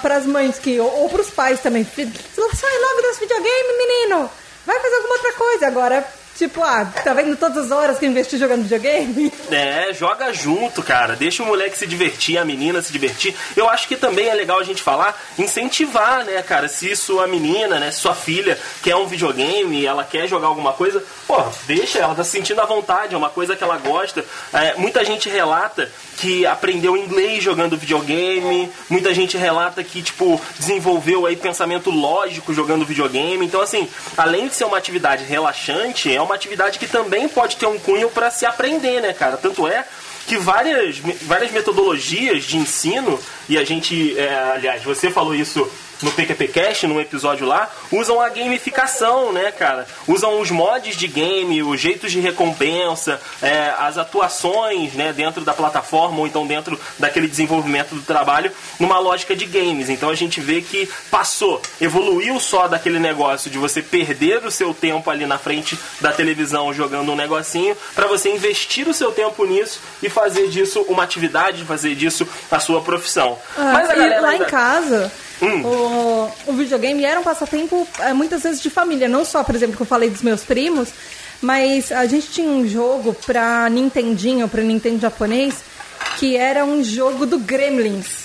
para 0.00 0.16
as 0.16 0.26
mães 0.26 0.58
que, 0.58 0.78
ou, 0.78 1.02
ou 1.02 1.08
para 1.08 1.22
os 1.22 1.30
pais 1.30 1.60
também, 1.60 1.84
sai 1.84 2.78
logo 2.78 3.02
das 3.02 3.18
videogame, 3.18 3.78
menino! 3.78 4.30
Vai 4.66 4.80
fazer 4.80 4.94
alguma 4.96 5.14
outra 5.16 5.32
coisa. 5.34 5.66
Agora 5.66 6.23
Tipo, 6.36 6.62
ah, 6.64 6.84
tá 6.84 7.14
vendo 7.14 7.36
todas 7.36 7.66
as 7.66 7.70
horas 7.70 7.96
que 7.96 8.06
eu 8.06 8.10
investi 8.10 8.36
jogando 8.36 8.62
videogame? 8.62 9.32
É, 9.50 9.92
joga 9.94 10.32
junto, 10.32 10.82
cara. 10.82 11.14
Deixa 11.14 11.44
o 11.44 11.46
moleque 11.46 11.78
se 11.78 11.86
divertir, 11.86 12.38
a 12.38 12.44
menina 12.44 12.82
se 12.82 12.92
divertir. 12.92 13.34
Eu 13.56 13.68
acho 13.68 13.86
que 13.86 13.94
também 13.94 14.28
é 14.28 14.34
legal 14.34 14.58
a 14.58 14.64
gente 14.64 14.82
falar, 14.82 15.16
incentivar, 15.38 16.24
né, 16.24 16.42
cara? 16.42 16.66
Se 16.66 16.96
sua 16.96 17.28
menina, 17.28 17.78
né, 17.78 17.92
sua 17.92 18.14
filha 18.14 18.58
quer 18.82 18.96
um 18.96 19.06
videogame, 19.06 19.86
ela 19.86 20.02
quer 20.02 20.26
jogar 20.26 20.48
alguma 20.48 20.72
coisa, 20.72 21.02
pô, 21.26 21.40
deixa 21.66 22.00
ela, 22.00 22.14
tá 22.14 22.24
se 22.24 22.30
sentindo 22.30 22.60
à 22.60 22.66
vontade, 22.66 23.14
é 23.14 23.18
uma 23.18 23.30
coisa 23.30 23.54
que 23.54 23.62
ela 23.62 23.78
gosta. 23.78 24.24
É, 24.52 24.74
muita 24.74 25.04
gente 25.04 25.28
relata 25.28 25.88
que 26.16 26.44
aprendeu 26.46 26.96
inglês 26.96 27.44
jogando 27.44 27.76
videogame, 27.76 28.70
muita 28.88 29.14
gente 29.14 29.36
relata 29.36 29.84
que, 29.84 30.02
tipo, 30.02 30.40
desenvolveu 30.58 31.26
aí 31.26 31.36
pensamento 31.36 31.90
lógico 31.90 32.52
jogando 32.52 32.84
videogame. 32.84 33.46
Então, 33.46 33.60
assim, 33.60 33.88
além 34.16 34.48
de 34.48 34.54
ser 34.54 34.64
uma 34.64 34.78
atividade 34.78 35.22
relaxante, 35.22 36.12
é 36.12 36.23
uma 36.24 36.34
atividade 36.34 36.78
que 36.78 36.86
também 36.86 37.28
pode 37.28 37.56
ter 37.56 37.66
um 37.66 37.78
cunho 37.78 38.10
para 38.10 38.30
se 38.30 38.44
aprender, 38.46 39.00
né, 39.00 39.12
cara? 39.12 39.36
Tanto 39.36 39.66
é 39.68 39.84
que 40.26 40.36
várias, 40.36 40.98
várias 41.22 41.50
metodologias 41.50 42.44
de 42.44 42.56
ensino, 42.56 43.20
e 43.48 43.58
a 43.58 43.64
gente, 43.64 44.18
é, 44.18 44.52
aliás, 44.54 44.82
você 44.82 45.10
falou 45.10 45.34
isso 45.34 45.70
no 46.04 46.12
PQPcast, 46.12 46.86
num 46.86 47.00
episódio 47.00 47.46
lá, 47.46 47.68
usam 47.90 48.20
a 48.20 48.28
gamificação, 48.28 49.32
né, 49.32 49.50
cara? 49.50 49.86
Usam 50.06 50.40
os 50.40 50.50
mods 50.50 50.96
de 50.96 51.08
game, 51.08 51.62
os 51.62 51.80
jeitos 51.80 52.12
de 52.12 52.20
recompensa, 52.20 53.20
é, 53.42 53.72
as 53.78 53.96
atuações, 53.98 54.92
né, 54.92 55.12
dentro 55.12 55.44
da 55.44 55.54
plataforma 55.54 56.20
ou 56.20 56.26
então 56.26 56.46
dentro 56.46 56.78
daquele 56.98 57.26
desenvolvimento 57.26 57.94
do 57.94 58.02
trabalho, 58.02 58.52
numa 58.78 58.98
lógica 58.98 59.34
de 59.34 59.46
games. 59.46 59.88
Então 59.88 60.10
a 60.10 60.14
gente 60.14 60.40
vê 60.40 60.60
que 60.60 60.88
passou, 61.10 61.60
evoluiu 61.80 62.38
só 62.38 62.68
daquele 62.68 62.98
negócio 62.98 63.50
de 63.50 63.58
você 63.58 63.80
perder 63.80 64.44
o 64.44 64.50
seu 64.50 64.74
tempo 64.74 65.10
ali 65.10 65.26
na 65.26 65.38
frente 65.38 65.78
da 66.00 66.12
televisão 66.12 66.72
jogando 66.72 67.12
um 67.12 67.16
negocinho, 67.16 67.76
para 67.94 68.06
você 68.06 68.28
investir 68.30 68.86
o 68.86 68.94
seu 68.94 69.10
tempo 69.10 69.44
nisso 69.46 69.80
e 70.02 70.10
fazer 70.10 70.48
disso 70.48 70.82
uma 70.82 71.02
atividade, 71.02 71.64
fazer 71.64 71.94
disso 71.94 72.28
a 72.50 72.60
sua 72.60 72.82
profissão. 72.82 73.38
Ah, 73.56 73.72
Mas 73.72 73.88
a 73.88 73.94
galera 73.94 74.20
lá 74.20 74.28
ainda... 74.28 74.44
em 74.44 74.48
casa 74.48 75.12
Hum. 75.42 75.62
O, 75.64 76.30
o 76.46 76.52
videogame 76.52 77.04
era 77.04 77.18
um 77.18 77.22
passatempo 77.22 77.86
é, 77.98 78.12
muitas 78.12 78.42
vezes 78.42 78.60
de 78.60 78.70
família, 78.70 79.08
não 79.08 79.24
só, 79.24 79.42
por 79.42 79.54
exemplo, 79.54 79.76
que 79.76 79.82
eu 79.82 79.86
falei 79.86 80.10
dos 80.10 80.22
meus 80.22 80.42
primos, 80.42 80.90
mas 81.40 81.90
a 81.92 82.06
gente 82.06 82.28
tinha 82.28 82.48
um 82.48 82.66
jogo 82.66 83.14
pra 83.26 83.68
Nintendinho, 83.68 84.48
pra 84.48 84.62
Nintendo 84.62 85.00
japonês, 85.00 85.56
que 86.18 86.36
era 86.36 86.64
um 86.64 86.82
jogo 86.82 87.26
do 87.26 87.38
Gremlins. 87.38 88.23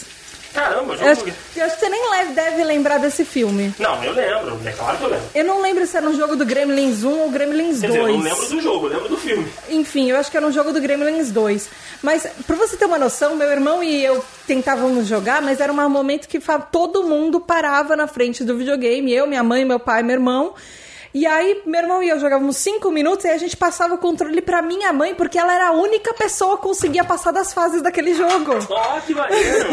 Caramba, 0.53 0.97
jogo. 0.97 1.05
Eu 1.05 1.11
acho, 1.11 1.25
eu 1.55 1.65
acho 1.65 1.75
que 1.75 1.79
você 1.79 1.89
nem 1.89 2.09
deve 2.33 2.63
lembrar 2.63 2.97
desse 2.97 3.23
filme. 3.23 3.73
Não, 3.79 4.03
eu 4.03 4.13
lembro, 4.13 4.59
é 4.65 4.71
claro 4.71 4.97
que 4.97 5.03
eu 5.03 5.09
lembro. 5.09 5.25
Eu 5.33 5.45
não 5.45 5.61
lembro 5.61 5.85
se 5.85 5.97
era 5.97 6.07
um 6.07 6.15
jogo 6.15 6.35
do 6.35 6.45
Gremlins 6.45 7.03
1 7.03 7.19
ou 7.19 7.29
Gremlins 7.29 7.79
Quer 7.81 7.87
2. 7.87 7.91
Dizer, 7.91 7.99
eu 7.99 8.17
não 8.17 8.23
lembro 8.23 8.47
do 8.47 8.61
jogo, 8.61 8.87
eu 8.87 8.93
lembro 8.93 9.09
do 9.09 9.17
filme. 9.17 9.47
Enfim, 9.69 10.09
eu 10.09 10.17
acho 10.17 10.29
que 10.29 10.37
era 10.37 10.45
um 10.45 10.51
jogo 10.51 10.71
do 10.71 10.81
Gremlins 10.81 11.31
2. 11.31 11.69
Mas, 12.01 12.27
pra 12.47 12.55
você 12.55 12.77
ter 12.77 12.85
uma 12.85 12.97
noção, 12.97 13.35
meu 13.35 13.49
irmão 13.49 13.83
e 13.83 14.03
eu 14.03 14.23
tentávamos 14.47 15.07
jogar, 15.07 15.41
mas 15.41 15.59
era 15.59 15.71
um 15.71 15.89
momento 15.89 16.27
que 16.27 16.39
todo 16.71 17.03
mundo 17.03 17.39
parava 17.39 17.95
na 17.95 18.07
frente 18.07 18.43
do 18.43 18.57
videogame. 18.57 19.13
Eu, 19.13 19.27
minha 19.27 19.43
mãe, 19.43 19.65
meu 19.65 19.79
pai, 19.79 20.01
meu 20.03 20.13
irmão. 20.13 20.53
E 21.13 21.25
aí, 21.25 21.61
meu 21.65 21.81
irmão 21.81 22.03
e 22.03 22.09
eu 22.09 22.19
jogávamos 22.19 22.57
cinco 22.57 22.91
minutos 22.91 23.25
e 23.25 23.29
a 23.29 23.37
gente 23.37 23.57
passava 23.57 23.95
o 23.95 23.97
controle 23.97 24.41
pra 24.41 24.61
minha 24.61 24.93
mãe, 24.93 25.15
porque 25.15 25.39
ela 25.39 25.53
era 25.53 25.67
a 25.69 25.71
única 25.71 26.13
pessoa 26.13 26.57
que 26.57 26.63
conseguia 26.63 27.03
passar 27.03 27.31
das 27.31 27.51
fases 27.51 27.81
daquele 27.81 28.13
jogo. 28.13 28.53
Oh, 28.69 29.01
que 29.01 29.15
maneiro! 29.15 29.69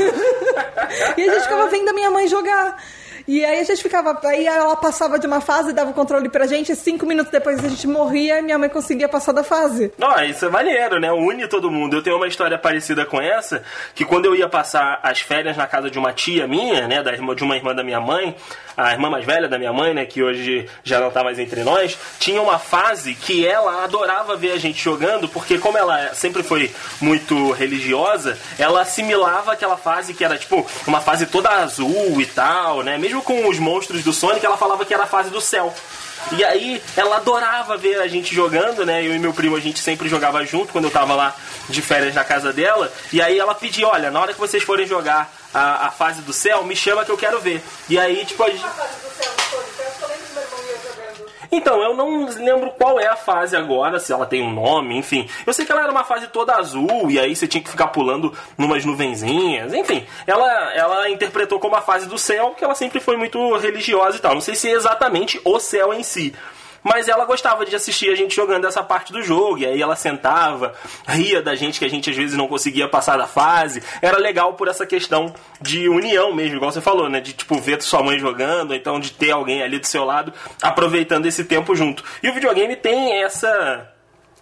e 1.17 1.23
a 1.23 1.33
gente 1.33 1.43
ficava 1.43 1.69
vendo 1.69 1.91
a 1.91 1.93
minha 1.93 2.11
mãe 2.11 2.27
jogar. 2.27 2.77
E 3.29 3.45
aí 3.45 3.59
a 3.59 3.65
gente 3.65 3.83
ficava. 3.83 4.19
Aí 4.25 4.47
ela 4.47 4.77
passava 4.77 5.19
de 5.19 5.27
uma 5.27 5.41
fase, 5.41 5.73
dava 5.73 5.91
o 5.91 5.95
controle 5.95 6.29
pra 6.29 6.47
gente, 6.47 6.71
e 6.71 6.77
cinco 6.77 7.05
minutos 7.05 7.33
depois 7.33 7.63
a 7.65 7.69
gente 7.69 7.87
morria 7.87 8.39
e 8.39 8.43
minha 8.43 8.57
mãe 8.57 8.69
conseguia 8.69 9.09
passar 9.09 9.33
da 9.33 9.43
fase. 9.43 9.93
Não, 9.99 10.23
isso 10.25 10.45
é 10.47 10.49
maneiro, 10.49 11.01
né? 11.01 11.13
Une 11.13 11.49
todo 11.49 11.71
mundo. 11.71 11.97
Eu 11.97 12.03
tenho 12.03 12.17
uma 12.17 12.29
história 12.29 12.57
parecida 12.57 13.05
com 13.05 13.21
essa, 13.21 13.65
que 13.95 14.05
quando 14.05 14.27
eu 14.27 14.37
ia 14.37 14.49
passar 14.49 15.01
as 15.03 15.21
férias 15.21 15.57
na 15.57 15.67
casa 15.67 15.91
de 15.91 15.99
uma 15.99 16.13
tia 16.13 16.47
minha, 16.47 16.87
né? 16.87 17.03
Da 17.03 17.13
irmã, 17.13 17.35
de 17.35 17.43
uma 17.43 17.57
irmã 17.57 17.75
da 17.75 17.83
minha 17.83 18.01
mãe, 18.01 18.37
a 18.77 18.93
irmã 18.93 19.11
mais 19.11 19.25
velha 19.25 19.49
da 19.49 19.59
minha 19.59 19.73
mãe, 19.73 19.93
né? 19.93 20.07
Que 20.07 20.23
hoje 20.23 20.69
já 20.85 21.01
não 21.01 21.11
tá 21.11 21.25
mais 21.25 21.39
entre 21.39 21.65
nós, 21.65 21.99
tinha 22.21 22.41
uma 22.41 22.59
fase 22.59 23.15
que 23.15 23.47
ela 23.47 23.83
adorava 23.83 24.37
ver 24.37 24.53
a 24.53 24.59
gente 24.59 24.83
jogando, 24.83 25.29
porque 25.29 25.59
como 25.59 25.77
ela 25.77 26.15
sempre 26.15 26.43
foi 26.43 26.71
muito 27.01 27.51
religiosa, 27.53 28.39
ela 28.57 28.83
assimilava 28.83 29.53
aquela 29.53 29.77
fase 29.77 30.15
que 30.15 30.25
era 30.25 30.39
tipo 30.39 30.65
uma 30.87 31.01
fase 31.01 31.27
toda 31.27 31.51
azul 31.51 32.21
e 32.21 32.27
tal, 32.27 32.83
né? 32.83 32.97
Mesmo 32.97 33.17
mesmo 33.17 33.23
com 33.23 33.49
os 33.49 33.59
monstros 33.59 34.03
do 34.03 34.13
Sonic, 34.13 34.45
ela 34.45 34.57
falava 34.57 34.85
que 34.85 34.93
era 34.93 35.05
a 35.05 35.07
fase 35.07 35.31
do 35.31 35.41
céu. 35.41 35.73
E 36.33 36.45
aí 36.45 36.83
ela 36.97 37.17
adorava 37.17 37.77
ver 37.77 38.01
a 38.01 38.09
gente 38.09 38.35
jogando, 38.35 38.85
né? 38.85 39.07
Eu 39.07 39.15
e 39.15 39.19
meu 39.19 39.33
primo 39.33 39.57
a 39.57 39.61
gente 39.61 39.79
sempre 39.79 40.09
jogava 40.09 40.45
junto 40.45 40.73
quando 40.73 40.87
eu 40.87 40.91
tava 40.91 41.15
lá 41.15 41.35
de 41.69 41.81
férias 41.81 42.15
na 42.15 42.25
casa 42.25 42.53
dela. 42.53 42.93
E 43.13 43.23
aí 43.23 43.39
ela 43.39 43.55
pedia, 43.55 43.87
olha, 43.87 44.11
na 44.11 44.21
hora 44.21 44.35
que 44.35 44.41
vocês 44.41 44.63
forem 44.63 44.87
jogar 44.87 45.33
a, 45.57 45.87
a 45.87 45.91
fase 45.91 46.21
do 46.21 46.35
céu, 46.35 46.63
me 46.65 46.77
chama 46.77 47.05
que 47.05 47.11
eu 47.11 47.17
quero 47.17 47.41
ver. 47.41 47.63
E 47.89 47.99
aí, 47.99 48.27
tipo, 48.27 48.45
a 48.45 48.51
gente. 48.51 48.65
Então, 51.51 51.81
eu 51.81 51.95
não 51.95 52.27
lembro 52.27 52.73
qual 52.73 53.01
é 53.01 53.07
a 53.07 53.17
fase 53.17 53.57
agora, 53.57 53.99
se 53.99 54.13
ela 54.13 54.27
tem 54.27 54.43
um 54.43 54.53
nome, 54.53 54.99
enfim. 54.99 55.27
Eu 55.47 55.55
sei 55.55 55.65
que 55.65 55.73
ela 55.73 55.83
era 55.83 55.91
uma 55.91 56.05
fase 56.05 56.27
toda 56.27 56.57
azul, 56.57 57.11
e 57.11 57.19
aí 57.19 57.35
você 57.35 57.47
tinha 57.47 57.63
que 57.63 57.71
ficar 57.71 57.87
pulando 57.87 58.35
numas 58.59 58.85
nuvenzinhas, 58.85 59.73
enfim. 59.73 60.07
Ela, 60.27 60.75
ela 60.75 61.09
interpretou 61.09 61.59
como 61.59 61.77
a 61.77 61.81
fase 61.81 62.07
do 62.07 62.19
céu, 62.19 62.55
que 62.57 62.65
ela 62.65 62.75
sempre 62.75 63.01
foi 63.01 63.17
muito 63.17 63.57
religiosa 63.57 64.19
e 64.19 64.21
tal. 64.21 64.35
Não 64.35 64.41
sei 64.43 64.57
se 64.57 64.69
é 64.69 64.73
exatamente 64.73 65.41
o 65.43 65.59
céu 65.59 65.95
em 65.95 66.03
si. 66.03 66.35
Mas 66.87 67.09
ela 67.09 67.25
gostava 67.25 67.67
de 67.67 67.75
assistir 67.75 68.11
a 68.11 68.15
gente 68.15 68.37
jogando 68.37 68.65
essa 68.65 68.81
parte 68.81 69.13
do 69.13 69.21
jogo, 69.21 69.59
e 69.59 69.67
aí 69.67 69.83
ela 69.83 69.97
sentava, 69.97 70.73
ria 71.05 71.43
da 71.43 71.57
gente 71.57 71.81
que 71.81 71.85
a 71.85 71.91
gente 71.91 72.09
às 72.09 72.17
vezes 72.17 72.37
não 72.37 72.47
conseguia 72.47 72.89
passar 72.89 73.19
da 73.19 73.27
fase. 73.27 73.83
Era 74.01 74.19
legal 74.19 74.55
por 74.55 74.69
essa 74.69 74.87
questão 74.87 75.35
de 75.61 75.89
união 75.89 76.33
mesmo, 76.33 76.57
igual 76.57 76.71
você 76.71 76.81
falou, 76.81 77.09
né? 77.09 77.21
De 77.21 77.33
tipo 77.33 77.57
ver 77.57 77.83
sua 77.83 78.05
mãe 78.05 78.21
jogando, 78.21 78.73
então 78.73 79.01
de 79.01 79.11
ter 79.11 79.33
alguém 79.33 79.63
ali 79.63 79.81
do 79.81 79.87
seu 79.87 80.05
lado 80.05 80.33
aproveitando 80.63 81.27
esse 81.27 81.45
tempo 81.45 81.75
junto. 81.75 82.05
E 82.23 82.31
o 82.31 82.35
videogame 82.35 82.77
tem 82.77 83.21
essa 83.21 83.93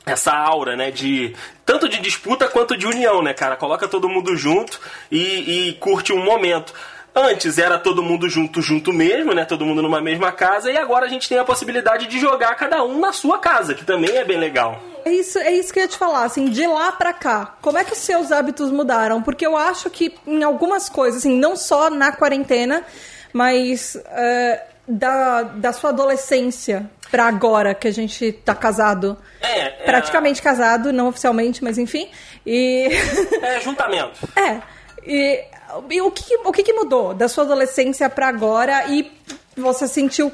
essa 0.06 0.32
aura, 0.32 0.76
né, 0.76 0.90
de 0.90 1.34
tanto 1.64 1.88
de 1.88 1.98
disputa 1.98 2.46
quanto 2.46 2.76
de 2.76 2.86
união, 2.86 3.22
né, 3.22 3.32
cara? 3.32 3.56
Coloca 3.56 3.88
todo 3.88 4.06
mundo 4.06 4.36
junto 4.36 4.78
e, 5.10 5.68
e 5.68 5.72
curte 5.80 6.12
um 6.12 6.22
momento. 6.22 6.74
Antes 7.14 7.58
era 7.58 7.78
todo 7.78 8.02
mundo 8.02 8.28
junto, 8.28 8.60
junto 8.60 8.92
mesmo, 8.92 9.32
né? 9.32 9.44
Todo 9.44 9.64
mundo 9.64 9.80
numa 9.80 10.00
mesma 10.00 10.32
casa, 10.32 10.70
e 10.70 10.76
agora 10.76 11.06
a 11.06 11.08
gente 11.08 11.28
tem 11.28 11.38
a 11.38 11.44
possibilidade 11.44 12.06
de 12.06 12.18
jogar 12.18 12.54
cada 12.56 12.82
um 12.82 12.98
na 12.98 13.12
sua 13.12 13.38
casa, 13.38 13.74
que 13.74 13.84
também 13.84 14.16
é 14.16 14.24
bem 14.24 14.38
legal. 14.38 14.80
É 15.04 15.12
isso, 15.12 15.38
é 15.38 15.52
isso 15.52 15.72
que 15.72 15.78
eu 15.78 15.84
ia 15.84 15.88
te 15.88 15.96
falar, 15.96 16.24
assim, 16.24 16.48
de 16.48 16.66
lá 16.66 16.90
pra 16.90 17.12
cá, 17.12 17.54
como 17.60 17.78
é 17.78 17.84
que 17.84 17.92
os 17.92 17.98
seus 17.98 18.32
hábitos 18.32 18.70
mudaram? 18.70 19.22
Porque 19.22 19.46
eu 19.46 19.56
acho 19.56 19.90
que 19.90 20.14
em 20.26 20.42
algumas 20.42 20.88
coisas, 20.88 21.20
assim, 21.20 21.38
não 21.38 21.56
só 21.56 21.88
na 21.90 22.10
quarentena, 22.10 22.82
mas 23.32 23.94
uh, 23.96 24.74
da, 24.88 25.42
da 25.42 25.72
sua 25.72 25.90
adolescência 25.90 26.90
pra 27.10 27.26
agora 27.26 27.74
que 27.74 27.86
a 27.86 27.92
gente 27.92 28.32
tá 28.32 28.54
casado. 28.54 29.16
É, 29.40 29.60
é 29.60 29.70
Praticamente 29.84 30.42
casado, 30.42 30.92
não 30.92 31.08
oficialmente, 31.08 31.62
mas 31.62 31.78
enfim. 31.78 32.08
E. 32.44 32.88
É 33.42 33.60
juntamento. 33.60 34.28
é. 34.36 34.60
E, 35.06 35.44
e 35.52 35.53
o, 35.78 36.10
que, 36.10 36.36
o 36.44 36.52
que, 36.52 36.72
mudou 36.72 37.14
da 37.14 37.28
sua 37.28 37.44
adolescência 37.44 38.08
pra 38.08 38.28
agora 38.28 38.86
e 38.88 39.10
você 39.56 39.88
sentiu. 39.88 40.32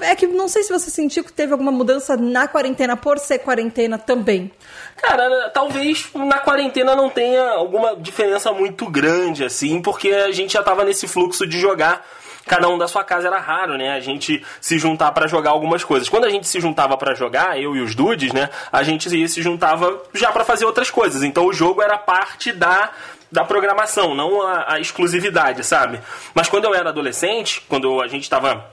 É 0.00 0.14
que 0.14 0.26
não 0.26 0.48
sei 0.48 0.62
se 0.62 0.72
você 0.72 0.90
sentiu 0.90 1.22
que 1.22 1.32
teve 1.32 1.52
alguma 1.52 1.72
mudança 1.72 2.16
na 2.16 2.48
quarentena 2.48 2.96
por 2.96 3.18
ser 3.18 3.40
quarentena 3.40 3.98
também. 3.98 4.50
Cara, 4.96 5.50
talvez 5.50 6.08
na 6.14 6.38
quarentena 6.38 6.94
não 6.94 7.10
tenha 7.10 7.50
alguma 7.50 7.96
diferença 7.96 8.52
muito 8.52 8.88
grande, 8.88 9.44
assim, 9.44 9.82
porque 9.82 10.08
a 10.08 10.30
gente 10.30 10.54
já 10.54 10.62
tava 10.62 10.84
nesse 10.84 11.06
fluxo 11.06 11.46
de 11.46 11.58
jogar 11.58 12.06
cada 12.46 12.68
um 12.68 12.76
da 12.76 12.88
sua 12.88 13.04
casa 13.04 13.28
era 13.28 13.38
raro, 13.38 13.76
né? 13.76 13.92
A 13.92 14.00
gente 14.00 14.44
se 14.60 14.76
juntar 14.76 15.12
para 15.12 15.28
jogar 15.28 15.50
algumas 15.50 15.84
coisas. 15.84 16.08
Quando 16.08 16.24
a 16.24 16.30
gente 16.30 16.48
se 16.48 16.60
juntava 16.60 16.96
para 16.96 17.14
jogar, 17.14 17.60
eu 17.60 17.76
e 17.76 17.80
os 17.80 17.94
dudes, 17.94 18.32
né? 18.32 18.50
A 18.72 18.82
gente 18.82 19.08
se 19.28 19.42
juntava 19.42 20.02
já 20.14 20.32
para 20.32 20.44
fazer 20.44 20.64
outras 20.64 20.90
coisas. 20.90 21.22
Então 21.22 21.46
o 21.46 21.52
jogo 21.52 21.80
era 21.80 21.96
parte 21.96 22.52
da 22.52 22.90
da 23.30 23.44
programação, 23.44 24.14
não 24.14 24.42
a, 24.42 24.74
a 24.74 24.80
exclusividade, 24.80 25.64
sabe? 25.64 26.00
Mas 26.34 26.48
quando 26.48 26.64
eu 26.64 26.74
era 26.74 26.88
adolescente, 26.88 27.62
quando 27.68 28.00
a 28.00 28.08
gente 28.08 28.22
estava 28.22 28.66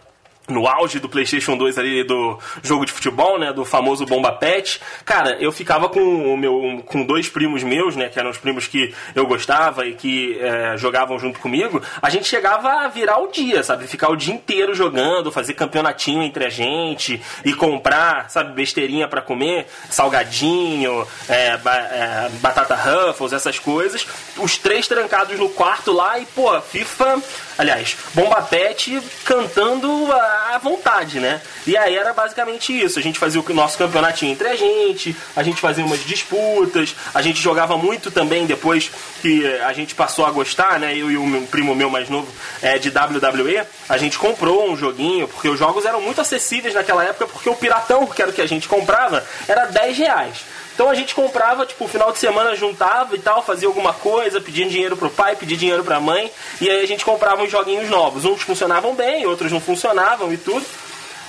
no 0.48 0.68
auge 0.68 1.00
do 1.00 1.10
PlayStation 1.10 1.58
2 1.58 1.78
ali 1.78 2.04
do 2.04 2.40
jogo 2.64 2.86
de 2.86 2.92
futebol, 2.92 3.38
né, 3.38 3.52
do 3.52 3.66
famoso 3.66 4.06
Bomba 4.06 4.32
Pet. 4.32 4.80
Cara, 5.04 5.38
eu 5.40 5.52
ficava 5.52 5.90
com 5.90 6.00
o 6.34 6.38
meu 6.38 6.84
com 6.86 7.06
dois 7.06 7.28
primos 7.28 7.64
meus, 7.64 7.96
né, 7.96 8.10
que 8.10 8.20
eram 8.20 8.30
os 8.30 8.38
primos 8.38 8.68
que 8.68 8.94
eu 9.14 9.26
gostava 9.26 9.86
e 9.86 9.94
que 9.94 10.38
é, 10.40 10.78
jogavam 10.78 11.20
junto 11.20 11.40
comigo. 11.40 11.82
A 12.02 12.10
gente 12.10 12.28
chegava 12.28 12.86
a 12.86 12.88
virar 12.88 13.20
o 13.20 13.28
dia, 13.28 13.62
sabe, 13.64 13.88
ficar 13.88 14.10
o 14.10 14.16
dia 14.16 14.34
inteiro 14.34 14.74
jogando, 14.74 15.32
fazer 15.32 15.54
campeonatinho 15.54 16.24
entre 16.24 16.46
a 16.46 16.50
gente 16.50 17.22
e 17.44 17.54
comprar, 17.54 18.30
sabe, 18.30 18.54
besteirinha 18.54 19.08
para 19.08 19.22
comer, 19.22 19.68
salgadinho, 19.90 21.06
é, 21.28 21.48
é, 21.48 22.30
batata 22.40 22.76
Ruffles, 22.76 23.34
essas 23.34 23.60
coisas. 23.60 24.08
Os 24.38 24.58
três 24.58 24.88
trancados 24.88 25.38
no 25.38 25.50
quarto 25.50 25.92
lá 25.92 26.20
e 26.20 26.26
pô, 26.26 26.60
FIFA, 26.62 27.22
aliás, 27.58 27.98
Bomba 28.14 28.42
Pet 28.42 29.02
cantando 29.26 30.12
à 30.12 30.60
vontade, 30.62 31.20
né? 31.20 31.42
E 31.66 31.76
aí 31.76 31.96
era 31.96 32.14
basicamente 32.14 32.78
isso. 32.78 33.00
A 33.00 33.02
gente 33.02 33.20
fazia 33.20 33.42
o 33.42 33.54
nosso 33.54 33.78
campeonatinho 33.78 34.32
entre 34.32 34.48
a 34.48 34.56
gente, 34.56 35.16
a 35.36 35.44
gente 35.44 35.60
fazia 35.60 35.86
umas 35.86 36.04
disputas, 36.04 36.96
a 37.14 37.22
gente 37.22 37.42
jogava 37.42 37.78
muito 37.78 38.12
também 38.12 38.46
depois 38.46 38.92
que 39.22 39.46
a 39.62 39.74
gente 39.74 39.96
passou 39.96 40.26
a 40.26 40.32
gostar, 40.32 40.80
né? 40.80 40.96
Eu 40.96 41.12
e 41.12 41.18
o 41.18 41.48
primo 41.48 41.76
meu 41.76 41.90
mais 41.90 42.10
novo 42.10 42.28
é, 42.62 42.78
de 42.78 42.90
WWE, 42.90 43.64
a 43.90 43.98
gente 43.98 44.18
comprou 44.18 44.70
um 44.70 44.78
joguinho, 44.78 45.28
porque 45.28 45.50
os 45.50 45.60
jogos 45.60 45.86
eram 45.86 46.02
muito 46.02 46.22
acessíveis 46.22 46.74
naquela 46.74 47.04
época, 47.04 47.28
porque 47.28 47.50
o 47.50 47.56
Piratão, 47.56 48.06
que 48.06 48.22
era 48.22 48.32
o 48.32 48.34
que 48.34 48.42
a 48.42 48.48
gente 48.48 48.68
comprava, 48.68 49.26
era 49.48 49.66
10 49.66 49.98
reais. 49.98 50.57
Então 50.78 50.92
a 50.92 50.94
gente 50.94 51.16
comprava, 51.16 51.66
tipo, 51.66 51.88
final 51.88 52.12
de 52.12 52.20
semana 52.20 52.56
juntava 52.56 53.16
e 53.16 53.20
tal, 53.20 53.42
fazia 53.42 53.68
alguma 53.68 53.94
coisa, 53.94 54.40
pedia 54.40 54.64
dinheiro 54.64 54.96
pro 54.96 55.10
pai, 55.10 55.36
pedia 55.36 55.58
dinheiro 55.58 55.84
pra 55.84 56.00
mãe, 56.00 56.32
e 56.62 56.70
aí 56.70 56.84
a 56.84 56.86
gente 56.86 57.04
comprava 57.04 57.42
uns 57.42 57.50
joguinhos 57.50 57.90
novos. 57.90 58.26
Uns 58.26 58.44
funcionavam 58.44 58.94
bem, 58.94 59.26
outros 59.26 59.52
não 59.52 59.60
funcionavam 59.60 60.32
e 60.32 60.38
tudo 60.38 60.64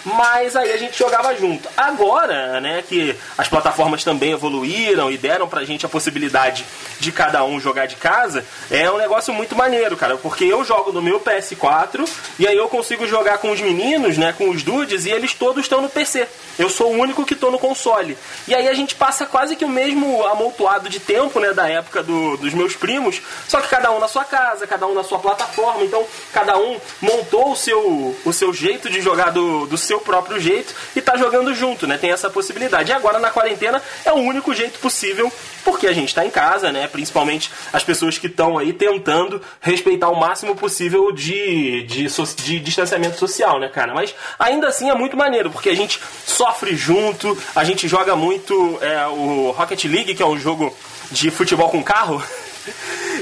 mas 0.04 0.56
aí 0.56 0.72
a 0.72 0.76
gente 0.76 0.98
jogava 0.98 1.34
junto. 1.37 1.68
Agora, 1.76 2.61
né, 2.61 2.82
que 2.87 3.14
as 3.37 3.48
plataformas 3.48 4.04
também 4.04 4.32
evoluíram 4.32 5.11
e 5.11 5.18
deram 5.18 5.48
pra 5.48 5.64
gente 5.64 5.84
a 5.84 5.88
possibilidade 5.88 6.64
de 6.98 7.12
cada 7.12 7.44
um 7.44 7.61
jogar 7.61 7.87
de 7.87 7.96
casa, 7.96 8.44
é 8.70 8.90
um 8.90 8.98
negócio 8.98 9.32
muito 9.32 9.54
maneiro, 9.56 9.96
cara, 9.96 10.16
porque 10.16 10.44
eu 10.44 10.64
jogo 10.64 10.92
no 10.92 11.02
meu 11.02 11.20
PS4 11.20 12.08
e 12.38 12.46
aí 12.46 12.56
eu 12.56 12.68
consigo 12.68 13.06
jogar 13.06 13.38
com 13.38 13.50
os 13.50 13.61
meninos, 13.61 14.16
né, 14.16 14.34
com 14.37 14.50
os 14.50 14.62
dudes 14.62 15.06
e 15.06 15.11
eles 15.11 15.34
todos 15.34 15.64
estão 15.64 15.80
no 15.80 15.88
PC. 15.88 16.26
Eu 16.58 16.68
sou 16.68 16.92
o 16.92 16.98
único 16.98 17.24
que 17.24 17.37
tô 17.37 17.50
no 17.50 17.58
console. 17.58 18.18
E 18.46 18.54
aí 18.54 18.68
a 18.68 18.74
gente 18.74 18.94
passa 18.94 19.26
quase 19.26 19.54
que 19.54 19.64
o 19.64 19.68
mesmo 19.68 20.24
amontoado 20.26 20.88
de 20.88 20.98
tempo, 20.98 21.38
né, 21.38 21.52
da 21.52 21.68
época 21.68 22.02
do, 22.02 22.37
dos 22.37 22.52
meus 22.52 22.74
primos, 22.74 23.20
só 23.46 23.61
que 23.61 23.68
cada 23.68 23.90
um 23.92 24.00
na 24.00 24.08
sua 24.08 24.24
casa, 24.24 24.66
cada 24.66 24.87
um 24.87 24.94
na 24.94 25.04
sua 25.04 25.18
plataforma, 25.18 25.84
então 25.84 26.04
cada 26.32 26.58
um 26.58 26.80
montou 27.00 27.52
o 27.52 27.56
seu, 27.56 28.16
o 28.24 28.32
seu 28.32 28.52
jeito 28.52 28.90
de 28.90 29.00
jogar 29.00 29.30
do, 29.30 29.66
do 29.66 29.78
seu 29.88 30.01
próprio 30.01 30.38
jeito 30.38 30.74
e 30.94 31.01
tá 31.01 31.16
jogando 31.16 31.55
junto, 31.55 31.87
né? 31.87 31.96
Tem 31.96 32.11
essa 32.11 32.29
possibilidade. 32.31 32.90
E 32.90 32.94
agora 32.94 33.18
na 33.18 33.31
quarentena 33.31 33.83
é 34.05 34.12
o 34.12 34.16
único 34.16 34.55
jeito 34.55 34.79
possível, 34.79 35.33
porque 35.64 35.87
a 35.87 35.92
gente 35.92 36.14
tá 36.14 36.24
em 36.24 36.31
casa, 36.31 36.70
né? 36.70 36.87
Principalmente 36.87 37.51
as 37.72 37.83
pessoas 37.83 38.18
que 38.18 38.27
estão 38.27 38.59
aí 38.59 38.72
tentando 38.72 39.40
respeitar 39.61 40.11
o 40.11 40.20
máximo 40.20 40.55
possível 40.55 41.11
de, 41.11 41.83
de, 41.85 42.07
de 42.07 42.61
distanciamento 42.61 43.18
social, 43.18 43.59
né, 43.59 43.68
cara? 43.68 43.94
Mas 43.94 44.14
ainda 44.38 44.68
assim 44.68 44.90
é 44.90 44.94
muito 44.94 45.16
maneiro, 45.16 45.51
porque 45.51 45.70
a 45.70 45.77
gente 45.77 46.01
sofre 46.27 46.77
junto, 46.77 47.37
a 47.55 47.64
gente 47.64 47.88
joga 47.88 48.14
muito 48.14 48.79
é, 48.83 49.07
o 49.07 49.51
Rocket 49.53 49.85
League, 49.85 50.14
que 50.14 50.22
é 50.22 50.27
um 50.27 50.38
jogo 50.38 50.74
de 51.11 51.31
futebol 51.31 51.70
com 51.70 51.83
carro. 51.83 52.22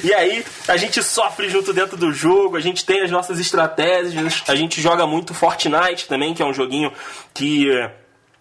E 0.03 0.13
aí 0.13 0.45
a 0.69 0.77
gente 0.77 1.03
sofre 1.03 1.49
junto 1.49 1.73
dentro 1.73 1.97
do 1.97 2.13
jogo, 2.13 2.57
a 2.57 2.61
gente 2.61 2.85
tem 2.85 3.03
as 3.03 3.11
nossas 3.11 3.39
estratégias, 3.39 4.43
a 4.49 4.55
gente 4.55 4.81
joga 4.81 5.07
muito 5.07 5.35
Fortnite 5.35 6.07
também, 6.07 6.35
que 6.35 6.43
é 6.43 6.47
um 6.47 6.55
joguinho 6.55 6.93
que 7.33 7.69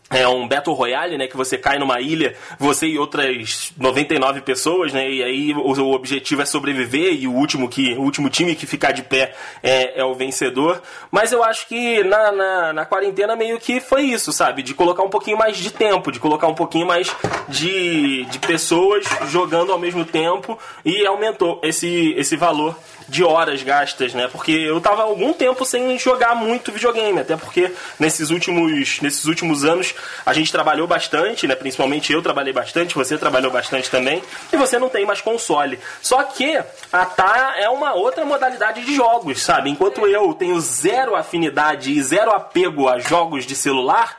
é 0.10 0.28
um 0.28 0.48
Battle 0.48 0.76
Royale, 0.76 1.18
né, 1.18 1.28
que 1.28 1.36
você 1.36 1.58
cai 1.58 1.80
numa 1.80 2.00
ilha, 2.00 2.36
você 2.60 2.86
e 2.86 3.00
outras 3.00 3.74
99 3.76 4.42
pessoas, 4.42 4.94
né, 4.94 5.10
e 5.10 5.24
aí 5.24 5.54
o, 5.54 5.60
o 5.60 5.94
objetivo 5.94 6.44
é 6.44 6.46
sobreviver 6.46 7.14
e 7.14 7.28
o 7.28 7.32
último 7.32 7.68
que 7.68 7.94
o 7.94 8.02
último 8.02 8.30
time 8.30 8.56
que 8.56 8.68
ficar 8.68 8.92
de 8.92 9.02
pé 9.02 9.34
é, 9.64 10.00
é 10.00 10.06
o 10.06 10.14
vencedor. 10.14 10.82
Mas 11.10 11.32
eu 11.32 11.44
acho 11.44 11.68
que 11.68 12.04
na, 12.04 12.32
na, 12.32 12.74
na, 12.74 12.86
quarentena 12.86 13.36
meio 13.36 13.60
que 13.60 13.80
foi 13.80 14.04
isso, 14.04 14.32
sabe, 14.32 14.62
de 14.62 14.76
colocar 14.76 15.02
um 15.02 15.10
pouquinho 15.10 15.38
mais 15.38 15.58
de 15.58 15.72
tempo, 15.72 16.12
de 16.12 16.20
colocar 16.20 16.48
um 16.48 16.56
pouquinho 16.56 16.86
mais 16.86 17.14
de, 17.50 18.26
de 18.26 18.38
pessoas 18.40 19.06
jogando 19.30 19.72
ao 19.72 19.80
mesmo 19.80 20.06
tempo 20.06 20.58
e 20.84 21.04
aumentou 21.06 21.60
esse, 21.64 22.14
esse 22.16 22.36
valor 22.36 22.78
de 23.08 23.24
horas 23.24 23.64
gastas, 23.64 24.14
né? 24.14 24.28
Porque 24.32 24.52
eu 24.52 24.80
tava 24.80 25.04
algum 25.04 25.34
tempo 25.34 25.66
sem 25.66 25.98
jogar 25.98 26.36
muito 26.36 26.72
videogame, 26.72 27.20
até 27.20 27.36
porque 27.36 27.72
nesses 28.00 28.30
últimos, 28.30 29.02
nesses 29.02 29.26
últimos 29.26 29.64
anos 29.66 29.94
a 30.26 30.34
gente 30.34 30.52
trabalhou 30.52 30.86
bastante, 30.86 31.48
né? 31.48 31.56
Principalmente 31.56 32.14
eu 32.14 32.22
trabalhei 32.22 32.54
bastante, 32.54 32.96
você 32.96 33.18
trabalhou 33.18 33.52
bastante 33.52 33.90
também, 33.90 34.22
e 34.52 34.58
você 34.58 34.78
não 34.78 34.90
tem 34.90 35.06
mais 35.06 35.22
console. 35.22 35.80
Só 36.02 36.22
que 36.24 36.62
a 36.92 37.06
Tá 37.16 37.56
é 37.58 37.70
uma 37.70 37.94
outra 37.94 38.26
modalidade 38.26 38.84
de 38.84 38.94
jogos, 38.94 39.42
sabe? 39.42 39.70
Enquanto 39.70 40.06
eu 40.06 40.34
tenho 40.34 40.60
zero 40.60 41.16
afinidade 41.16 41.92
e 41.92 42.04
zero 42.04 42.32
apego 42.32 42.90
a 42.90 43.00
jogos 43.00 43.46
de 43.46 43.56
celular, 43.56 44.18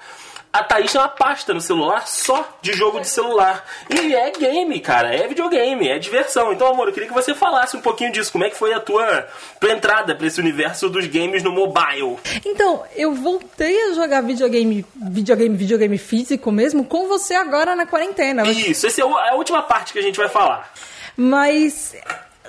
a 0.53 0.63
Thaís 0.63 0.91
tem 0.91 1.01
uma 1.01 1.09
pasta 1.09 1.53
no 1.53 1.61
celular 1.61 2.07
só 2.07 2.59
de 2.63 2.73
jogo 2.73 3.01
de 3.01 3.09
celular. 3.09 3.65
E 3.91 4.15
é 4.15 4.31
game, 4.31 4.81
cara. 4.81 5.15
É 5.15 5.29
videogame, 5.29 5.89
é 5.89 5.99
diversão. 5.99 6.53
Então, 6.53 6.67
amor, 6.67 6.89
eu 6.89 6.95
queria 6.95 7.09
que 7.09 7.15
você 7.15 7.35
falasse 7.35 7.77
um 7.77 7.81
pouquinho 7.81 8.11
disso. 8.11 8.33
Como 8.33 8.45
é 8.45 8.51
que 8.51 8.57
foi 8.57 8.73
a 8.73 8.81
tua, 8.81 9.27
tua 9.61 9.71
entrada 9.71 10.15
para 10.15 10.27
esse 10.27 10.41
universo 10.41 10.89
dos 10.89 11.07
games 11.07 11.43
no 11.43 11.53
mobile? 11.53 12.17
Então, 12.45 12.83
eu 12.95 13.15
voltei 13.15 13.91
a 13.91 13.95
jogar 13.95 14.23
videogame, 14.23 14.85
videogame, 14.95 15.57
videogame 15.57 15.99
físico 15.99 16.51
mesmo 16.51 16.85
com 16.85 17.07
você 17.07 17.35
agora 17.35 17.77
na 17.77 17.87
quarentena. 17.87 18.43
Isso, 18.49 18.87
essa 18.87 19.03
é, 19.03 19.05
é 19.05 19.31
a 19.31 19.35
última 19.35 19.63
parte 19.63 19.93
que 19.93 19.99
a 19.99 20.03
gente 20.03 20.17
vai 20.17 20.29
falar. 20.29 20.73
Mas 21.17 21.95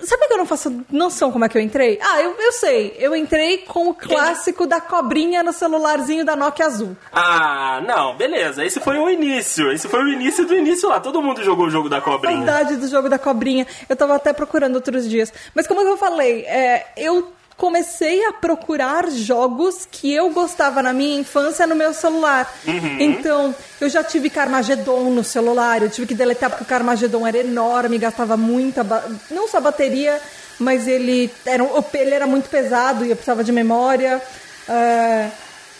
Sabe 0.04 0.28
que 0.28 0.34
eu 0.34 0.38
não 0.38 0.46
faço 0.46 0.86
noção 0.92 1.32
como 1.32 1.46
é 1.46 1.50
que 1.50 1.58
eu 1.58 1.62
entrei? 1.62 2.00
Ah, 2.02 2.22
eu, 2.22 2.36
eu 2.38 2.52
sei. 2.52 2.96
Eu 3.00 3.16
entrei 3.16 3.60
com 3.60 3.90
o 3.90 3.94
clássico 3.94 4.66
da 4.66 4.80
cobrinha 4.80 5.44
no 5.44 5.54
celularzinho 5.54 6.26
da 6.26 6.36
Nokia 6.36 6.66
azul. 6.66 6.96
Ah, 7.12 7.82
não, 7.86 8.16
beleza. 8.16 8.64
Esse 8.66 8.80
foi 8.80 8.98
o 8.98 9.10
início. 9.10 9.72
Esse 9.72 9.88
foi 9.88 10.04
o 10.04 10.08
início 10.08 10.46
do 10.46 10.56
início 10.56 10.90
lá. 10.90 11.00
Todo 11.00 11.22
mundo 11.22 11.44
jogou 11.44 11.68
o 11.68 11.70
jogo 11.70 11.90
da 11.90 12.02
cobrinha. 12.02 12.38
Saudade 12.38 12.76
do 12.78 12.88
jogo 12.88 13.10
da 13.10 13.20
cobrinha. 13.20 13.66
Eu 13.88 13.96
tava 13.96 14.16
até 14.16 14.34
procurando 14.34 14.76
outros 14.76 15.10
dias. 15.10 15.34
Mas 15.54 15.68
como 15.68 15.82
eu 15.82 15.98
falei, 15.98 16.42
é, 16.46 16.88
eu 16.98 17.32
comecei 17.58 18.24
a 18.26 18.34
procurar 18.34 19.10
jogos 19.10 19.88
que 19.92 20.14
eu 20.14 20.30
gostava 20.30 20.84
na 20.84 20.94
minha 20.94 21.20
infância 21.20 21.66
no 21.66 21.76
meu 21.76 21.94
celular. 21.94 22.52
Então, 23.00 23.54
eu 23.82 23.90
já 23.90 24.04
tive 24.04 24.30
Carmageddon 24.30 25.10
no 25.10 25.24
celular, 25.24 25.82
eu 25.82 25.90
tive 25.90 26.08
que 26.08 26.14
deletar 26.14 26.52
porque 26.52 26.64
o 26.64 26.68
Carmageddon 26.68 27.26
era 27.26 27.40
enorme, 27.40 27.98
gastava 27.98 28.38
muita. 28.38 28.86
Não 29.32 29.48
só 29.48 29.60
bateria, 29.60 30.22
mas 30.60 30.88
ele 30.88 31.32
era, 31.46 31.64
ele 31.96 32.14
era 32.14 32.28
muito 32.28 32.48
pesado 32.48 33.04
e 33.04 33.10
eu 33.10 33.16
precisava 33.16 33.44
de 33.44 33.52
memória. 33.52 34.22
Ah, 34.70 35.30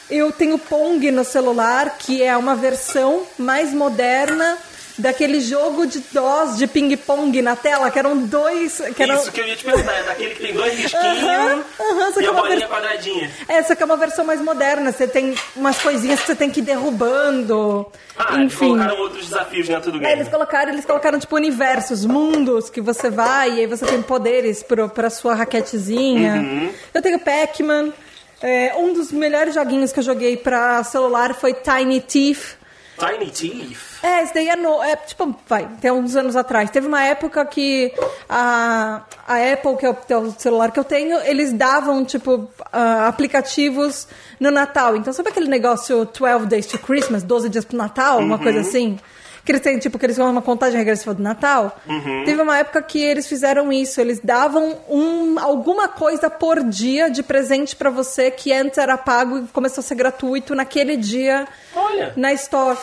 eu 0.10 0.32
tenho 0.32 0.58
Pong 0.58 1.12
no 1.12 1.24
celular, 1.24 1.98
que 2.00 2.24
é 2.24 2.36
uma 2.36 2.56
versão 2.56 3.24
mais 3.38 3.74
moderna 3.74 4.58
daquele 4.98 5.40
jogo 5.42 5.86
de 5.86 6.00
DOS 6.12 6.58
de 6.58 6.66
ping-pong 6.68 7.42
na 7.42 7.56
tela, 7.56 7.90
que 7.92 8.00
eram 8.00 8.18
dois. 8.26 8.82
Que 8.96 9.04
eram... 9.04 9.16
Isso 9.16 9.32
que 9.32 9.40
eu 9.42 9.48
ia 9.48 9.56
te 9.56 9.64
perguntar, 9.64 9.94
é 9.94 10.04
daquele 10.04 10.36
que 10.36 10.42
tem 10.42 10.54
dois 10.54 10.74
risquinhos 10.74 11.22
e 11.22 11.26
é 11.28 12.28
a 12.28 12.32
uma 12.32 12.42
bolinha 12.42 12.60
vers- 12.60 12.70
quadradinha. 12.70 13.32
Essa 13.48 13.76
que 13.76 13.84
é 13.84 13.86
uma 13.86 13.98
versão 13.98 14.26
mais 14.26 14.42
moderna, 14.42 14.92
você 14.92 15.08
tem 15.08 15.36
umas 15.56 15.78
coisinhas 15.80 16.20
que 16.22 16.26
você 16.28 16.36
tem 16.36 16.50
que 16.50 16.60
ir 16.60 16.64
derrubando. 16.64 17.86
Ah, 18.18 18.36
eles 18.36 18.54
Enfim. 18.54 18.70
colocaram 18.70 18.98
outros 19.00 19.26
desafios 19.28 19.68
dentro 19.68 19.92
do 19.92 19.98
É, 19.98 20.02
game. 20.02 20.14
eles 20.14 20.28
colocaram, 20.28 20.72
eles 20.74 20.86
colocaram 20.86 21.20
tipo 21.20 21.36
universos, 21.36 22.04
mundos 22.06 22.70
que 22.70 22.82
você 22.82 23.10
vai 23.10 23.52
e 23.52 23.60
aí 23.60 23.68
você 23.68 23.86
tem 23.86 24.02
poderes 24.02 24.64
pro, 24.64 24.90
pra 24.90 25.10
sua 25.10 25.36
raquetezinha. 25.36 26.34
Uhum. 26.36 26.72
Eu 26.94 27.02
tenho 27.02 27.20
Pac-Man. 27.20 27.94
É, 28.42 28.74
um 28.78 28.94
dos 28.94 29.12
melhores 29.12 29.56
joguinhos 29.56 29.92
que 29.92 30.00
eu 30.00 30.04
joguei 30.04 30.38
pra 30.38 30.84
celular 30.84 31.34
foi 31.34 31.54
Tiny 31.56 32.02
Thief. 32.02 32.54
Tiny 33.00 33.32
Thief. 33.32 33.97
É, 34.08 34.24
esse 34.24 34.34
daí 34.34 34.48
é, 34.48 34.56
no, 34.56 34.82
é 34.82 34.96
tipo, 34.96 35.36
vai, 35.50 35.68
tem 35.82 35.92
uns 35.92 36.16
anos 36.16 36.38
atrás. 36.38 36.70
Teve 36.70 36.88
uma 36.88 37.04
época 37.04 37.46
que 37.46 37.94
a, 38.30 39.02
a 39.28 39.54
Apple, 39.54 39.76
que 39.76 39.86
é 39.86 39.90
o, 39.90 39.94
que 39.94 40.14
é 40.14 40.18
o 40.18 40.32
celular 40.32 40.72
que 40.72 40.80
eu 40.80 40.84
tenho, 40.86 41.18
eles 41.26 41.52
davam, 41.52 42.06
tipo, 42.06 42.50
ah, 42.72 43.10
aplicativos 43.10 44.08
no 44.40 44.50
Natal. 44.50 44.96
Então, 44.96 45.12
sabe 45.12 45.28
aquele 45.28 45.50
negócio 45.50 46.06
12 46.06 46.46
Days 46.46 46.68
to 46.68 46.80
Christmas, 46.80 47.22
12 47.22 47.50
dias 47.50 47.66
pro 47.66 47.76
Natal, 47.76 48.20
uma 48.20 48.40
coisa 48.40 48.62
assim? 48.62 48.98
Que 49.44 49.52
eles 49.52 49.62
têm, 49.62 49.78
tipo, 49.78 50.00
que 50.00 50.06
eles 50.06 50.16
vão 50.16 50.32
uma 50.32 50.42
contagem 50.42 50.78
regressiva 50.78 51.14
do 51.14 51.22
Natal. 51.22 51.78
Teve 52.26 52.42
uma 52.42 52.58
época 52.58 52.82
que 52.82 53.02
eles 53.02 53.28
fizeram 53.28 53.74
isso. 53.74 54.00
Eles 54.00 54.22
davam 54.22 54.78
um, 54.90 55.38
alguma 55.38 55.90
coisa 55.90 56.30
por 56.30 56.64
dia 56.64 57.10
de 57.10 57.24
presente 57.24 57.76
pra 57.76 57.90
você 57.90 58.32
que 58.32 58.54
antes 58.54 58.78
era 58.78 58.98
pago 58.98 59.40
e 59.40 59.48
começou 59.48 59.82
a 59.82 59.84
ser 59.84 59.96
gratuito 59.96 60.56
naquele 60.56 60.96
dia 60.96 61.46
Olha. 61.76 62.14
na 62.16 62.32
Store. 62.34 62.78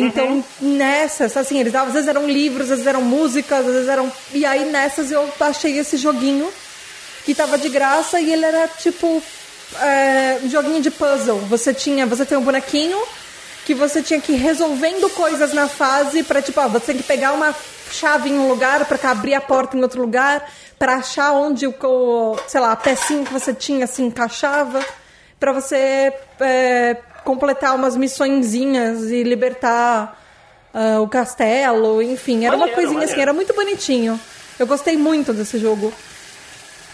Então, 0.00 0.44
nessas, 0.60 1.36
assim, 1.36 1.58
eles 1.58 1.72
davam, 1.72 1.88
às 1.88 1.94
vezes 1.94 2.08
eram 2.08 2.28
livros, 2.28 2.62
às 2.62 2.78
vezes 2.78 2.86
eram 2.86 3.02
músicas, 3.02 3.66
às 3.66 3.72
vezes 3.72 3.88
eram. 3.88 4.12
E 4.32 4.46
aí 4.46 4.64
nessas 4.70 5.10
eu 5.10 5.28
achei 5.40 5.76
esse 5.76 5.96
joguinho 5.96 6.48
que 7.24 7.34
tava 7.34 7.58
de 7.58 7.68
graça 7.68 8.20
e 8.20 8.32
ele 8.32 8.44
era 8.44 8.68
tipo 8.68 9.22
é, 9.80 10.38
um 10.42 10.48
joguinho 10.48 10.80
de 10.80 10.90
puzzle. 10.90 11.38
Você 11.48 11.74
tinha, 11.74 12.06
você 12.06 12.24
tem 12.24 12.38
um 12.38 12.42
bonequinho 12.42 12.98
que 13.66 13.74
você 13.74 14.00
tinha 14.00 14.20
que 14.20 14.32
ir 14.32 14.36
resolvendo 14.36 15.10
coisas 15.10 15.52
na 15.52 15.68
fase 15.68 16.22
para 16.22 16.40
tipo, 16.40 16.60
ó, 16.60 16.68
você 16.68 16.86
tem 16.86 16.96
que 16.96 17.02
pegar 17.02 17.32
uma 17.32 17.54
chave 17.90 18.30
em 18.30 18.38
um 18.38 18.48
lugar 18.48 18.84
para 18.86 19.10
abrir 19.10 19.34
a 19.34 19.40
porta 19.40 19.76
em 19.76 19.82
outro 19.82 20.00
lugar, 20.00 20.48
para 20.78 20.94
achar 20.94 21.32
onde 21.32 21.66
o, 21.66 21.74
o, 21.82 22.36
sei 22.46 22.60
lá, 22.60 22.72
a 22.72 22.76
pecinha 22.76 23.24
que 23.24 23.32
você 23.32 23.52
tinha 23.52 23.86
se 23.86 24.00
encaixava, 24.00 24.80
para 25.38 25.52
você 25.52 26.12
é, 26.40 26.96
completar 27.28 27.74
umas 27.74 27.94
missõezinhas 27.94 29.10
e 29.10 29.22
libertar 29.22 30.18
ah, 30.72 30.98
o 31.02 31.06
castelo, 31.06 32.00
enfim, 32.00 32.46
era 32.46 32.56
uma 32.56 32.60
Maneiro, 32.60 32.74
coisinha 32.80 33.00
assim, 33.00 33.10
maneiro. 33.10 33.20
era 33.20 33.32
muito 33.34 33.52
bonitinho. 33.52 34.18
Eu 34.58 34.66
gostei 34.66 34.96
muito 34.96 35.34
desse 35.34 35.58
jogo. 35.58 35.92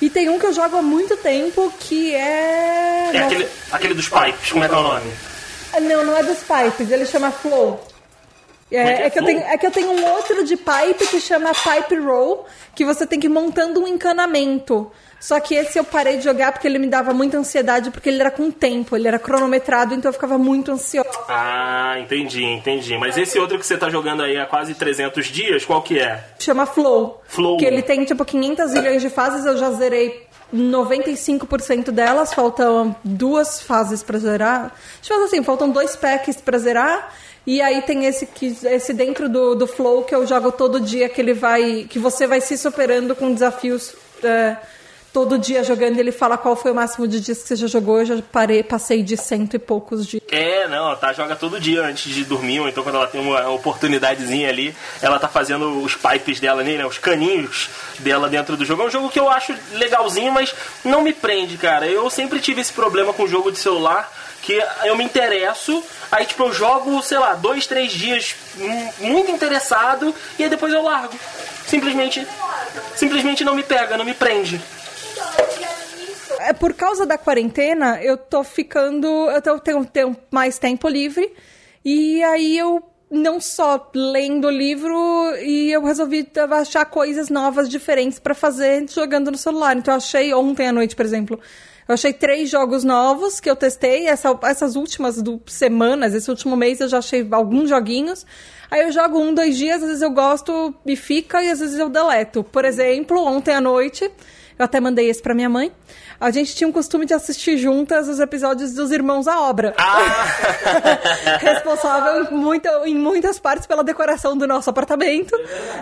E 0.02 0.10
tem 0.10 0.28
um 0.28 0.36
que 0.36 0.46
eu 0.46 0.52
jogo 0.52 0.76
há 0.76 0.82
muito 0.82 1.16
tempo 1.18 1.72
que 1.78 2.12
é. 2.16 3.10
É 3.12 3.18
aquele, 3.18 3.48
aquele 3.70 3.94
dos 3.94 4.08
pipes, 4.08 4.50
como 4.50 4.64
é 4.64 4.68
que 4.68 4.74
é 4.74 4.76
o 4.76 4.82
nome? 4.82 5.12
Não, 5.82 6.04
não 6.04 6.16
é 6.16 6.24
dos 6.24 6.38
pipes, 6.38 6.90
ele 6.90 7.06
chama 7.06 7.30
Flow. 7.30 7.80
É, 8.72 8.78
é 8.78 8.84
que 8.84 9.02
é 9.02 9.06
é 9.06 9.10
que 9.10 9.18
eu 9.20 9.24
tenho, 9.24 9.40
é 9.40 9.58
que 9.58 9.66
eu 9.66 9.70
tenho 9.70 9.90
um 9.92 10.04
outro 10.14 10.44
de 10.44 10.56
pipe 10.56 11.06
que 11.06 11.20
chama 11.20 11.52
Pipe 11.54 11.94
Roll, 12.00 12.44
que 12.74 12.84
você 12.84 13.06
tem 13.06 13.20
que 13.20 13.28
ir 13.28 13.30
montando 13.30 13.80
um 13.80 13.86
encanamento. 13.86 14.90
Só 15.24 15.40
que 15.40 15.54
esse 15.54 15.78
eu 15.78 15.84
parei 15.84 16.18
de 16.18 16.24
jogar 16.24 16.52
porque 16.52 16.68
ele 16.68 16.78
me 16.78 16.86
dava 16.86 17.14
muita 17.14 17.38
ansiedade, 17.38 17.90
porque 17.90 18.10
ele 18.10 18.20
era 18.20 18.30
com 18.30 18.50
tempo, 18.50 18.94
ele 18.94 19.08
era 19.08 19.18
cronometrado, 19.18 19.94
então 19.94 20.10
eu 20.10 20.12
ficava 20.12 20.36
muito 20.36 20.70
ansiosa. 20.70 21.08
Ah, 21.26 21.96
entendi, 21.98 22.44
entendi. 22.44 22.98
Mas 22.98 23.16
esse 23.16 23.38
outro 23.38 23.58
que 23.58 23.66
você 23.66 23.78
tá 23.78 23.88
jogando 23.88 24.22
aí 24.22 24.36
há 24.36 24.44
quase 24.44 24.74
300 24.74 25.24
dias, 25.28 25.64
qual 25.64 25.80
que 25.80 25.98
é? 25.98 26.22
Chama 26.38 26.66
Flow. 26.66 27.22
Flow. 27.26 27.56
Que 27.56 27.64
ele 27.64 27.80
tem, 27.80 28.04
tipo, 28.04 28.22
500 28.22 28.74
milhões 28.74 29.00
de 29.00 29.08
fases, 29.08 29.46
eu 29.46 29.56
já 29.56 29.70
zerei 29.70 30.26
95% 30.54 31.90
delas, 31.90 32.34
faltam 32.34 32.94
duas 33.02 33.62
fases 33.62 34.02
pra 34.02 34.18
zerar. 34.18 34.74
Deixa 34.96 35.14
eu 35.14 35.16
falar 35.16 35.24
assim, 35.24 35.42
faltam 35.42 35.70
dois 35.70 35.96
packs 35.96 36.36
pra 36.36 36.58
zerar. 36.58 37.14
E 37.46 37.62
aí 37.62 37.80
tem 37.80 38.04
esse 38.04 38.26
que 38.26 38.54
esse 38.64 38.92
dentro 38.92 39.30
do, 39.30 39.54
do 39.54 39.66
Flow 39.66 40.02
que 40.02 40.14
eu 40.14 40.26
jogo 40.26 40.52
todo 40.52 40.78
dia, 40.78 41.08
que 41.08 41.18
ele 41.18 41.32
vai. 41.32 41.86
que 41.88 41.98
você 41.98 42.26
vai 42.26 42.42
se 42.42 42.58
superando 42.58 43.16
com 43.16 43.32
desafios 43.32 43.94
é, 44.22 44.56
todo 45.14 45.38
dia 45.38 45.62
jogando. 45.62 45.96
Ele 45.96 46.10
fala 46.10 46.36
qual 46.36 46.56
foi 46.56 46.72
o 46.72 46.74
máximo 46.74 47.06
de 47.06 47.20
dias 47.20 47.40
que 47.40 47.46
você 47.46 47.54
já 47.54 47.68
jogou. 47.68 48.00
Eu 48.00 48.04
já 48.04 48.22
parei, 48.32 48.64
passei 48.64 49.00
de 49.00 49.16
cento 49.16 49.54
e 49.54 49.58
poucos 49.60 50.04
dias. 50.04 50.20
É, 50.28 50.66
não, 50.66 50.94
tá, 50.96 51.12
joga 51.12 51.36
todo 51.36 51.60
dia 51.60 51.82
antes 51.82 52.12
de 52.12 52.24
dormir, 52.24 52.58
ou 52.58 52.68
então 52.68 52.82
quando 52.82 52.96
ela 52.96 53.06
tem 53.06 53.20
uma 53.20 53.48
oportunidadezinha 53.50 54.48
ali, 54.48 54.74
ela 55.00 55.18
tá 55.20 55.28
fazendo 55.28 55.80
os 55.82 55.94
pipes 55.94 56.40
dela 56.40 56.60
ali, 56.60 56.76
né? 56.76 56.84
Os 56.84 56.98
caninhos 56.98 57.70
dela 58.00 58.28
dentro 58.28 58.56
do 58.56 58.64
jogo. 58.64 58.82
É 58.82 58.86
um 58.86 58.90
jogo 58.90 59.08
que 59.08 59.20
eu 59.20 59.30
acho 59.30 59.54
legalzinho, 59.74 60.32
mas 60.32 60.52
não 60.84 61.00
me 61.00 61.12
prende, 61.12 61.56
cara. 61.56 61.86
Eu 61.86 62.10
sempre 62.10 62.40
tive 62.40 62.60
esse 62.60 62.72
problema 62.72 63.12
com 63.12 63.28
jogo 63.28 63.52
de 63.52 63.58
celular, 63.58 64.12
que 64.42 64.60
eu 64.82 64.96
me 64.96 65.04
interesso, 65.04 65.82
aí 66.10 66.26
tipo, 66.26 66.42
eu 66.42 66.52
jogo, 66.52 67.00
sei 67.02 67.18
lá, 67.18 67.34
dois, 67.34 67.66
três 67.66 67.92
dias 67.92 68.34
hum, 68.58 68.90
muito 68.98 69.30
interessado, 69.30 70.14
e 70.38 70.42
aí 70.42 70.50
depois 70.50 70.72
eu 70.72 70.82
largo. 70.82 71.14
Simplesmente. 71.66 72.26
Simplesmente 72.94 73.44
não 73.44 73.54
me 73.54 73.62
pega, 73.62 73.96
não 73.96 74.04
me 74.04 74.12
prende. 74.12 74.60
É 76.40 76.52
por 76.52 76.74
causa 76.74 77.06
da 77.06 77.16
quarentena, 77.16 78.02
eu 78.02 78.16
tô 78.16 78.42
ficando. 78.44 79.06
Eu 79.30 79.40
tô, 79.40 79.58
tenho, 79.58 79.84
tenho 79.84 80.16
mais 80.30 80.58
tempo 80.58 80.88
livre. 80.88 81.32
E 81.84 82.22
aí 82.24 82.58
eu 82.58 82.82
não 83.10 83.40
só 83.40 83.90
lendo 83.94 84.46
o 84.48 84.50
livro 84.50 84.96
e 85.40 85.70
eu 85.70 85.82
resolvi 85.84 86.26
achar 86.50 86.84
coisas 86.86 87.28
novas, 87.28 87.68
diferentes 87.68 88.18
pra 88.18 88.34
fazer 88.34 88.86
jogando 88.90 89.30
no 89.30 89.38
celular. 89.38 89.76
Então 89.76 89.94
eu 89.94 89.98
achei 89.98 90.34
ontem 90.34 90.66
à 90.66 90.72
noite, 90.72 90.96
por 90.96 91.04
exemplo. 91.04 91.38
Eu 91.86 91.94
achei 91.94 92.12
três 92.14 92.48
jogos 92.50 92.82
novos 92.82 93.40
que 93.40 93.48
eu 93.48 93.54
testei. 93.54 94.06
Essa- 94.08 94.38
essas 94.42 94.74
últimas 94.74 95.20
do, 95.22 95.40
semanas, 95.46 96.14
esse 96.14 96.30
último 96.30 96.56
mês, 96.56 96.80
eu 96.80 96.88
já 96.88 96.98
achei 96.98 97.26
alguns 97.30 97.68
joguinhos. 97.68 98.26
Aí 98.70 98.82
eu 98.82 98.90
jogo 98.90 99.18
um, 99.18 99.32
dois 99.34 99.56
dias, 99.56 99.82
às 99.82 99.88
vezes 99.88 100.02
eu 100.02 100.10
gosto 100.10 100.74
e 100.86 100.96
fica, 100.96 101.42
e 101.42 101.50
às 101.50 101.60
vezes 101.60 101.78
eu 101.78 101.88
deleto. 101.90 102.42
Por 102.42 102.64
exemplo, 102.64 103.22
ontem 103.22 103.54
à 103.54 103.60
noite, 103.60 104.10
eu 104.58 104.64
até 104.64 104.80
mandei 104.80 105.08
esse 105.08 105.20
pra 105.20 105.34
minha 105.34 105.48
mãe. 105.48 105.72
A 106.20 106.30
gente 106.30 106.54
tinha 106.54 106.68
um 106.68 106.72
costume 106.72 107.04
de 107.04 107.12
assistir 107.12 107.58
juntas 107.58 108.08
os 108.08 108.20
episódios 108.20 108.72
dos 108.72 108.90
Irmãos 108.92 109.26
à 109.26 109.40
Obra. 109.40 109.74
Ah! 109.76 110.26
Responsável 111.40 112.24
em, 112.24 112.34
muito, 112.34 112.68
em 112.86 112.94
muitas 112.94 113.38
partes 113.38 113.66
pela 113.66 113.82
decoração 113.82 114.36
do 114.36 114.46
nosso 114.46 114.70
apartamento, 114.70 115.36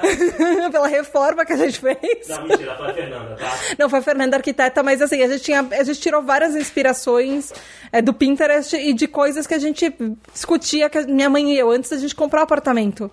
pela 0.72 0.88
reforma 0.88 1.44
que 1.44 1.52
a 1.52 1.56
gente 1.56 1.78
fez. 1.78 2.28
não, 2.28 2.42
mentira, 2.46 2.74
foi 2.76 2.90
a 2.90 2.94
Fernanda, 2.94 3.36
tá? 3.36 3.58
Não, 3.78 3.90
foi 3.90 3.98
a 3.98 4.02
Fernanda 4.02 4.36
Arquiteta, 4.36 4.82
mas 4.82 5.02
assim, 5.02 5.22
a 5.22 5.28
gente, 5.28 5.42
tinha, 5.42 5.60
a 5.70 5.84
gente 5.84 6.00
tirou 6.00 6.22
várias 6.22 6.56
inspirações 6.56 7.52
é, 7.92 8.00
do 8.00 8.14
Pinterest 8.14 8.74
e 8.74 8.92
de 8.94 9.06
coisas 9.06 9.46
que 9.46 9.54
a 9.54 9.58
gente 9.58 9.94
discutia, 10.32 10.88
que 10.88 10.98
a 10.98 11.02
minha 11.02 11.28
mãe 11.28 11.52
e 11.52 11.58
eu, 11.58 11.70
antes 11.70 11.90
da 11.90 11.98
gente 11.98 12.14
comprar 12.14 12.40
o 12.40 12.44
apartamento. 12.44 13.10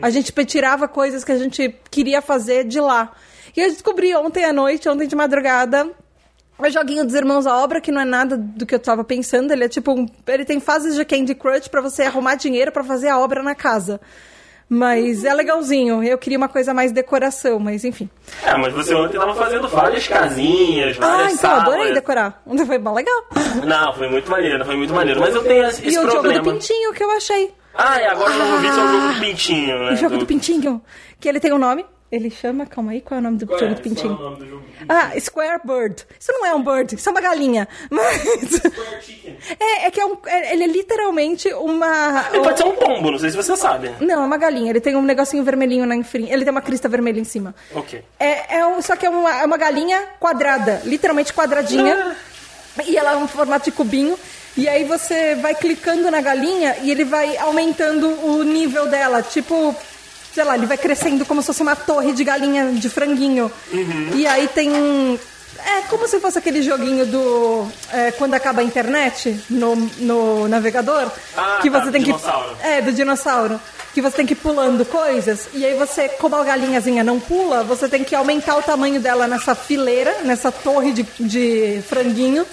A 0.00 0.08
gente 0.10 0.32
tirava 0.44 0.88
coisas 0.88 1.24
que 1.24 1.32
a 1.32 1.38
gente 1.38 1.74
queria 1.90 2.22
fazer 2.22 2.64
de 2.64 2.80
lá. 2.80 3.12
E 3.56 3.60
eu 3.60 3.68
descobri 3.70 4.14
ontem 4.14 4.44
à 4.44 4.52
noite, 4.52 4.88
ontem 4.88 5.06
de 5.06 5.16
madrugada, 5.16 5.88
o 6.58 6.68
joguinho 6.70 7.04
dos 7.04 7.14
Irmãos 7.14 7.46
à 7.46 7.56
Obra, 7.56 7.80
que 7.80 7.90
não 7.90 8.00
é 8.00 8.04
nada 8.04 8.36
do 8.36 8.66
que 8.66 8.74
eu 8.74 8.78
tava 8.78 9.02
pensando. 9.04 9.52
Ele 9.52 9.64
é 9.64 9.68
tipo 9.68 9.92
um, 9.92 10.06
Ele 10.26 10.44
tem 10.44 10.60
fases 10.60 10.94
de 10.94 11.04
Candy 11.04 11.34
Crush 11.34 11.68
pra 11.68 11.80
você 11.80 12.02
arrumar 12.02 12.34
dinheiro 12.36 12.70
pra 12.70 12.84
fazer 12.84 13.08
a 13.08 13.18
obra 13.18 13.42
na 13.42 13.54
casa. 13.54 14.00
Mas 14.72 15.24
é 15.24 15.34
legalzinho. 15.34 16.00
Eu 16.04 16.16
queria 16.16 16.38
uma 16.38 16.48
coisa 16.48 16.72
mais 16.72 16.92
decoração, 16.92 17.58
mas 17.58 17.84
enfim. 17.84 18.08
É, 18.44 18.56
mas 18.56 18.72
você 18.72 18.94
ontem 18.94 19.18
tava 19.18 19.34
fazendo 19.34 19.66
várias 19.66 20.06
casinhas, 20.06 20.96
Ah, 21.00 21.06
várias 21.06 21.32
então 21.34 21.50
salas. 21.50 21.62
adorei 21.64 21.92
decorar. 21.92 22.40
Foi 22.66 22.78
bom 22.78 22.94
legal. 22.94 23.24
Não, 23.66 23.92
foi 23.94 24.08
muito 24.08 24.30
maneiro, 24.30 24.64
foi 24.64 24.76
muito 24.76 24.94
maneiro. 24.94 25.18
Mas 25.18 25.34
eu 25.34 25.42
tenho 25.42 25.64
esse, 25.66 25.82
E 25.84 25.88
esse 25.88 25.98
o 25.98 26.02
jogo 26.02 26.12
problema. 26.20 26.42
do 26.44 26.52
pintinho 26.52 26.92
que 26.92 27.02
eu 27.02 27.10
achei. 27.10 27.52
Ah, 27.74 28.00
e 28.00 28.04
agora 28.06 28.32
eu 28.32 28.46
vou 28.46 28.58
ver 28.58 28.72
se 28.72 28.78
é 28.78 28.82
o 28.84 28.88
jogo 28.88 29.12
do 29.14 29.20
pintinho, 29.20 29.78
né? 29.78 29.92
O 29.92 29.96
jogo 29.96 30.16
do 30.18 30.26
pintinho. 30.26 30.82
Que 31.18 31.28
ele 31.28 31.40
tem 31.40 31.52
um 31.52 31.58
nome. 31.58 31.84
Ele 32.12 32.28
chama, 32.28 32.66
calma 32.66 32.90
aí, 32.90 33.00
qual 33.00 33.18
é 33.18 33.20
o 33.20 33.22
nome 33.22 33.38
do 33.38 33.44
é? 33.44 33.58
jogo 33.58 33.58
do 33.58 33.58
Qual 33.58 33.70
é 33.70 33.74
o 33.74 33.82
pintinho? 33.82 34.18
nome 34.18 34.36
do 34.38 34.46
jogo? 34.48 34.62
Ah, 34.88 35.12
Square 35.20 35.60
Bird. 35.64 36.04
Isso 36.18 36.32
não 36.32 36.44
é 36.44 36.52
um 36.52 36.60
bird, 36.62 36.94
isso 36.96 37.08
é 37.08 37.12
uma 37.12 37.20
galinha. 37.20 37.68
Mas. 37.88 38.20
Square 38.50 39.00
Chicken. 39.00 39.36
É, 39.60 39.86
é 39.86 39.90
que 39.92 40.00
é 40.00 40.04
um, 40.06 40.16
é- 40.26 40.52
ele 40.52 40.64
é 40.64 40.66
literalmente 40.66 41.52
uma. 41.54 42.26
Ele 42.32 42.42
pode 42.42 42.58
ser 42.58 42.64
um 42.66 42.74
pombo, 42.74 43.12
não 43.12 43.18
sei 43.18 43.30
se 43.30 43.36
você 43.36 43.56
sabe. 43.56 43.92
Não, 44.00 44.22
é 44.24 44.26
uma 44.26 44.36
galinha. 44.38 44.70
Ele 44.70 44.80
tem 44.80 44.96
um 44.96 45.02
negocinho 45.02 45.44
vermelhinho 45.44 45.86
na 45.86 46.02
frente. 46.02 46.32
Ele 46.32 46.42
tem 46.42 46.50
uma 46.50 46.60
crista 46.62 46.88
vermelha 46.88 47.20
em 47.20 47.24
cima. 47.24 47.54
Ok. 47.74 48.02
É, 48.18 48.56
é 48.58 48.66
um, 48.66 48.82
só 48.82 48.96
que 48.96 49.06
é 49.06 49.10
uma, 49.10 49.42
é 49.42 49.44
uma 49.44 49.56
galinha 49.56 50.02
quadrada, 50.18 50.82
literalmente 50.84 51.32
quadradinha. 51.32 52.16
E 52.86 52.96
ela 52.96 53.12
é 53.12 53.16
um 53.16 53.28
formato 53.28 53.66
de 53.66 53.72
cubinho. 53.76 54.18
E 54.56 54.68
aí 54.68 54.82
você 54.82 55.36
vai 55.36 55.54
clicando 55.54 56.10
na 56.10 56.20
galinha 56.20 56.76
e 56.82 56.90
ele 56.90 57.04
vai 57.04 57.36
aumentando 57.36 58.08
o 58.26 58.42
nível 58.42 58.86
dela. 58.88 59.22
Tipo, 59.22 59.74
sei 60.32 60.44
lá, 60.44 60.56
ele 60.56 60.66
vai 60.66 60.78
crescendo 60.78 61.24
como 61.24 61.40
se 61.40 61.46
fosse 61.46 61.62
uma 61.62 61.76
torre 61.76 62.12
de 62.12 62.24
galinha 62.24 62.72
de 62.72 62.88
franguinho. 62.88 63.50
E 64.14 64.26
aí 64.26 64.48
tem. 64.48 65.18
É 65.66 65.82
como 65.90 66.08
se 66.08 66.18
fosse 66.20 66.38
aquele 66.38 66.62
joguinho 66.62 67.04
do. 67.06 67.66
é, 67.92 68.12
quando 68.12 68.34
acaba 68.34 68.60
a 68.60 68.64
internet 68.64 69.38
no, 69.50 69.76
no 69.98 70.48
navegador. 70.48 71.10
Ah, 71.36 71.58
que 71.60 71.70
tá, 71.70 71.80
você 71.80 71.86
do 71.86 71.92
tem 71.92 72.02
que. 72.02 72.12
dinossauro. 72.12 72.56
É, 72.62 72.80
do 72.80 72.92
dinossauro. 72.92 73.60
Que 73.92 74.00
você 74.00 74.16
tem 74.18 74.26
que 74.26 74.34
ir 74.34 74.36
pulando 74.36 74.84
coisas. 74.84 75.48
E 75.52 75.66
aí 75.66 75.74
você, 75.74 76.08
como 76.08 76.36
a 76.36 76.44
galinhazinha 76.44 77.02
não 77.02 77.18
pula, 77.18 77.64
você 77.64 77.88
tem 77.88 78.04
que 78.04 78.14
aumentar 78.14 78.56
o 78.56 78.62
tamanho 78.62 79.00
dela 79.00 79.26
nessa 79.26 79.52
fileira, 79.54 80.18
nessa 80.22 80.52
torre 80.52 80.92
de, 80.92 81.02
de 81.18 81.82
franguinho. 81.88 82.46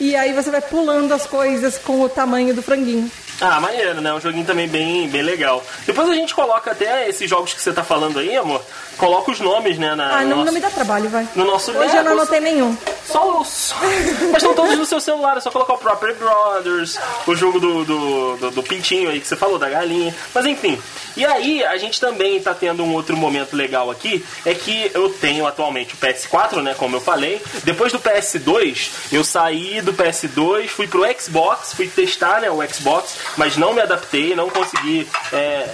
E 0.00 0.16
aí 0.16 0.32
você 0.32 0.50
vai 0.50 0.62
pulando 0.62 1.12
as 1.12 1.26
coisas 1.26 1.76
com 1.76 2.00
o 2.00 2.08
tamanho 2.08 2.54
do 2.54 2.62
franguinho. 2.62 3.08
Ah, 3.44 3.60
maneiro, 3.60 4.00
né? 4.00 4.12
Um 4.14 4.20
joguinho 4.20 4.46
também 4.46 4.68
bem, 4.68 5.08
bem 5.08 5.22
legal. 5.22 5.62
Depois 5.84 6.08
a 6.08 6.14
gente 6.14 6.32
coloca 6.34 6.70
até 6.70 7.08
esses 7.08 7.28
jogos 7.28 7.52
que 7.52 7.60
você 7.60 7.72
tá 7.72 7.82
falando 7.82 8.18
aí, 8.20 8.36
amor. 8.36 8.62
Coloca 8.96 9.30
os 9.32 9.40
nomes, 9.40 9.78
né? 9.78 9.94
Na, 9.96 10.18
Ah, 10.18 10.22
no 10.22 10.28
não, 10.28 10.36
nosso, 10.36 10.46
não 10.46 10.52
me 10.52 10.60
dá 10.60 10.70
trabalho, 10.70 11.08
vai. 11.08 11.26
no 11.34 11.44
nosso 11.44 11.72
Hoje 11.72 11.96
eu 11.96 12.04
não 12.04 12.12
anotei 12.12 12.38
nenhum. 12.40 12.76
Só 13.04 13.40
os. 13.40 13.74
Mas 14.30 14.36
estão 14.36 14.54
todos 14.54 14.78
no 14.78 14.86
seu 14.86 15.00
celular, 15.00 15.36
é 15.36 15.40
só 15.40 15.50
colocar 15.50 15.74
o 15.74 15.78
Property 15.78 16.18
Brothers, 16.18 16.98
o 17.26 17.34
jogo 17.34 17.58
do, 17.58 17.84
do, 17.84 18.36
do, 18.36 18.50
do 18.52 18.62
pintinho 18.62 19.10
aí 19.10 19.18
que 19.20 19.26
você 19.26 19.34
falou, 19.34 19.58
da 19.58 19.68
galinha. 19.68 20.14
Mas 20.32 20.46
enfim. 20.46 20.80
E 21.16 21.26
aí, 21.26 21.62
a 21.64 21.76
gente 21.76 22.00
também 22.00 22.40
tá 22.40 22.54
tendo 22.54 22.82
um 22.84 22.94
outro 22.94 23.16
momento 23.16 23.54
legal 23.54 23.90
aqui, 23.90 24.24
é 24.46 24.54
que 24.54 24.90
eu 24.94 25.10
tenho 25.10 25.46
atualmente 25.46 25.92
o 25.94 25.96
PS4, 25.98 26.62
né, 26.62 26.74
como 26.78 26.96
eu 26.96 27.00
falei. 27.00 27.42
Depois 27.64 27.92
do 27.92 27.98
PS2, 27.98 28.88
eu 29.12 29.22
saí 29.24 29.82
do 29.82 29.92
PS2, 29.92 30.68
fui 30.68 30.86
pro 30.86 31.04
Xbox, 31.20 31.74
fui 31.74 31.86
testar, 31.88 32.40
né, 32.40 32.50
o 32.50 32.62
Xbox, 32.66 33.16
mas 33.36 33.56
não 33.56 33.72
me 33.72 33.80
adaptei, 33.80 34.34
não 34.34 34.48
consegui. 34.50 35.08
é, 35.32 35.68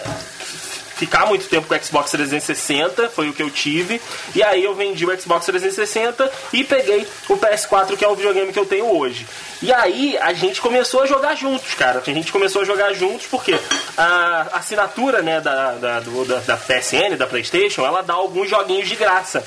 ficar 0.99 1.27
muito 1.27 1.47
tempo 1.49 1.69
com 1.69 1.75
o 1.77 1.81
Xbox 1.85 2.11
360, 2.11 3.09
foi 3.11 3.29
o 3.29 3.33
que 3.33 3.41
eu 3.41 3.49
tive. 3.51 4.01
E 4.35 4.43
aí 4.43 4.65
eu 4.65 4.75
vendi 4.75 5.07
o 5.07 5.21
Xbox 5.21 5.47
360 5.47 6.29
e 6.53 6.65
peguei 6.65 7.07
o 7.29 7.37
PS4, 7.37 7.97
que 7.97 8.05
é 8.05 8.09
o 8.09 8.17
videogame 8.17 8.53
que 8.53 8.59
eu 8.59 8.67
tenho 8.67 8.85
hoje. 8.99 9.25
E 9.63 9.73
aí 9.73 10.19
a 10.19 10.33
gente 10.33 10.61
começou 10.61 11.03
a 11.03 11.07
jogar 11.07 11.37
juntos, 11.37 11.73
cara. 11.75 12.03
A 12.05 12.11
gente 12.13 12.33
começou 12.33 12.63
a 12.63 12.65
jogar 12.65 12.93
juntos 12.95 13.27
porque 13.29 13.57
a 13.97 14.49
assinatura 14.55 15.23
né, 15.23 15.41
da, 15.41 15.73
da, 15.75 16.01
do- 16.01 16.25
da, 16.25 16.41
da 16.41 16.57
PSN, 16.57 17.17
da 17.17 17.29
Playstation, 17.29 17.87
ela 17.87 18.03
dá 18.03 18.15
alguns 18.15 18.51
joguinhos 18.51 18.89
de 18.89 18.97
graça. 18.97 19.47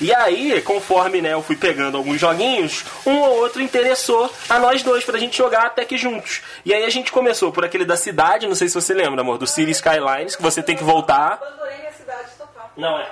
E 0.00 0.12
aí, 0.14 0.60
conforme 0.62 1.20
né, 1.20 1.32
eu 1.32 1.42
fui 1.42 1.56
pegando 1.56 1.96
alguns 1.96 2.20
joguinhos, 2.20 2.84
um 3.06 3.18
ou 3.18 3.36
outro 3.38 3.62
interessou 3.62 4.32
a 4.48 4.58
nós 4.58 4.82
dois 4.82 5.04
pra 5.04 5.18
gente 5.18 5.36
jogar 5.36 5.66
até 5.66 5.84
que 5.84 5.96
juntos. 5.96 6.42
E 6.64 6.72
aí 6.72 6.84
a 6.84 6.90
gente 6.90 7.12
começou 7.12 7.52
por 7.52 7.64
aquele 7.64 7.84
da 7.84 7.96
cidade, 7.96 8.46
não 8.46 8.54
sei 8.54 8.68
se 8.68 8.74
você 8.74 8.94
lembra, 8.94 9.20
amor, 9.20 9.38
do 9.38 9.46
City 9.46 9.70
Skylines, 9.72 10.36
que 10.36 10.42
você 10.42 10.62
tem 10.62 10.76
que 10.76 10.84
voltar. 10.84 11.34
Abandonei 11.34 11.78
minha 11.78 11.92
cidade 11.92 12.28
total. 12.38 12.72
Não 12.76 12.98
é. 12.98 13.10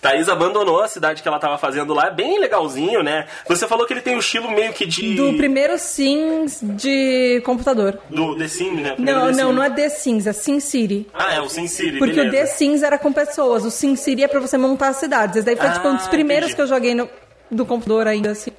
Thaís 0.00 0.28
abandonou 0.28 0.80
a 0.80 0.86
cidade 0.88 1.22
que 1.22 1.28
ela 1.28 1.40
tava 1.40 1.58
fazendo 1.58 1.92
lá, 1.92 2.06
é 2.06 2.10
bem 2.14 2.38
legalzinho, 2.38 3.02
né? 3.02 3.26
Você 3.48 3.66
falou 3.66 3.84
que 3.84 3.92
ele 3.92 4.00
tem 4.00 4.14
o 4.14 4.20
estilo 4.20 4.48
meio 4.50 4.72
que 4.72 4.86
de. 4.86 5.14
Do 5.14 5.34
primeiro 5.36 5.76
Sims 5.78 6.60
de 6.62 7.42
computador. 7.44 7.98
Do 8.08 8.36
The 8.36 8.46
Sims, 8.48 8.80
né? 8.80 8.92
Primeiro 8.92 9.18
Não, 9.20 9.26
The 9.26 9.32
não, 9.32 9.46
Sims. 9.48 9.56
não 9.56 9.62
é 9.64 9.70
The 9.70 9.88
Sims, 9.88 10.26
é 10.28 10.32
Sim 10.32 10.60
City. 10.60 11.06
Ah, 11.12 11.34
é 11.34 11.40
o 11.40 11.48
Sin 11.48 11.66
City, 11.66 11.98
Porque 11.98 12.12
o 12.20 12.24
The 12.24 12.30
beleza. 12.30 12.52
Sims 12.54 12.82
era 12.84 12.96
com 12.96 13.12
pessoas, 13.12 13.64
o 13.64 13.70
Sim 13.70 13.96
City 13.96 14.22
é 14.22 14.28
pra 14.28 14.38
você 14.38 14.56
montar 14.56 14.88
as 14.88 14.96
cidades. 14.98 15.36
Esse 15.36 15.46
daí 15.46 15.56
foi 15.56 15.70
tipo 15.70 15.88
um 15.88 15.96
dos 15.96 16.06
Ah, 16.06 16.10
primeiros 16.10 16.50
entendi. 16.50 16.56
que 16.56 16.62
eu 16.62 16.66
joguei 16.68 16.94
no, 16.94 17.08
do 17.50 17.66
computador 17.66 18.06
ainda 18.06 18.30
assim. 18.30 18.52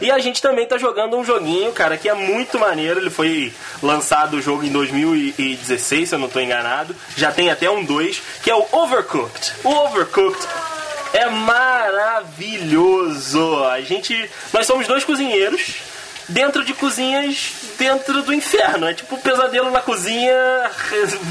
E 0.00 0.10
a 0.10 0.18
gente 0.18 0.42
também 0.42 0.66
tá 0.66 0.76
jogando 0.76 1.16
um 1.16 1.24
joguinho, 1.24 1.72
cara, 1.72 1.96
que 1.96 2.08
é 2.08 2.14
muito 2.14 2.58
maneiro. 2.58 3.00
Ele 3.00 3.10
foi 3.10 3.52
lançado 3.82 4.34
o 4.34 4.42
jogo 4.42 4.64
em 4.64 4.70
2016, 4.70 6.08
se 6.08 6.14
eu 6.14 6.18
não 6.18 6.28
tô 6.28 6.40
enganado. 6.40 6.94
Já 7.16 7.32
tem 7.32 7.50
até 7.50 7.70
um 7.70 7.84
2, 7.84 8.22
que 8.42 8.50
é 8.50 8.54
o 8.54 8.66
Overcooked. 8.72 9.52
O 9.64 9.68
Overcooked 9.70 10.46
é 11.12 11.26
maravilhoso. 11.26 12.54
A 13.64 13.80
gente. 13.80 14.30
Nós 14.52 14.66
somos 14.66 14.86
dois 14.86 15.04
cozinheiros 15.04 15.89
dentro 16.30 16.64
de 16.64 16.72
cozinhas 16.74 17.52
dentro 17.78 18.22
do 18.22 18.32
inferno. 18.32 18.86
É 18.88 18.94
tipo 18.94 19.14
um 19.14 19.20
pesadelo 19.20 19.70
na 19.70 19.80
cozinha 19.80 20.34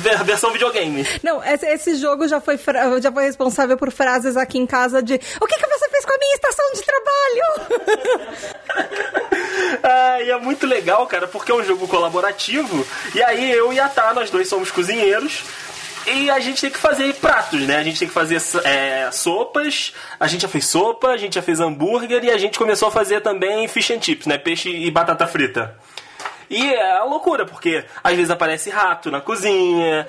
ver- 0.01 0.23
versão 0.25 0.51
videogame. 0.51 1.05
Não, 1.23 1.41
esse, 1.43 1.95
jogo 1.95 2.27
já 2.27 2.39
foi, 2.39 2.59
já 3.01 3.12
foi 3.12 3.23
responsável 3.23 3.77
por 3.77 3.91
frases 3.91 4.38
aqui 4.38 4.57
em 4.57 4.65
casa 4.65 5.01
de 5.01 5.15
O 5.41 5.45
que, 5.47 5.57
que 5.57 5.67
você 5.67 5.89
fez 5.89 6.05
com 6.05 6.13
a 6.13 6.17
minha 6.17 6.35
estação 6.35 6.65
de 6.73 6.81
trabalho? 6.83 8.49
Ah, 9.83 10.21
e 10.21 10.29
é 10.29 10.38
muito 10.38 10.65
legal, 10.65 11.05
cara, 11.07 11.27
porque 11.27 11.51
é 11.51 11.55
um 11.55 11.63
jogo 11.63 11.88
colaborativo. 11.88 12.85
E 13.13 13.21
aí 13.23 13.51
eu 13.51 13.71
e 13.71 13.79
a 13.79 13.88
Tá, 13.88 14.13
nós 14.13 14.29
dois 14.29 14.47
somos 14.47 14.71
cozinheiros. 14.71 15.43
E 16.07 16.29
a 16.29 16.39
gente 16.39 16.62
tem 16.62 16.69
que 16.69 16.77
fazer 16.77 17.13
pratos, 17.15 17.62
né? 17.62 17.77
A 17.77 17.83
gente 17.83 17.99
tem 17.99 18.07
que 18.07 18.13
fazer 18.13 18.41
é, 18.63 19.09
sopas. 19.12 19.93
A 20.19 20.27
gente 20.27 20.41
já 20.41 20.47
fez 20.47 20.65
sopa, 20.65 21.09
a 21.09 21.17
gente 21.17 21.35
já 21.35 21.41
fez 21.41 21.59
hambúrguer 21.59 22.23
e 22.23 22.31
a 22.31 22.38
gente 22.38 22.57
começou 22.57 22.88
a 22.88 22.91
fazer 22.91 23.21
também 23.21 23.67
fish 23.67 23.91
and 23.91 24.01
chips, 24.01 24.25
né? 24.25 24.38
Peixe 24.38 24.69
e 24.69 24.89
batata 24.89 25.27
frita. 25.27 25.75
E 26.49 26.73
é 26.73 26.97
a 26.97 27.03
loucura, 27.03 27.45
porque 27.45 27.85
às 28.03 28.15
vezes 28.15 28.31
aparece 28.31 28.71
rato 28.71 29.12
na 29.12 29.21
cozinha, 29.21 30.07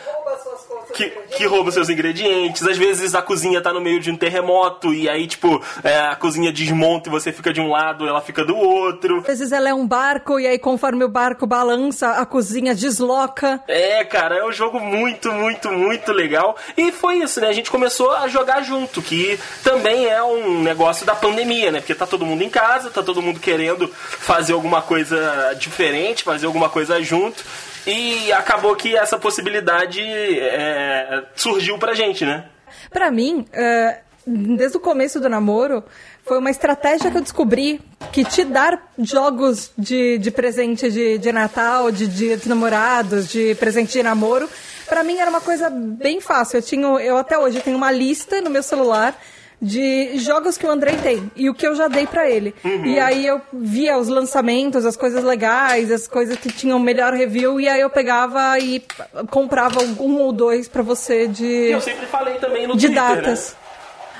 que, 0.90 1.10
que 1.36 1.46
rouba 1.46 1.70
seus 1.70 1.88
ingredientes. 1.88 2.66
Às 2.66 2.76
vezes 2.76 3.14
a 3.14 3.22
cozinha 3.22 3.60
tá 3.60 3.72
no 3.72 3.80
meio 3.80 4.00
de 4.00 4.10
um 4.10 4.16
terremoto 4.16 4.92
e 4.92 5.08
aí, 5.08 5.26
tipo, 5.26 5.62
é, 5.82 5.98
a 5.98 6.16
cozinha 6.16 6.52
desmonta 6.52 7.08
e 7.08 7.12
você 7.12 7.32
fica 7.32 7.52
de 7.52 7.60
um 7.60 7.68
lado, 7.68 8.06
ela 8.06 8.20
fica 8.20 8.44
do 8.44 8.56
outro. 8.56 9.18
Às 9.18 9.38
vezes 9.38 9.52
ela 9.52 9.68
é 9.68 9.74
um 9.74 9.86
barco 9.86 10.38
e 10.38 10.46
aí 10.46 10.58
conforme 10.58 11.04
o 11.04 11.08
barco 11.08 11.46
balança, 11.46 12.12
a 12.12 12.26
cozinha 12.26 12.74
desloca. 12.74 13.60
É, 13.66 14.04
cara, 14.04 14.36
é 14.36 14.44
um 14.44 14.52
jogo 14.52 14.80
muito, 14.80 15.32
muito, 15.32 15.70
muito 15.70 16.12
legal. 16.12 16.56
E 16.76 16.92
foi 16.92 17.18
isso, 17.18 17.40
né? 17.40 17.48
A 17.48 17.52
gente 17.52 17.70
começou 17.70 18.10
a 18.12 18.28
jogar 18.28 18.62
junto, 18.62 19.02
que 19.02 19.38
também 19.62 20.06
é 20.06 20.22
um 20.22 20.62
negócio 20.62 21.04
da 21.06 21.14
pandemia, 21.14 21.70
né? 21.70 21.80
Porque 21.80 21.94
tá 21.94 22.06
todo 22.06 22.26
mundo 22.26 22.42
em 22.42 22.50
casa, 22.50 22.90
tá 22.90 23.02
todo 23.02 23.22
mundo 23.22 23.40
querendo 23.40 23.88
fazer 23.88 24.52
alguma 24.52 24.82
coisa 24.82 25.54
diferente, 25.58 26.24
fazer 26.24 26.46
alguma 26.46 26.68
coisa 26.68 27.02
junto. 27.02 27.44
E 27.86 28.32
acabou 28.32 28.76
que 28.76 28.96
essa 28.96 29.18
possibilidade 29.18 30.00
é, 30.02 31.24
surgiu 31.34 31.78
pra 31.78 31.94
gente, 31.94 32.24
né? 32.24 32.44
Pra 32.90 33.10
mim, 33.10 33.46
é, 33.52 34.00
desde 34.26 34.76
o 34.76 34.80
começo 34.80 35.20
do 35.20 35.28
namoro, 35.28 35.82
foi 36.24 36.38
uma 36.38 36.50
estratégia 36.50 37.10
que 37.10 37.16
eu 37.16 37.22
descobri 37.22 37.80
que 38.12 38.24
te 38.24 38.44
dar 38.44 38.90
jogos 38.98 39.72
de, 39.76 40.18
de 40.18 40.30
presente 40.30 40.90
de, 40.90 41.18
de 41.18 41.32
Natal, 41.32 41.90
de 41.90 42.06
dia 42.06 42.36
dos 42.36 42.46
namorados, 42.46 43.28
de 43.28 43.54
presente 43.56 43.92
de 43.92 44.02
namoro, 44.02 44.48
pra 44.86 45.02
mim 45.02 45.18
era 45.18 45.30
uma 45.30 45.40
coisa 45.40 45.70
bem 45.70 46.20
fácil. 46.20 46.58
Eu 46.58 46.62
tinha, 46.62 46.86
eu 46.86 47.16
até 47.16 47.38
hoje 47.38 47.60
tenho 47.60 47.76
uma 47.76 47.90
lista 47.90 48.40
no 48.40 48.50
meu 48.50 48.62
celular 48.62 49.18
de 49.62 50.16
jogos 50.18 50.56
que 50.56 50.64
o 50.66 50.70
Andrei 50.70 50.96
tem 50.96 51.30
e 51.36 51.50
o 51.50 51.54
que 51.54 51.66
eu 51.66 51.74
já 51.74 51.86
dei 51.88 52.06
pra 52.06 52.28
ele. 52.28 52.54
E 52.64 52.98
aí 52.98 53.26
eu 53.26 53.40
via 53.52 53.98
os 53.98 54.08
lançamentos, 54.08 54.86
as 54.86 54.96
coisas 54.96 55.22
legais, 55.22 55.90
as 55.92 56.08
coisas 56.08 56.36
que 56.38 56.50
tinham 56.50 56.78
melhor 56.78 57.12
review 57.12 57.60
e 57.60 57.68
aí 57.68 57.80
eu 57.80 57.90
pegava 57.90 58.58
e 58.58 58.82
comprava 59.30 59.80
um 59.82 60.16
ou 60.18 60.32
dois 60.32 60.68
pra 60.68 60.82
você 60.82 61.26
de 61.28 61.44
E 61.44 61.70
eu 61.72 61.80
sempre 61.80 62.06
falei 62.06 62.34
também 62.36 62.66
no 62.66 62.76
de 62.76 62.86
Twitter, 62.86 63.04
datas. 63.16 63.56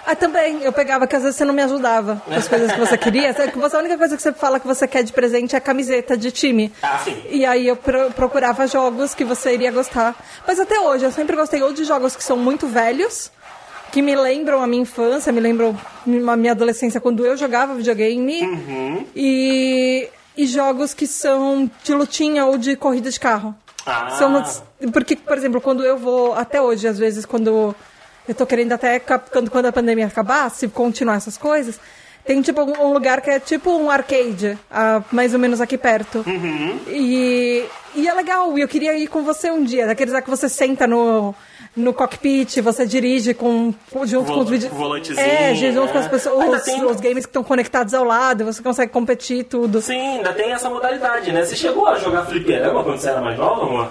Ah, 0.07 0.17
também. 0.17 0.61
Eu 0.63 0.73
pegava 0.73 1.07
que 1.07 1.15
às 1.15 1.23
vezes 1.23 1.37
você 1.37 1.45
não 1.45 1.53
me 1.55 1.63
ajudava 1.63 2.21
com 2.25 2.35
as 2.35 2.49
coisas 2.49 2.73
que 2.73 2.79
você 2.81 2.97
queria. 2.99 3.33
Você, 3.35 3.77
a 3.77 3.79
única 3.79 3.99
coisa 3.99 4.17
que 4.17 4.23
você 4.23 4.33
fala 4.33 4.59
que 4.59 4.67
você 4.67 4.89
quer 4.89 5.03
de 5.05 5.13
presente 5.13 5.55
é 5.55 5.59
a 5.59 5.61
camiseta 5.61 6.17
de 6.17 6.31
time. 6.33 6.73
Ah, 6.83 6.99
sim. 7.05 7.17
E 7.31 7.45
aí 7.45 7.69
eu 7.69 7.77
pro- 7.77 8.11
procurava 8.13 8.67
jogos 8.67 9.15
que 9.15 9.25
você 9.25 9.53
iria 9.55 9.71
gostar. 9.71 10.17
Mas 10.47 10.59
até 10.59 10.81
hoje, 10.81 11.05
eu 11.05 11.13
sempre 11.13 11.37
gostei 11.37 11.63
ou 11.63 11.73
de 11.73 11.85
jogos 11.85 12.17
que 12.17 12.25
são 12.25 12.37
muito 12.37 12.67
velhos, 12.67 13.31
que 13.91 14.01
me 14.03 14.15
lembram 14.15 14.63
a 14.63 14.67
minha 14.67 14.83
infância, 14.83 15.33
me 15.33 15.41
lembram 15.41 15.77
a 16.29 16.37
minha 16.37 16.53
adolescência 16.53 17.01
quando 17.01 17.25
eu 17.25 17.37
jogava 17.37 17.75
videogame. 17.75 18.43
Uhum. 18.43 19.07
E, 19.15 20.09
e 20.37 20.47
jogos 20.47 20.95
que 20.95 21.07
são 21.07 21.71
de 21.83 21.95
lutinha 21.95 22.47
ou 22.47 22.57
de 22.57 22.77
corrida 22.77 23.11
de 23.11 23.21
carro. 23.21 23.55
Ah. 23.87 24.11
São 24.11 24.43
porque, 24.93 25.17
por 25.17 25.37
exemplo, 25.37 25.61
quando 25.61 25.83
eu 25.85 25.99
vou, 25.99 26.35
até 26.35 26.61
hoje, 26.61 26.87
às 26.87 26.99
vezes, 26.99 27.27
quando 27.27 27.75
eu 28.27 28.35
tô 28.35 28.47
querendo 28.47 28.73
até, 28.73 28.99
quando, 28.99 29.51
quando 29.51 29.67
a 29.67 29.73
pandemia 29.73 30.07
acabar, 30.07 30.51
se 30.51 30.69
continuar 30.69 31.17
essas 31.17 31.37
coisas, 31.37 31.79
tem 32.25 32.41
tipo 32.41 32.63
um 32.63 32.93
lugar 32.93 33.21
que 33.21 33.31
é 33.31 33.41
tipo 33.41 33.71
um 33.71 33.91
arcade, 33.91 34.59
ah, 34.71 35.03
mais 35.11 35.35
ou 35.35 35.41
menos 35.41 35.61
aqui 35.61 35.77
perto. 35.77 36.25
E, 36.89 37.65
e 37.95 38.09
é 38.09 38.15
legal, 38.15 38.57
e 38.57 38.61
eu 38.61 38.69
queria 38.69 38.97
ir 38.97 39.09
com 39.09 39.23
você 39.23 39.51
um 39.51 39.65
dia, 39.65 39.87
daqueles 39.87 40.13
lá 40.13 40.23
que 40.23 40.31
você 40.31 40.49
senta 40.49 40.87
no, 40.87 41.35
no 41.77 41.93
cockpit, 41.95 42.61
você 42.61 42.85
dirige 42.85 43.33
com, 43.33 43.73
junto 44.05 44.25
Vol- 44.27 44.37
com 44.37 44.41
os 44.43 44.51
vídeos. 44.51 44.73
volantezinho, 44.73 45.21
É, 45.27 45.55
junto 45.55 45.89
com 45.89 45.99
né? 45.99 46.01
as 46.05 46.09
pessoas, 46.09 46.41
Ainda 46.41 46.57
os, 46.57 46.63
tem- 46.65 46.85
os 46.85 47.01
games 47.01 47.25
que 47.25 47.31
estão 47.31 47.45
conectados 47.45 47.95
ao 47.95 48.05
lado, 48.05 48.45
você 48.45 48.63
consegue 48.63 48.91
competir 48.93 49.39
e 49.39 49.45
tudo. 49.45 49.81
Sim, 49.81 50.17
ainda 50.19 50.33
tem 50.33 50.51
essa 50.53 50.69
modalidade, 50.69 51.31
né? 51.33 51.45
Você 51.45 51.55
chegou 51.57 51.87
a 51.87 51.97
jogar 51.99 52.27
fliperama 52.27 52.83
quando 52.83 52.99
você 52.99 53.09
era 53.09 53.21
mais 53.21 53.39
nova, 53.39 53.63
amor? 53.63 53.89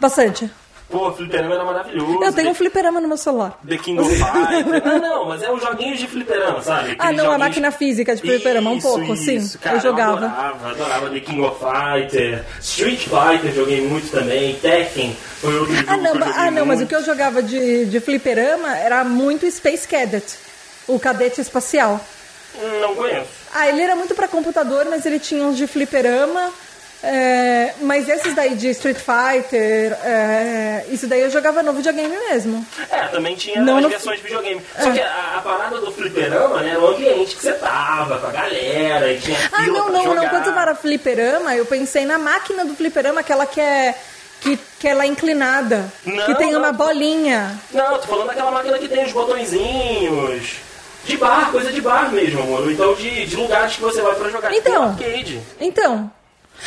Bastante. 0.00 0.50
Pô, 0.94 1.10
fliperama 1.12 1.54
era 1.56 1.64
maravilhoso. 1.64 2.22
Eu 2.22 2.32
tenho 2.32 2.50
um 2.50 2.54
fliperama 2.54 3.00
no 3.00 3.08
meu 3.08 3.16
celular. 3.16 3.58
The 3.68 3.76
King 3.78 3.98
of 4.00 4.14
Fighters. 4.14 4.84
não, 4.84 4.98
não, 5.02 5.28
mas 5.28 5.42
é 5.42 5.50
os 5.50 5.60
joguinhos 5.60 5.98
de 5.98 6.06
fliperama, 6.06 6.62
sabe? 6.62 6.90
Ah, 6.90 7.06
Aqueles 7.08 7.16
não, 7.16 7.24
a 7.24 7.32
joguinhos- 7.32 7.38
máquina 7.40 7.70
física 7.72 8.14
de 8.14 8.20
fliperama, 8.22 8.70
um 8.70 8.76
Isso, 8.76 8.86
pouco, 8.88 9.14
isso, 9.14 9.48
sim. 9.54 9.58
Cara, 9.58 9.76
eu 9.78 9.80
jogava. 9.80 10.26
adorava, 10.26 10.70
adorava 10.70 11.10
The 11.10 11.18
King 11.20 11.40
of 11.42 11.56
Fighter. 11.58 12.44
Street 12.60 13.00
Fighter 13.00 13.52
joguei 13.52 13.80
muito 13.80 14.08
também. 14.12 14.54
Tekken 14.54 15.16
foi 15.40 15.58
outro 15.58 15.74
jogo 15.74 15.86
Ah, 15.90 15.96
não, 15.96 16.14
eu 16.14 16.24
ah, 16.36 16.50
não 16.52 16.64
mas 16.66 16.80
o 16.80 16.86
que 16.86 16.94
eu 16.94 17.04
jogava 17.04 17.42
de, 17.42 17.86
de 17.86 17.98
fliperama 17.98 18.76
era 18.78 19.02
muito 19.02 19.50
Space 19.50 19.88
Cadet, 19.88 20.24
o 20.86 21.00
cadete 21.00 21.40
espacial. 21.40 22.00
Não 22.80 22.94
conheço. 22.94 23.26
Ah, 23.52 23.68
ele 23.68 23.82
era 23.82 23.96
muito 23.96 24.14
pra 24.14 24.28
computador, 24.28 24.86
mas 24.88 25.04
ele 25.04 25.18
tinha 25.18 25.44
uns 25.44 25.56
de 25.56 25.66
fliperama. 25.66 26.52
É, 27.06 27.74
mas 27.82 28.08
esses 28.08 28.34
daí 28.34 28.54
de 28.54 28.68
Street 28.70 28.96
Fighter, 28.96 29.92
é, 30.04 30.84
isso 30.90 31.06
daí 31.06 31.20
eu 31.22 31.30
jogava 31.30 31.62
no 31.62 31.72
videogame 31.72 32.16
mesmo. 32.30 32.64
É, 32.90 33.02
também 33.08 33.36
tinha 33.36 33.60
Não, 33.60 33.76
as 33.76 33.82
no- 33.82 33.88
versões 33.90 34.16
de 34.18 34.24
videogame. 34.24 34.62
Só 34.80 34.90
que 34.90 35.00
a, 35.00 35.34
a 35.36 35.40
parada 35.42 35.78
do 35.80 35.92
fliperama, 35.92 36.60
né, 36.62 36.70
era 36.70 36.80
o 36.80 36.88
ambiente 36.88 37.36
que 37.36 37.42
você 37.42 37.52
tava, 37.52 38.18
com 38.18 38.26
a 38.26 38.30
galera, 38.30 39.12
e 39.12 39.18
tinha 39.20 39.36
Ah, 39.52 39.66
não, 39.66 39.90
não, 39.90 40.02
jogar. 40.04 40.22
não. 40.22 40.28
Quando 40.30 40.44
você 40.44 40.52
fala 40.52 40.74
fliperama, 40.74 41.54
eu 41.54 41.66
pensei 41.66 42.04
na 42.06 42.18
máquina 42.18 42.64
do 42.64 42.74
fliperama, 42.74 43.20
aquela 43.20 43.46
que 43.46 43.60
é. 43.60 43.94
Que, 44.40 44.58
que 44.78 44.86
ela 44.88 45.04
é 45.04 45.06
inclinada. 45.06 45.90
Não, 46.04 46.26
que 46.26 46.34
tem 46.34 46.52
não. 46.52 46.58
uma 46.60 46.70
bolinha. 46.72 47.58
Não, 47.72 47.98
tô 47.98 48.06
falando 48.08 48.26
daquela 48.26 48.50
máquina 48.50 48.78
que 48.78 48.88
tem 48.88 49.02
os 49.04 49.12
botõezinhos. 49.12 50.56
De 51.06 51.16
bar, 51.16 51.50
coisa 51.50 51.70
de 51.72 51.80
bar 51.80 52.10
mesmo, 52.10 52.42
amor. 52.42 52.70
Então 52.70 52.94
de, 52.94 53.26
de 53.26 53.36
lugares 53.36 53.76
que 53.76 53.80
você 53.82 54.02
vai 54.02 54.14
pra 54.14 54.28
jogar. 54.28 54.52
Então. 54.54 54.84
arcade. 54.84 55.40
Então. 55.60 56.10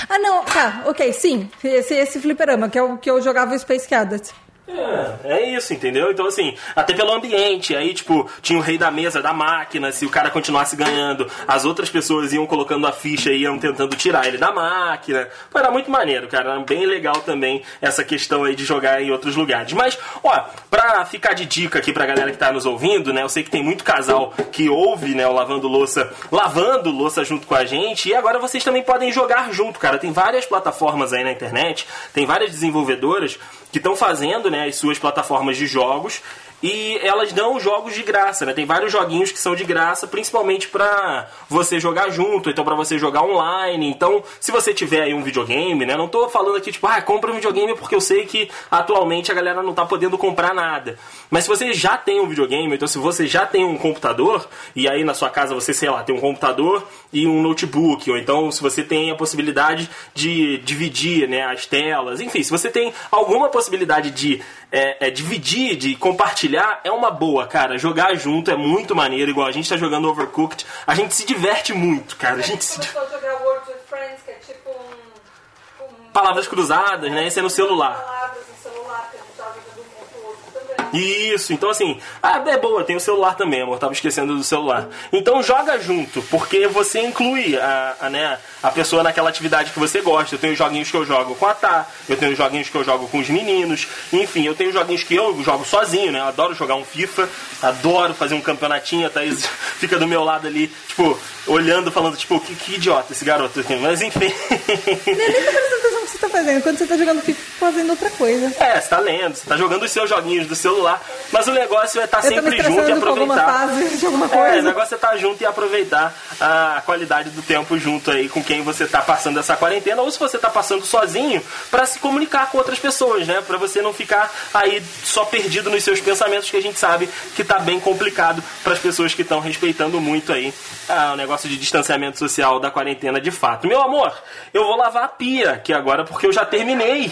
Ah, 0.10 0.20
não, 0.20 0.44
tá, 0.44 0.84
ok, 0.86 1.12
sim. 1.14 1.50
Esse, 1.64 1.94
esse 1.96 2.20
fliperama, 2.20 2.70
que 2.70 2.78
é 2.78 2.84
o 2.84 2.98
que 2.98 3.10
eu 3.10 3.22
jogava 3.22 3.56
o 3.56 3.60
Space 3.60 3.88
Cadet. 3.88 4.34
É, 4.68 5.16
é 5.24 5.50
isso, 5.56 5.74
entendeu? 5.74 6.12
Então, 6.12 6.28
assim, 6.28 6.54
até 6.76 6.94
pelo 6.94 7.14
ambiente. 7.14 7.76
Aí, 7.76 7.94
tipo, 7.94 8.30
tinha 8.42 8.60
o 8.60 8.62
rei 8.62 8.78
da 8.78 8.92
mesa, 8.92 9.22
da 9.22 9.34
máquina. 9.34 9.92
Se 9.92 10.06
o 10.06 10.10
cara 10.10 10.30
continuasse 10.30 10.76
ganhando, 10.76 11.30
as 11.48 11.64
outras 11.64 11.90
pessoas 11.90 12.34
iam 12.34 12.46
colocando 12.46 12.86
a 12.86 12.92
ficha 12.92 13.32
e 13.32 13.44
iam 13.44 13.58
tentando 13.58 13.96
tirar 13.96 14.28
ele 14.28 14.38
da 14.38 14.52
máquina. 14.52 15.28
Pô, 15.50 15.60
era 15.60 15.72
muito 15.72 15.90
maneiro, 15.90 16.28
cara. 16.28 16.52
Era 16.52 16.60
bem 16.60 16.86
legal 16.86 17.16
também 17.22 17.64
essa 17.82 18.04
questão 18.04 18.44
aí 18.44 18.56
de 18.56 18.66
jogar 18.66 19.02
em 19.02 19.10
outros 19.10 19.36
lugares. 19.36 19.72
Mas, 19.72 19.98
ó, 20.22 20.44
pra 20.70 21.06
ficar 21.06 21.34
de 21.34 21.46
dica 21.46 21.80
aqui 21.80 21.94
pra 21.94 22.06
galera 22.06 22.32
que 22.32 22.38
tá 22.38 22.52
nos 22.52 22.66
ouvindo, 22.66 23.14
né? 23.14 23.24
Eu 23.24 23.30
sei 23.30 23.44
que 23.44 23.50
tem 23.50 23.64
muito 23.64 23.84
casal 23.86 24.34
que 24.52 24.70
ouve, 24.70 25.16
né, 25.16 25.26
o 25.28 25.32
Lavando 25.32 25.68
Louça, 25.68 26.12
lavando 26.32 26.92
louça 26.92 27.24
junto 27.24 27.48
com 27.48 27.56
a 27.56 27.64
gente. 27.64 28.10
E 28.10 28.16
agora 28.16 28.40
vocês 28.40 28.64
também 28.64 28.84
podem 28.84 29.12
jogar 29.12 29.52
junto, 29.54 29.80
cara. 29.80 29.98
Tem 29.98 30.12
várias 30.12 30.46
plataformas 30.46 31.14
aí 31.14 31.24
na 31.24 31.32
internet, 31.32 31.88
tem 32.14 32.26
várias 32.26 32.52
desenvolvedoras 32.52 33.40
que 33.72 33.78
estão 33.78 33.96
fazendo 33.96 34.50
né, 34.50 34.57
as 34.66 34.76
suas 34.76 34.98
plataformas 34.98 35.58
de 35.58 35.68
jogos 35.68 36.22
e 36.62 36.98
elas 37.04 37.32
dão 37.32 37.60
jogos 37.60 37.94
de 37.94 38.02
graça, 38.02 38.46
né? 38.46 38.54
Tem 38.54 38.66
vários 38.66 38.92
joguinhos 38.92 39.32
que 39.32 39.40
são 39.40 39.56
de 39.56 39.64
graça, 39.64 40.08
principalmente 40.08 40.68
pra 40.68 41.28
você 41.48 41.80
jogar 41.80 42.10
junto, 42.10 42.50
então 42.50 42.66
pra 42.66 42.76
você 42.76 42.98
jogar 42.98 43.24
online. 43.24 43.90
Então, 43.90 44.24
se 44.40 44.52
você 44.52 44.74
tiver 44.74 45.04
aí 45.04 45.14
um 45.14 45.22
videogame, 45.22 45.86
né? 45.86 45.96
Não 45.96 46.08
tô 46.08 46.28
falando 46.30 46.58
aqui 46.58 46.72
tipo, 46.72 46.88
ah, 46.88 47.02
compra 47.02 47.32
um 47.32 47.36
videogame 47.36 47.76
porque 47.76 47.96
eu 47.96 48.02
sei 48.02 48.26
que 48.26 48.50
atualmente 48.72 49.32
a 49.32 49.36
galera 49.36 49.62
não 49.62 49.74
tá 49.74 49.86
podendo 49.86 50.18
comprar 50.18 50.54
nada. 50.54 50.98
Mas 51.30 51.44
se 51.44 51.50
você 51.50 51.74
já 51.74 51.96
tem 51.98 52.20
um 52.20 52.28
videogame, 52.28 52.74
então 52.74 52.88
se 52.88 52.98
você 52.98 53.28
já 53.28 53.46
tem 53.46 53.64
um 53.64 53.78
computador 53.78 54.48
e 54.76 54.88
aí 54.88 55.04
na 55.04 55.14
sua 55.14 55.30
casa 55.30 55.54
você, 55.54 55.74
sei 55.74 55.90
lá, 55.90 56.04
tem 56.04 56.16
um 56.16 56.20
computador 56.20 56.88
e 57.14 57.28
um 57.28 57.42
notebook, 57.42 58.10
ou 58.10 58.18
então 58.18 58.52
se 58.52 58.62
você 58.62 58.84
tem 58.84 59.12
a 59.12 59.16
possibilidade 59.16 59.90
de 60.14 60.58
dividir, 60.60 61.28
né, 61.28 61.44
as 61.44 61.66
telas, 61.66 62.20
enfim, 62.20 62.42
se 62.42 62.50
você 62.50 62.70
tem 62.70 62.94
alguma 63.12 63.50
possibilidade 63.50 64.12
de 64.12 64.42
é, 64.72 65.08
é, 65.08 65.10
dividir, 65.10 65.76
de 65.76 65.96
compartilhar, 65.96 66.82
é 66.84 66.92
uma 66.92 67.10
boa, 67.12 67.48
cara. 67.48 67.78
Jogar 67.78 68.16
junto 68.16 68.52
é 68.52 68.56
muito 68.56 68.96
maneiro, 68.96 69.32
igual 69.32 69.48
a 69.48 69.52
gente 69.52 69.70
tá 69.70 69.78
jogando 69.78 70.10
Overcooked, 70.10 70.66
a 70.86 70.94
gente 70.96 71.14
se 71.16 71.26
diverte 71.26 71.74
muito, 71.74 72.16
cara. 72.18 72.38
A 72.38 72.42
gente 72.42 72.64
se 72.66 72.80
di- 72.80 72.88
a 72.88 73.06
jogar 73.06 73.36
Words 73.44 73.68
with 73.70 73.76
Friends, 73.90 74.22
que 74.24 74.32
é 74.32 74.36
tipo 74.36 74.70
um... 74.70 75.84
um 75.86 76.12
Palavras 76.12 76.48
cruzadas, 76.48 77.12
né? 77.12 77.28
Esse 77.28 77.40
é 77.40 77.42
no 77.42 77.50
celular. 77.50 77.96
Palavras 77.96 78.44
no 78.48 78.72
celular, 78.72 79.10
que 79.12 79.18
a 79.18 79.20
gente 79.22 79.32
tava 79.38 79.54
jogando 79.56 79.86
um 79.86 80.00
contra 80.00 80.20
o 80.20 80.26
outro 80.26 80.52
também. 80.54 80.77
Isso, 80.94 81.54
então 81.54 81.70
assim, 81.70 82.00
ah, 82.22 82.42
é 82.48 82.58
boa, 82.58 82.84
tem 82.84 82.96
o 82.96 83.00
celular 83.00 83.36
também, 83.36 83.62
amor, 83.62 83.80
tava 83.80 83.94
esquecendo 83.94 84.36
do 84.36 84.44
celular. 84.44 84.88
Então 85.12 85.44
joga 85.44 85.80
junto, 85.80 86.22
porque 86.24 86.68
você 86.68 87.02
inclui 87.02 87.58
a, 87.58 87.96
a, 88.02 88.10
né, 88.10 88.38
a 88.62 88.72
pessoa 88.72 89.04
naquela 89.04 89.30
atividade 89.30 89.72
que 89.72 89.80
você 89.80 90.02
gosta. 90.02 90.36
Eu 90.36 90.40
tenho 90.40 90.56
joguinhos 90.56 90.90
que 90.90 90.98
eu 90.98 91.06
jogo 91.06 91.36
com 91.36 91.46
a 91.46 91.58
Tá, 91.58 91.88
eu 92.08 92.16
tenho 92.16 92.36
joguinhos 92.36 92.70
que 92.70 92.76
eu 92.76 92.84
jogo 92.84 93.08
com 93.08 93.18
os 93.20 93.30
meninos, 93.30 93.88
enfim, 94.14 94.46
eu 94.46 94.54
tenho 94.54 94.72
joguinhos 94.72 95.04
que 95.04 95.16
eu 95.16 95.44
jogo 95.44 95.66
sozinho, 95.66 96.12
né? 96.12 96.20
Eu 96.20 96.26
adoro 96.26 96.54
jogar 96.54 96.76
um 96.76 96.86
FIFA, 96.86 97.28
adoro 97.64 98.14
fazer 98.14 98.36
um 98.36 98.42
campeonatinho, 98.42 99.08
a 99.08 99.10
Thaís 99.10 99.46
fica 99.80 99.98
do 99.98 100.08
meu 100.08 100.24
lado 100.24 100.46
ali, 100.46 100.68
tipo, 100.88 101.18
olhando, 101.48 101.92
falando, 101.92 102.16
tipo, 102.16 102.40
que, 102.40 102.54
que 102.54 102.76
idiota 102.76 103.12
esse 103.12 103.26
garoto 103.26 103.60
aqui, 103.60 103.76
mas 103.78 104.02
enfim. 104.02 104.20
Nem 104.20 104.36
tá 104.36 105.52
prestando 105.52 105.76
atenção 105.80 106.02
no 106.02 106.07
que 106.08 106.12
você 106.12 106.18
tá 106.18 106.30
fazendo. 106.30 106.62
Quando 106.64 106.78
você 106.78 106.88
tá 106.88 106.98
jogando 106.98 107.22
FIFA, 107.22 107.42
fazendo 107.60 107.90
outra 107.90 108.10
coisa. 108.12 108.54
É, 108.60 108.80
você 108.80 108.88
tá 108.88 109.00
lendo, 109.00 109.36
você 109.36 109.48
tá 109.48 109.58
jogando 109.58 109.84
os 109.84 109.92
seus 109.92 110.10
joguinhos 110.10 110.48
do 110.48 110.56
celular, 110.56 111.04
mas 111.32 111.48
o 111.48 111.52
negócio 111.52 112.02
é 112.02 112.06
estar 112.06 112.24
me 112.24 112.30
sempre 112.30 112.64
junto 112.64 112.90
e 112.90 112.92
aproveitar. 112.92 113.46
fase 113.46 113.98
de 113.98 114.06
alguma 114.06 114.26
É, 114.36 114.60
o 114.60 114.64
negócio 114.64 114.94
é 114.94 114.98
estar 114.98 115.18
junto 115.18 115.42
e 115.42 115.46
aproveitar 115.46 116.16
a 116.40 116.82
qualidade 116.86 117.30
do 117.32 117.42
tempo 117.42 117.78
junto 117.78 118.12
aí 118.12 118.30
com 118.30 118.44
quem 118.44 118.62
você 118.62 118.88
tá 118.88 119.02
passando 119.02 119.40
essa 119.40 119.56
quarentena, 119.56 120.02
ou 120.02 120.10
se 120.10 120.20
você 120.20 120.38
tá 120.38 120.50
passando 120.50 120.86
sozinho, 120.86 121.42
pra 121.70 121.86
se 121.86 122.00
comunicar 122.00 122.50
com 122.52 122.58
outras 122.58 122.80
pessoas, 122.80 123.28
né? 123.28 123.42
Pra 123.46 123.58
você 123.58 123.82
não 123.82 123.94
ficar 123.94 124.32
aí 124.54 124.82
só 125.04 125.26
perdido 125.26 125.70
nos 125.70 125.84
seus 125.84 126.00
pensamentos, 126.00 126.50
que 126.50 126.58
a 126.58 126.62
gente 126.62 126.80
sabe 126.80 127.10
que 127.36 127.44
tá 127.44 127.60
bem 127.60 127.80
complicado 127.80 128.44
para 128.64 128.74
as 128.74 128.80
pessoas 128.80 129.14
que 129.14 129.22
estão 129.22 129.40
respeitando 129.40 130.00
muito 130.00 130.32
aí 130.32 130.54
ah, 130.88 131.12
o 131.14 131.16
negócio 131.18 131.50
de 131.50 131.58
distanciamento 131.58 132.18
social 132.18 132.60
da 132.60 132.72
quarentena 132.72 133.20
de 133.20 133.32
fato. 133.32 133.68
Meu 133.68 133.82
amor, 133.82 134.14
eu 134.54 134.64
vou 134.64 134.78
lavar 134.78 135.04
a 135.04 135.08
pia 135.08 135.52
aqui 135.52 135.74
agora 135.74 135.97
porque 136.04 136.28
eu 136.28 136.32
já 136.34 136.46
terminei. 136.46 137.12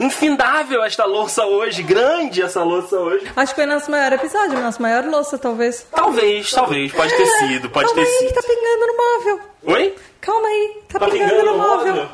Infindável 0.00 0.82
esta 0.82 1.04
louça 1.04 1.44
hoje, 1.44 1.82
grande 1.82 2.42
essa 2.42 2.62
louça 2.62 2.96
hoje. 2.98 3.30
Acho 3.36 3.54
que 3.54 3.60
foi 3.60 3.66
nosso 3.66 3.90
maior 3.90 4.12
episódio, 4.12 4.58
nossa 4.58 4.82
maior 4.82 5.04
louça, 5.04 5.36
talvez. 5.38 5.86
Talvez, 5.94 6.50
talvez, 6.50 6.92
pode 6.92 7.14
ter 7.14 7.26
sido, 7.38 7.70
pode 7.70 7.86
Calma 7.88 8.02
ter 8.02 8.08
aí, 8.08 8.18
sido. 8.18 8.28
que 8.28 8.34
tá 8.34 8.42
pingando 8.42 8.86
no 8.86 8.96
móvel. 8.96 9.40
Oi? 9.64 9.94
Calma 10.20 10.48
aí, 10.48 10.82
tá, 10.88 10.98
Tá 10.98 11.06
pingando, 11.06 11.30
pingando 11.30 11.46
no 11.52 11.58
móvel. 11.58 11.94
móvel. 11.94 12.08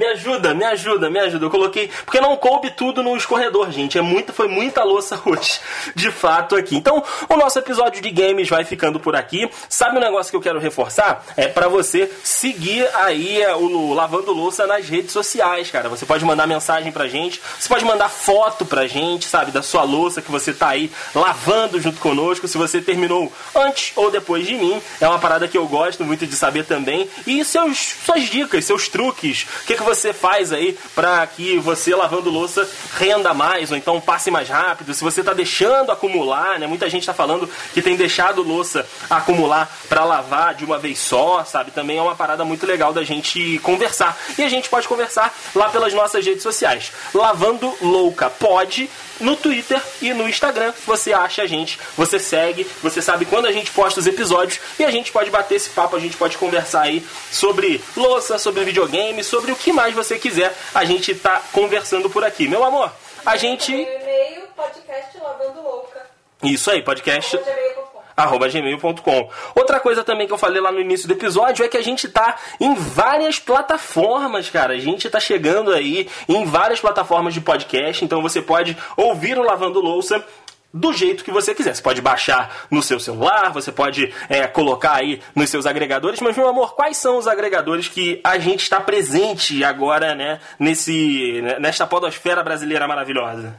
Me 0.00 0.06
ajuda, 0.06 0.54
me 0.54 0.64
ajuda, 0.64 1.10
me 1.10 1.18
ajuda. 1.18 1.44
Eu 1.44 1.50
coloquei. 1.50 1.90
Porque 2.06 2.22
não 2.22 2.34
coube 2.34 2.70
tudo 2.70 3.02
no 3.02 3.14
escorredor, 3.18 3.70
gente. 3.70 3.98
É 3.98 4.00
muita, 4.00 4.32
foi 4.32 4.48
muita 4.48 4.82
louça 4.82 5.20
hoje, 5.26 5.60
de 5.94 6.10
fato, 6.10 6.56
aqui. 6.56 6.74
Então, 6.74 7.04
o 7.28 7.36
nosso 7.36 7.58
episódio 7.58 8.00
de 8.00 8.10
games 8.10 8.48
vai 8.48 8.64
ficando 8.64 8.98
por 8.98 9.14
aqui. 9.14 9.50
Sabe 9.68 9.98
um 9.98 10.00
negócio 10.00 10.30
que 10.30 10.36
eu 10.36 10.40
quero 10.40 10.58
reforçar? 10.58 11.22
É 11.36 11.48
para 11.48 11.68
você 11.68 12.10
seguir 12.24 12.88
aí 12.94 13.42
é, 13.42 13.54
o 13.54 13.92
Lavando 13.92 14.32
Louça 14.32 14.66
nas 14.66 14.88
redes 14.88 15.12
sociais, 15.12 15.70
cara. 15.70 15.90
Você 15.90 16.06
pode 16.06 16.24
mandar 16.24 16.46
mensagem 16.46 16.90
pra 16.90 17.06
gente, 17.06 17.38
você 17.58 17.68
pode 17.68 17.84
mandar 17.84 18.08
foto 18.08 18.64
pra 18.64 18.86
gente, 18.86 19.26
sabe, 19.26 19.52
da 19.52 19.60
sua 19.60 19.82
louça 19.82 20.22
que 20.22 20.30
você 20.30 20.54
tá 20.54 20.68
aí 20.68 20.90
lavando 21.14 21.78
junto 21.78 22.00
conosco. 22.00 22.48
Se 22.48 22.56
você 22.56 22.80
terminou 22.80 23.30
antes 23.54 23.92
ou 23.94 24.10
depois 24.10 24.46
de 24.46 24.54
mim, 24.54 24.80
é 24.98 25.06
uma 25.06 25.18
parada 25.18 25.46
que 25.46 25.58
eu 25.58 25.66
gosto 25.68 26.02
muito 26.04 26.26
de 26.26 26.34
saber 26.34 26.64
também. 26.64 27.06
E 27.26 27.44
seus, 27.44 27.96
suas 28.06 28.22
dicas, 28.30 28.64
seus 28.64 28.88
truques, 28.88 29.46
o 29.62 29.66
que, 29.66 29.76
que 29.76 29.89
você 29.94 30.12
faz 30.12 30.52
aí 30.52 30.78
para 30.94 31.26
que 31.26 31.58
você 31.58 31.94
lavando 31.94 32.30
louça 32.30 32.68
renda 32.96 33.34
mais 33.34 33.72
ou 33.72 33.76
então 33.76 34.00
passe 34.00 34.30
mais 34.30 34.48
rápido. 34.48 34.94
Se 34.94 35.02
você 35.02 35.22
tá 35.22 35.32
deixando 35.32 35.90
acumular, 35.90 36.60
né? 36.60 36.66
Muita 36.66 36.88
gente 36.88 37.04
tá 37.04 37.12
falando 37.12 37.50
que 37.74 37.82
tem 37.82 37.96
deixado 37.96 38.40
louça 38.42 38.86
acumular 39.08 39.68
para 39.88 40.04
lavar 40.04 40.54
de 40.54 40.64
uma 40.64 40.78
vez 40.78 41.00
só, 41.00 41.44
sabe? 41.44 41.72
Também 41.72 41.98
é 41.98 42.02
uma 42.02 42.14
parada 42.14 42.44
muito 42.44 42.66
legal 42.66 42.92
da 42.92 43.02
gente 43.02 43.58
conversar. 43.64 44.16
E 44.38 44.44
a 44.44 44.48
gente 44.48 44.68
pode 44.68 44.86
conversar 44.86 45.36
lá 45.54 45.68
pelas 45.68 45.92
nossas 45.92 46.24
redes 46.24 46.42
sociais. 46.42 46.92
Lavando 47.12 47.74
Louca 47.80 48.30
pode 48.30 48.88
no 49.20 49.36
Twitter 49.36 49.80
e 50.00 50.12
no 50.12 50.28
Instagram. 50.28 50.72
Você 50.86 51.12
acha 51.12 51.42
a 51.42 51.46
gente, 51.46 51.78
você 51.96 52.18
segue, 52.18 52.66
você 52.82 53.02
sabe 53.02 53.24
quando 53.24 53.46
a 53.46 53.52
gente 53.52 53.70
posta 53.70 54.00
os 54.00 54.06
episódios 54.06 54.60
e 54.78 54.84
a 54.84 54.90
gente 54.90 55.12
pode 55.12 55.30
bater 55.30 55.56
esse 55.56 55.70
papo, 55.70 55.96
a 55.96 56.00
gente 56.00 56.16
pode 56.16 56.38
conversar 56.38 56.82
aí 56.82 57.04
sobre 57.30 57.82
louça, 57.96 58.38
sobre 58.38 58.64
videogame, 58.64 59.22
sobre 59.22 59.52
o 59.52 59.56
que 59.56 59.72
mais 59.72 59.79
você 59.88 60.18
quiser. 60.18 60.54
A 60.74 60.84
gente 60.84 61.14
tá 61.14 61.42
conversando 61.52 62.10
por 62.10 62.22
aqui. 62.24 62.46
Meu 62.46 62.62
amor, 62.62 62.92
a 63.24 63.36
gente. 63.36 63.72
e-mail, 63.72 64.42
podcast 64.54 65.18
Lavando 65.18 65.62
Louca. 65.62 66.06
Isso 66.42 66.70
aí, 66.70 66.82
podcast. 66.82 67.36
gmail.com. 67.36 68.38
gmail.com. 68.48 69.30
Outra 69.54 69.80
coisa 69.80 70.04
também 70.04 70.26
que 70.26 70.32
eu 70.32 70.38
falei 70.38 70.60
lá 70.60 70.70
no 70.70 70.80
início 70.80 71.08
do 71.08 71.14
episódio 71.14 71.64
é 71.64 71.68
que 71.68 71.76
a 71.76 71.82
gente 71.82 72.08
tá 72.08 72.36
em 72.60 72.74
várias 72.74 73.38
plataformas, 73.38 74.50
cara. 74.50 74.74
A 74.74 74.78
gente 74.78 75.08
tá 75.08 75.18
chegando 75.18 75.72
aí 75.72 76.08
em 76.28 76.44
várias 76.44 76.80
plataformas 76.80 77.32
de 77.32 77.40
podcast, 77.40 78.04
então 78.04 78.20
você 78.20 78.42
pode 78.42 78.76
ouvir 78.96 79.38
o 79.38 79.42
Lavando 79.42 79.80
Louça 79.80 80.24
do 80.72 80.92
jeito 80.92 81.24
que 81.24 81.30
você 81.30 81.54
quiser. 81.54 81.74
Você 81.74 81.82
pode 81.82 82.00
baixar 82.00 82.66
no 82.70 82.82
seu 82.82 83.00
celular, 83.00 83.52
você 83.52 83.72
pode 83.72 84.12
é, 84.28 84.46
colocar 84.46 84.94
aí 84.94 85.20
nos 85.34 85.50
seus 85.50 85.66
agregadores. 85.66 86.20
Mas, 86.20 86.36
meu 86.36 86.48
amor, 86.48 86.74
quais 86.74 86.96
são 86.96 87.18
os 87.18 87.26
agregadores 87.26 87.88
que 87.88 88.20
a 88.22 88.38
gente 88.38 88.62
está 88.62 88.80
presente 88.80 89.62
agora, 89.64 90.14
né, 90.14 90.40
nesse, 90.58 91.42
nesta 91.60 91.86
podosfera 91.86 92.42
brasileira 92.42 92.86
maravilhosa? 92.86 93.58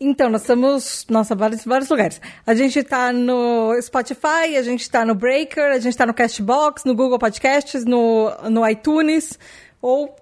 Então, 0.00 0.30
nós 0.30 0.42
estamos, 0.42 1.04
nossa, 1.10 1.34
vários, 1.34 1.64
vários 1.64 1.90
lugares. 1.90 2.20
A 2.46 2.54
gente 2.54 2.78
está 2.78 3.12
no 3.12 3.74
Spotify, 3.82 4.56
a 4.56 4.62
gente 4.62 4.82
está 4.82 5.04
no 5.04 5.14
Breaker, 5.14 5.72
a 5.72 5.78
gente 5.78 5.88
está 5.88 6.06
no 6.06 6.14
Castbox, 6.14 6.84
no 6.84 6.94
Google 6.94 7.18
Podcasts, 7.18 7.84
no, 7.84 8.30
no 8.48 8.68
iTunes, 8.68 9.36
ou, 9.82 10.14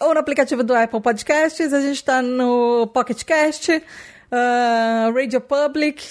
ou 0.00 0.12
no 0.12 0.18
aplicativo 0.18 0.64
do 0.64 0.74
Apple 0.74 1.00
Podcasts, 1.00 1.72
a 1.72 1.80
gente 1.80 1.94
está 1.94 2.20
no 2.20 2.88
Pocket 2.88 3.22
Cast, 3.22 3.80
uh, 4.32 5.12
Radio 5.14 5.40
Public, 5.40 6.02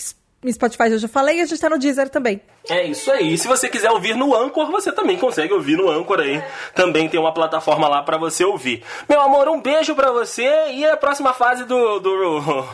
Spotify 0.51 0.91
eu 0.91 0.99
já 0.99 1.07
falei, 1.07 1.37
e 1.37 1.41
a 1.41 1.45
gente 1.45 1.59
tá 1.59 1.69
no 1.69 1.79
Deezer 1.79 2.09
também. 2.09 2.41
É 2.69 2.83
isso 2.83 3.11
aí. 3.11 3.33
E 3.33 3.37
se 3.37 3.47
você 3.47 3.69
quiser 3.69 3.91
ouvir 3.91 4.15
no 4.15 4.35
Anchor, 4.35 4.71
você 4.71 4.91
também 4.91 5.17
consegue 5.17 5.53
ouvir 5.53 5.77
no 5.77 5.89
Anchor 5.89 6.19
aí. 6.19 6.43
Também 6.73 7.07
tem 7.07 7.19
uma 7.19 7.33
plataforma 7.33 7.87
lá 7.87 8.01
para 8.01 8.17
você 8.17 8.43
ouvir. 8.43 8.83
Meu 9.07 9.21
amor, 9.21 9.47
um 9.47 9.61
beijo 9.61 9.95
para 9.95 10.11
você. 10.11 10.71
E 10.71 10.85
a 10.85 10.97
próxima 10.97 11.33
fase 11.33 11.63
do, 11.65 11.99
do, 11.99 12.65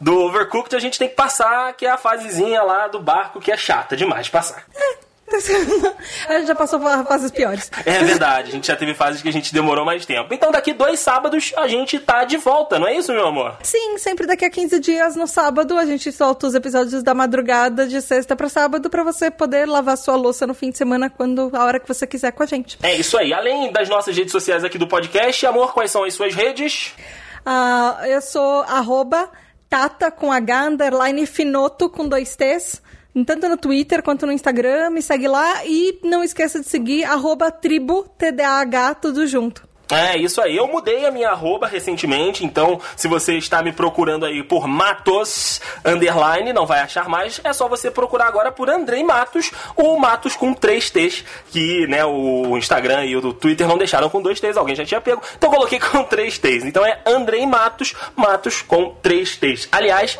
do 0.00 0.20
Overcooked 0.22 0.74
a 0.74 0.80
gente 0.80 0.98
tem 0.98 1.08
que 1.08 1.14
passar, 1.14 1.72
que 1.74 1.86
é 1.86 1.90
a 1.90 1.96
fasezinha 1.96 2.62
lá 2.62 2.88
do 2.88 3.00
barco, 3.00 3.40
que 3.40 3.52
é 3.52 3.56
chata 3.56 3.96
demais 3.96 4.26
de 4.26 4.32
passar. 4.32 4.64
É. 4.74 5.05
a 6.28 6.38
gente 6.38 6.46
já 6.46 6.54
passou 6.54 6.78
por 6.78 7.04
fases 7.06 7.30
piores. 7.30 7.70
É 7.84 8.02
verdade, 8.04 8.50
a 8.50 8.52
gente 8.52 8.66
já 8.66 8.76
teve 8.76 8.94
fases 8.94 9.20
que 9.20 9.28
a 9.28 9.32
gente 9.32 9.52
demorou 9.52 9.84
mais 9.84 10.06
tempo. 10.06 10.32
Então 10.32 10.52
daqui 10.52 10.72
dois 10.72 11.00
sábados 11.00 11.52
a 11.56 11.66
gente 11.66 11.98
tá 11.98 12.24
de 12.24 12.36
volta, 12.36 12.78
não 12.78 12.86
é 12.86 12.96
isso, 12.96 13.12
meu 13.12 13.26
amor? 13.26 13.56
Sim, 13.62 13.98
sempre 13.98 14.26
daqui 14.26 14.44
a 14.44 14.50
15 14.50 14.78
dias 14.78 15.16
no 15.16 15.26
sábado 15.26 15.76
a 15.76 15.84
gente 15.84 16.12
solta 16.12 16.46
os 16.46 16.54
episódios 16.54 17.02
da 17.02 17.12
madrugada 17.12 17.86
de 17.86 18.00
sexta 18.00 18.36
para 18.36 18.48
sábado 18.48 18.88
para 18.88 19.02
você 19.02 19.30
poder 19.30 19.66
lavar 19.66 19.96
sua 19.98 20.16
louça 20.16 20.46
no 20.46 20.54
fim 20.54 20.70
de 20.70 20.78
semana 20.78 21.10
quando 21.10 21.50
a 21.52 21.64
hora 21.64 21.80
que 21.80 21.88
você 21.88 22.06
quiser 22.06 22.30
com 22.32 22.42
a 22.42 22.46
gente. 22.46 22.78
É 22.82 22.94
isso 22.94 23.18
aí. 23.18 23.32
Além 23.32 23.72
das 23.72 23.88
nossas 23.88 24.16
redes 24.16 24.32
sociais 24.32 24.62
aqui 24.64 24.78
do 24.78 24.86
podcast, 24.86 25.44
amor, 25.46 25.74
quais 25.74 25.90
são 25.90 26.04
as 26.04 26.14
suas 26.14 26.34
redes? 26.34 26.94
Uh, 27.44 28.04
eu 28.06 28.20
sou 28.20 28.62
arroba 28.62 29.28
tata 29.68 30.10
com 30.10 30.32
H 30.32 30.66
underline 30.66 31.26
finoto 31.26 31.88
com 31.90 32.08
dois 32.08 32.36
T's 32.36 32.80
tanto 33.24 33.48
no 33.48 33.56
Twitter 33.56 34.02
quanto 34.02 34.26
no 34.26 34.32
Instagram. 34.32 34.90
Me 34.90 35.02
segue 35.02 35.28
lá 35.28 35.64
e 35.64 35.98
não 36.02 36.22
esqueça 36.22 36.60
de 36.60 36.66
seguir 36.66 37.04
arroba 37.04 37.50
tudo 39.00 39.26
junto. 39.26 39.66
É, 39.90 40.16
isso 40.16 40.40
aí. 40.40 40.56
Eu 40.56 40.66
mudei 40.66 41.06
a 41.06 41.12
minha 41.12 41.30
arroba 41.30 41.68
recentemente, 41.68 42.44
então 42.44 42.80
se 42.96 43.06
você 43.06 43.34
está 43.36 43.62
me 43.62 43.72
procurando 43.72 44.26
aí 44.26 44.42
por 44.42 44.66
Matos 44.66 45.60
Underline, 45.84 46.52
não 46.52 46.66
vai 46.66 46.80
achar 46.80 47.08
mais, 47.08 47.40
é 47.44 47.52
só 47.52 47.68
você 47.68 47.88
procurar 47.88 48.26
agora 48.26 48.50
por 48.50 48.68
Andrei 48.68 49.04
Matos 49.04 49.52
ou 49.76 49.96
Matos 49.96 50.34
com 50.34 50.52
três 50.52 50.90
T's, 50.90 51.24
que 51.52 51.86
né, 51.86 52.04
o 52.04 52.58
Instagram 52.58 53.04
e 53.04 53.16
o 53.16 53.32
Twitter 53.32 53.68
não 53.68 53.78
deixaram 53.78 54.10
com 54.10 54.20
dois 54.20 54.40
T's, 54.40 54.56
alguém 54.56 54.74
já 54.74 54.84
tinha 54.84 55.00
pego, 55.00 55.22
então 55.36 55.50
coloquei 55.50 55.78
com 55.78 56.02
três 56.02 56.36
T's. 56.36 56.64
Então 56.64 56.84
é 56.84 57.00
Andrei 57.06 57.46
Matos, 57.46 57.94
Matos 58.16 58.62
com 58.62 58.90
três 59.00 59.36
T's. 59.36 59.68
Aliás, 59.70 60.18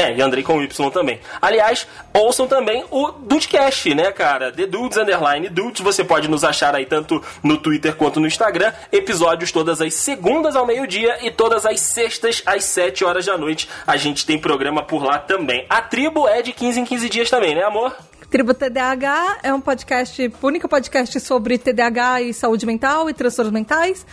é, 0.00 0.14
e 0.14 0.22
Andrei 0.22 0.44
com 0.44 0.62
Y 0.62 0.90
também. 0.90 1.18
Aliás, 1.42 1.84
ouçam 2.14 2.46
também 2.46 2.84
o 2.88 3.10
Dudecast, 3.10 3.92
né, 3.96 4.12
cara? 4.12 4.52
The 4.52 4.64
Dudes 4.64 4.96
Underline 4.96 5.48
Dudes. 5.48 5.80
Você 5.80 6.04
pode 6.04 6.28
nos 6.28 6.44
achar 6.44 6.72
aí 6.72 6.86
tanto 6.86 7.20
no 7.42 7.58
Twitter 7.58 7.96
quanto 7.96 8.20
no 8.20 8.26
Instagram. 8.28 8.72
Episódios 8.92 9.50
todas 9.50 9.80
as 9.80 9.92
segundas 9.94 10.54
ao 10.54 10.64
meio-dia 10.64 11.18
e 11.26 11.32
todas 11.32 11.66
as 11.66 11.80
sextas 11.80 12.40
às 12.46 12.62
7 12.62 13.04
horas 13.04 13.26
da 13.26 13.36
noite. 13.36 13.68
A 13.84 13.96
gente 13.96 14.24
tem 14.24 14.38
programa 14.38 14.84
por 14.84 15.02
lá 15.02 15.18
também. 15.18 15.66
A 15.68 15.82
tribo 15.82 16.28
é 16.28 16.42
de 16.42 16.52
15 16.52 16.78
em 16.78 16.84
15 16.84 17.08
dias 17.08 17.28
também, 17.28 17.56
né, 17.56 17.64
amor? 17.64 17.92
Tribo 18.30 18.54
TDAH 18.54 19.38
é 19.42 19.52
um 19.52 19.60
podcast, 19.60 20.32
único 20.40 20.68
podcast 20.68 21.18
sobre 21.18 21.58
TDAH 21.58 22.22
e 22.22 22.32
saúde 22.32 22.64
mental 22.66 23.10
e 23.10 23.14
transtornos 23.14 23.52
mentais. 23.52 24.06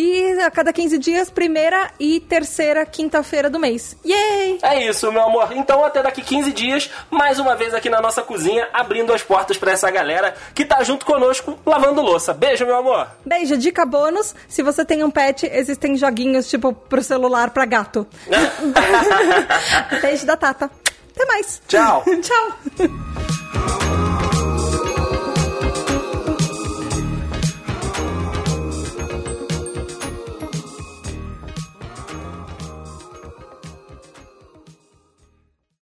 E 0.00 0.40
a 0.42 0.48
cada 0.48 0.72
15 0.72 0.96
dias, 0.96 1.28
primeira 1.28 1.90
e 1.98 2.20
terceira 2.20 2.86
quinta-feira 2.86 3.50
do 3.50 3.58
mês. 3.58 3.96
Yay! 4.06 4.60
É 4.62 4.88
isso, 4.88 5.10
meu 5.10 5.24
amor. 5.24 5.48
Então, 5.50 5.84
até 5.84 6.00
daqui 6.00 6.22
15 6.22 6.52
dias, 6.52 6.88
mais 7.10 7.40
uma 7.40 7.56
vez 7.56 7.74
aqui 7.74 7.90
na 7.90 8.00
nossa 8.00 8.22
cozinha, 8.22 8.68
abrindo 8.72 9.12
as 9.12 9.24
portas 9.24 9.56
para 9.56 9.72
essa 9.72 9.90
galera 9.90 10.36
que 10.54 10.64
tá 10.64 10.84
junto 10.84 11.04
conosco 11.04 11.58
lavando 11.66 12.00
louça. 12.00 12.32
Beijo, 12.32 12.64
meu 12.64 12.76
amor. 12.76 13.08
Beijo. 13.26 13.56
Dica 13.56 13.84
bônus: 13.84 14.36
se 14.46 14.62
você 14.62 14.84
tem 14.84 15.02
um 15.02 15.10
pet, 15.10 15.50
existem 15.52 15.96
joguinhos 15.96 16.48
tipo 16.48 16.72
pro 16.72 17.02
celular 17.02 17.50
pra 17.50 17.64
gato. 17.64 18.06
Beijo 20.00 20.24
da 20.24 20.36
Tata. 20.36 20.70
Até 21.12 21.26
mais. 21.26 21.60
Tchau. 21.66 22.04
Tchau. 22.22 24.07